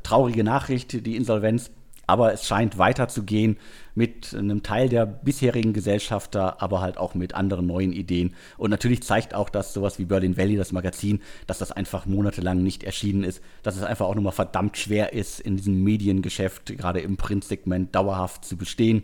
traurige 0.02 0.44
Nachricht, 0.44 1.06
die 1.06 1.16
Insolvenz 1.16 1.70
aber 2.06 2.32
es 2.32 2.46
scheint 2.46 2.78
weiterzugehen 2.78 3.56
mit 3.94 4.34
einem 4.34 4.62
Teil 4.62 4.88
der 4.88 5.06
bisherigen 5.06 5.72
Gesellschafter, 5.72 6.62
aber 6.62 6.80
halt 6.80 6.98
auch 6.98 7.14
mit 7.14 7.34
anderen 7.34 7.66
neuen 7.66 7.92
Ideen. 7.92 8.34
Und 8.56 8.70
natürlich 8.70 9.02
zeigt 9.02 9.34
auch, 9.34 9.48
dass 9.48 9.74
sowas 9.74 9.98
wie 9.98 10.04
Berlin 10.04 10.36
Valley, 10.36 10.56
das 10.56 10.72
Magazin, 10.72 11.20
dass 11.46 11.58
das 11.58 11.72
einfach 11.72 12.06
monatelang 12.06 12.62
nicht 12.62 12.84
erschienen 12.84 13.24
ist, 13.24 13.42
dass 13.62 13.76
es 13.76 13.82
einfach 13.82 14.06
auch 14.06 14.14
nochmal 14.14 14.32
verdammt 14.32 14.76
schwer 14.76 15.12
ist, 15.12 15.40
in 15.40 15.56
diesem 15.56 15.82
Mediengeschäft, 15.82 16.76
gerade 16.76 17.00
im 17.00 17.16
Printsegment, 17.16 17.94
dauerhaft 17.94 18.44
zu 18.44 18.56
bestehen. 18.56 19.02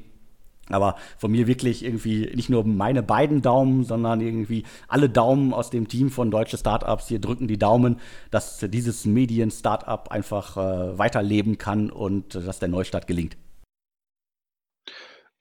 Aber 0.70 0.96
von 1.16 1.30
mir 1.30 1.46
wirklich 1.46 1.84
irgendwie 1.84 2.30
nicht 2.34 2.50
nur 2.50 2.64
meine 2.64 3.02
beiden 3.02 3.42
Daumen, 3.42 3.84
sondern 3.84 4.20
irgendwie 4.20 4.64
alle 4.88 5.08
Daumen 5.08 5.52
aus 5.52 5.70
dem 5.70 5.88
Team 5.88 6.10
von 6.10 6.30
Deutsche 6.30 6.58
Startups 6.58 7.08
hier 7.08 7.20
drücken 7.20 7.48
die 7.48 7.58
Daumen, 7.58 8.00
dass 8.30 8.58
dieses 8.60 9.04
Medien-Startup 9.04 10.10
einfach 10.10 10.56
äh, 10.56 10.98
weiterleben 10.98 11.58
kann 11.58 11.90
und 11.90 12.34
äh, 12.34 12.42
dass 12.42 12.58
der 12.58 12.68
Neustart 12.68 13.06
gelingt. 13.06 13.36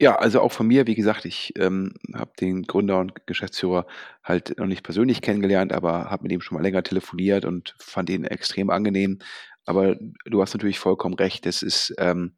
Ja, 0.00 0.14
also 0.14 0.40
auch 0.40 0.52
von 0.52 0.68
mir, 0.68 0.86
wie 0.86 0.94
gesagt, 0.94 1.24
ich 1.24 1.52
ähm, 1.58 1.94
habe 2.14 2.30
den 2.40 2.62
Gründer 2.62 3.00
und 3.00 3.26
Geschäftsführer 3.26 3.84
halt 4.22 4.56
noch 4.56 4.66
nicht 4.66 4.84
persönlich 4.84 5.22
kennengelernt, 5.22 5.72
aber 5.72 6.04
habe 6.08 6.22
mit 6.22 6.32
ihm 6.32 6.40
schon 6.40 6.56
mal 6.56 6.62
länger 6.62 6.84
telefoniert 6.84 7.44
und 7.44 7.74
fand 7.80 8.08
ihn 8.08 8.22
extrem 8.24 8.70
angenehm. 8.70 9.18
Aber 9.64 9.96
du 10.24 10.40
hast 10.40 10.54
natürlich 10.54 10.78
vollkommen 10.78 11.14
recht. 11.14 11.46
Es 11.46 11.62
ist 11.62 11.94
ähm, 11.98 12.34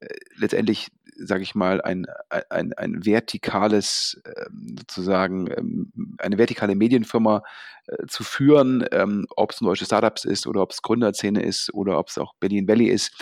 äh, 0.00 0.06
letztendlich 0.36 0.92
sage 1.22 1.42
ich 1.42 1.54
mal, 1.54 1.80
ein, 1.82 2.06
ein, 2.48 2.72
ein 2.72 3.04
vertikales, 3.04 4.20
ähm, 4.24 4.76
sozusagen, 4.78 5.48
ähm, 5.56 5.92
eine 6.18 6.38
vertikale 6.38 6.74
Medienfirma 6.74 7.42
äh, 7.86 8.06
zu 8.06 8.24
führen, 8.24 8.84
ähm, 8.92 9.26
ob 9.36 9.52
es 9.52 9.60
ein 9.60 9.66
deutsches 9.66 9.88
Startups 9.88 10.24
ist 10.24 10.46
oder 10.46 10.62
ob 10.62 10.72
es 10.72 10.82
Gründerszene 10.82 11.42
ist 11.42 11.72
oder 11.74 11.98
ob 11.98 12.08
es 12.08 12.18
auch 12.18 12.34
Berlin 12.40 12.68
Valley 12.68 12.86
ist. 12.86 13.12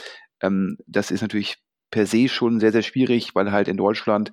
Das 0.87 1.11
ist 1.11 1.23
natürlich 1.23 1.57
per 1.91 2.07
se 2.07 2.29
schon 2.29 2.61
sehr, 2.61 2.71
sehr 2.71 2.83
schwierig, 2.83 3.35
weil 3.35 3.51
halt 3.51 3.67
in 3.67 3.77
Deutschland 3.77 4.31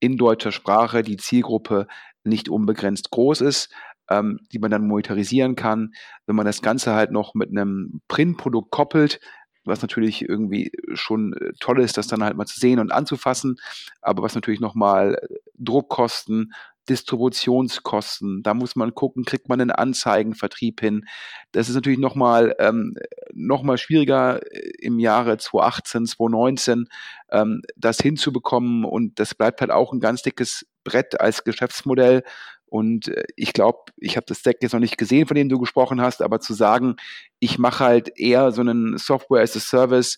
in 0.00 0.16
deutscher 0.16 0.50
Sprache 0.50 1.02
die 1.02 1.18
Zielgruppe 1.18 1.86
nicht 2.24 2.48
unbegrenzt 2.48 3.10
groß 3.10 3.42
ist, 3.42 3.70
die 4.10 4.58
man 4.58 4.70
dann 4.70 4.88
monetarisieren 4.88 5.56
kann. 5.56 5.92
Wenn 6.24 6.36
man 6.36 6.46
das 6.46 6.62
Ganze 6.62 6.94
halt 6.94 7.10
noch 7.10 7.34
mit 7.34 7.50
einem 7.50 8.00
Printprodukt 8.08 8.70
koppelt, 8.70 9.20
was 9.64 9.82
natürlich 9.82 10.22
irgendwie 10.22 10.72
schon 10.94 11.34
äh, 11.34 11.52
toll 11.60 11.80
ist, 11.80 11.96
das 11.96 12.06
dann 12.06 12.22
halt 12.22 12.36
mal 12.36 12.46
zu 12.46 12.58
sehen 12.58 12.78
und 12.78 12.92
anzufassen, 12.92 13.56
aber 14.00 14.22
was 14.22 14.34
natürlich 14.34 14.60
nochmal 14.60 15.14
äh, 15.14 15.34
Druckkosten, 15.58 16.52
Distributionskosten, 16.88 18.42
da 18.42 18.54
muss 18.54 18.74
man 18.74 18.94
gucken, 18.94 19.24
kriegt 19.24 19.48
man 19.48 19.60
einen 19.60 19.70
Anzeigenvertrieb 19.70 20.80
hin. 20.80 21.06
Das 21.52 21.68
ist 21.68 21.76
natürlich 21.76 22.00
nochmal 22.00 22.56
ähm, 22.58 22.94
noch 23.32 23.62
schwieriger 23.78 24.40
äh, 24.52 24.72
im 24.80 24.98
Jahre 24.98 25.38
2018, 25.38 26.06
2019, 26.06 26.88
ähm, 27.30 27.62
das 27.76 27.98
hinzubekommen. 27.98 28.84
Und 28.84 29.20
das 29.20 29.34
bleibt 29.34 29.60
halt 29.60 29.70
auch 29.70 29.92
ein 29.92 30.00
ganz 30.00 30.22
dickes 30.22 30.66
Brett 30.82 31.20
als 31.20 31.44
Geschäftsmodell 31.44 32.24
und 32.72 33.08
äh, 33.08 33.24
ich 33.36 33.52
glaube, 33.52 33.80
ich 33.98 34.16
habe 34.16 34.24
das 34.26 34.40
Deck 34.40 34.58
jetzt 34.62 34.72
noch 34.72 34.80
nicht 34.80 34.96
gesehen, 34.96 35.26
von 35.26 35.34
dem 35.34 35.50
du 35.50 35.58
gesprochen 35.58 36.00
hast, 36.00 36.22
aber 36.22 36.40
zu 36.40 36.54
sagen, 36.54 36.96
ich 37.38 37.58
mache 37.58 37.84
halt 37.84 38.18
eher 38.18 38.50
so 38.50 38.62
einen 38.62 38.96
Software 38.96 39.42
as 39.42 39.54
a 39.54 39.60
Service, 39.60 40.16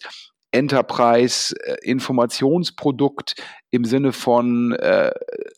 Enterprise 0.52 1.52
äh, 1.64 1.76
Informationsprodukt 1.82 3.34
im 3.72 3.84
Sinne 3.84 4.12
von 4.12 4.70
äh, 4.70 5.11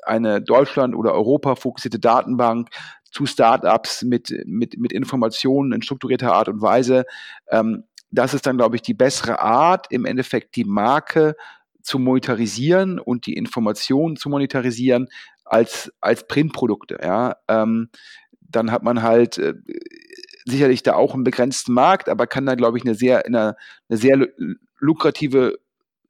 eine 0.05 0.41
Deutschland- 0.41 0.97
oder 0.97 1.13
Europa 1.13 1.57
fokussierte 1.57 1.99
Datenbank 1.99 2.71
zu 3.11 3.27
Startups 3.27 4.03
mit, 4.03 4.35
mit, 4.47 4.79
mit 4.79 4.91
Informationen 4.91 5.73
in 5.73 5.83
strukturierter 5.83 6.33
Art 6.33 6.49
und 6.49 6.63
Weise. 6.63 7.05
Ähm, 7.51 7.85
das 8.11 8.33
ist 8.33 8.47
dann, 8.47 8.57
glaube 8.57 8.77
ich, 8.77 8.83
die 8.83 8.95
bessere 8.95 9.41
Art, 9.41 9.87
im 9.91 10.07
Endeffekt 10.07 10.57
die 10.57 10.65
Marke 10.65 11.37
zu 11.87 11.99
monetarisieren 11.99 12.99
und 12.99 13.27
die 13.27 13.35
Informationen 13.35 14.17
zu 14.17 14.29
monetarisieren, 14.29 15.09
als, 15.45 15.93
als 16.01 16.27
Printprodukte. 16.27 16.99
Ja? 17.01 17.37
Ähm, 17.49 17.91
dann 18.41 18.73
hat 18.73 18.83
man 18.83 19.03
halt 19.03 19.39
äh, 19.39 19.55
sicherlich 20.45 20.83
da 20.83 20.95
auch 20.95 21.15
einen 21.15 21.25
begrenzten 21.25 21.73
Markt, 21.73 22.09
aber 22.09 22.27
kann 22.27 22.47
da, 22.47 22.55
glaube 22.55 22.79
ich, 22.79 22.85
eine 22.85 22.95
sehr, 22.95 23.25
eine, 23.25 23.57
eine 23.89 23.99
sehr 23.99 24.29
lukrative 24.79 25.59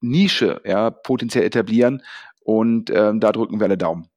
Nische 0.01 0.61
ja, 0.65 0.91
potenziell 0.91 1.45
etablieren. 1.45 2.03
Und 2.43 2.91
ähm, 2.91 3.21
da 3.21 3.33
drücken 3.33 3.61
wir 3.61 3.67
alle 3.67 3.79
Daumen. 3.79 4.09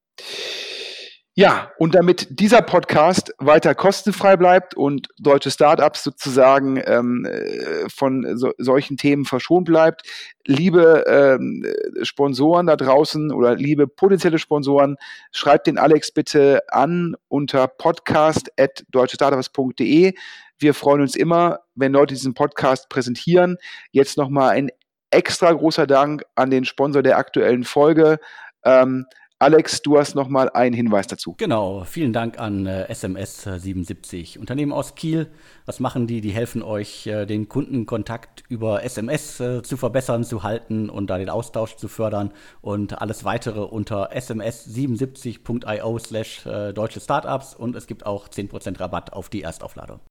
Ja, 1.39 1.71
und 1.77 1.95
damit 1.95 2.41
dieser 2.41 2.61
Podcast 2.61 3.33
weiter 3.37 3.73
kostenfrei 3.73 4.35
bleibt 4.35 4.75
und 4.75 5.07
deutsche 5.19 5.51
Startups 5.51 6.03
sozusagen 6.03 6.83
ähm, 6.85 7.23
äh, 7.23 7.87
von 7.87 8.37
so, 8.37 8.51
solchen 8.57 8.97
Themen 8.97 9.23
verschont 9.23 9.63
bleibt, 9.63 10.01
liebe 10.45 11.05
ähm, 11.07 11.65
Sponsoren 12.01 12.67
da 12.67 12.75
draußen 12.75 13.31
oder 13.31 13.55
liebe 13.55 13.87
potenzielle 13.87 14.37
Sponsoren, 14.37 14.97
schreibt 15.31 15.67
den 15.67 15.77
Alex 15.77 16.11
bitte 16.11 16.63
an 16.67 17.15
unter 17.29 17.69
podcast.deutschestartups.de. 17.69 20.15
Wir 20.57 20.73
freuen 20.73 20.99
uns 20.99 21.15
immer, 21.15 21.61
wenn 21.73 21.93
Leute 21.93 22.15
diesen 22.15 22.33
Podcast 22.33 22.89
präsentieren. 22.89 23.55
Jetzt 23.91 24.17
nochmal 24.17 24.49
ein 24.49 24.71
extra 25.09 25.53
großer 25.53 25.87
Dank 25.87 26.23
an 26.35 26.51
den 26.51 26.65
Sponsor 26.65 27.01
der 27.01 27.17
aktuellen 27.17 27.63
Folge. 27.63 28.19
Ähm, 28.65 29.05
Alex, 29.41 29.81
du 29.81 29.97
hast 29.97 30.15
nochmal 30.15 30.49
einen 30.49 30.75
Hinweis 30.75 31.07
dazu. 31.07 31.33
Genau, 31.37 31.85
vielen 31.85 32.11
Dank 32.11 32.37
an 32.39 32.65
äh, 32.65 32.89
SMS 32.89 33.43
77. 33.43 34.37
Unternehmen 34.37 34.73
aus 34.73 34.95
Kiel, 34.95 35.31
was 35.65 35.79
machen 35.79 36.07
die? 36.07 36.19
Die 36.19 36.31
helfen 36.31 36.61
euch, 36.61 37.07
äh, 37.07 37.25
den 37.25 37.47
Kundenkontakt 37.47 38.43
über 38.49 38.83
SMS 38.83 39.39
äh, 39.39 39.63
zu 39.63 39.77
verbessern, 39.77 40.25
zu 40.25 40.43
halten 40.43 40.89
und 40.89 41.09
da 41.09 41.17
den 41.17 41.29
Austausch 41.29 41.77
zu 41.77 41.87
fördern 41.87 42.33
und 42.59 43.01
alles 43.01 43.23
weitere 43.23 43.61
unter 43.61 44.11
sms77.io 44.11 45.99
slash 45.99 46.45
äh, 46.45 46.73
deutsche 46.73 46.99
Startups 46.99 47.55
und 47.55 47.77
es 47.77 47.87
gibt 47.87 48.05
auch 48.05 48.27
10% 48.27 48.77
Rabatt 48.77 49.13
auf 49.13 49.29
die 49.29 49.43
Erstaufladung. 49.43 50.01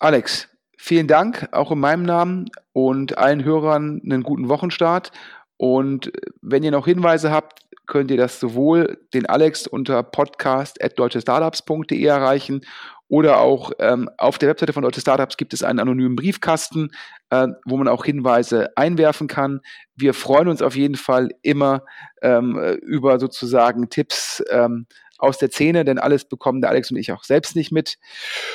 Alex, 0.00 0.48
vielen 0.76 1.06
Dank 1.06 1.48
auch 1.52 1.70
in 1.70 1.78
meinem 1.78 2.02
Namen 2.02 2.50
und 2.72 3.18
allen 3.18 3.44
Hörern 3.44 4.00
einen 4.04 4.24
guten 4.24 4.48
Wochenstart. 4.48 5.12
Und 5.60 6.12
wenn 6.40 6.62
ihr 6.62 6.70
noch 6.70 6.86
Hinweise 6.86 7.32
habt, 7.32 7.67
könnt 7.88 8.12
ihr 8.12 8.16
das 8.16 8.38
sowohl 8.38 9.00
den 9.12 9.26
Alex 9.26 9.66
unter 9.66 10.04
podcast.deutschestartups.de 10.04 12.04
erreichen 12.04 12.60
oder 13.08 13.40
auch 13.40 13.72
ähm, 13.78 14.10
auf 14.18 14.38
der 14.38 14.50
Webseite 14.50 14.74
von 14.74 14.82
Deutsche 14.82 15.00
Startups 15.00 15.38
gibt 15.38 15.54
es 15.54 15.62
einen 15.62 15.80
anonymen 15.80 16.14
Briefkasten, 16.14 16.90
äh, 17.30 17.48
wo 17.64 17.78
man 17.78 17.88
auch 17.88 18.04
Hinweise 18.04 18.76
einwerfen 18.76 19.26
kann. 19.26 19.60
Wir 19.96 20.14
freuen 20.14 20.48
uns 20.48 20.62
auf 20.62 20.76
jeden 20.76 20.96
Fall 20.96 21.30
immer 21.42 21.82
ähm, 22.22 22.56
über 22.82 23.18
sozusagen 23.18 23.88
Tipps 23.88 24.44
ähm, 24.50 24.86
aus 25.16 25.38
der 25.38 25.50
Szene, 25.50 25.84
denn 25.84 25.98
alles 25.98 26.26
bekommen 26.26 26.60
der 26.60 26.70
Alex 26.70 26.90
und 26.90 26.98
ich 26.98 27.10
auch 27.10 27.24
selbst 27.24 27.56
nicht 27.56 27.72
mit. 27.72 27.96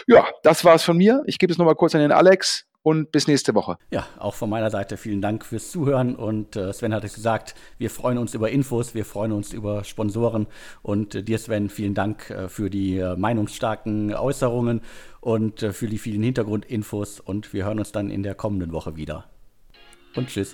Ja, 0.08 0.28
das 0.44 0.64
war's 0.64 0.84
von 0.84 0.98
mir. 0.98 1.24
Ich 1.26 1.40
gebe 1.40 1.52
es 1.52 1.58
nochmal 1.58 1.76
kurz 1.76 1.96
an 1.96 2.02
den 2.02 2.12
Alex 2.12 2.68
und 2.84 3.12
bis 3.12 3.28
nächste 3.28 3.56
Woche. 3.56 3.78
Ja, 3.90 4.06
auch 4.20 4.36
von 4.36 4.50
meiner 4.50 4.70
Seite 4.70 4.98
vielen 4.98 5.22
Dank 5.22 5.46
fürs 5.46 5.72
Zuhören 5.72 6.16
und 6.16 6.56
äh, 6.56 6.72
Sven 6.74 6.94
hat 6.94 7.04
es 7.04 7.16
gesagt, 7.16 7.56
wir 7.78 7.90
freuen 7.90 8.18
uns 8.18 8.34
über 8.34 8.52
Infos, 8.52 8.94
wir 8.94 9.06
freuen 9.06 9.32
uns 9.32 9.54
über 9.54 9.84
Sponsoren 9.84 10.48
und 10.82 11.16
äh, 11.16 11.24
dir 11.24 11.40
Sven, 11.40 11.70
vielen 11.70 11.96
Dank 11.96 12.30
äh, 12.30 12.50
für 12.50 12.70
die 12.70 12.98
äh, 12.98 13.16
meinungsstarken 13.16 14.14
Äußerungen 14.14 14.82
und 15.22 15.64
äh, 15.64 15.74
für 15.74 15.88
die 15.88 15.98
vielen 15.98 16.22
Hintergrundinfos 16.22 17.20
und 17.20 17.54
wir 17.54 17.66
hören 17.66 17.80
uns 17.80 17.92
dann 17.92 18.10
in 18.10 18.22
der 18.22 18.36
kommenden 18.36 18.74
Woche 18.74 18.96
wieder. 18.98 19.26
Und 20.16 20.28
tschüss. 20.28 20.54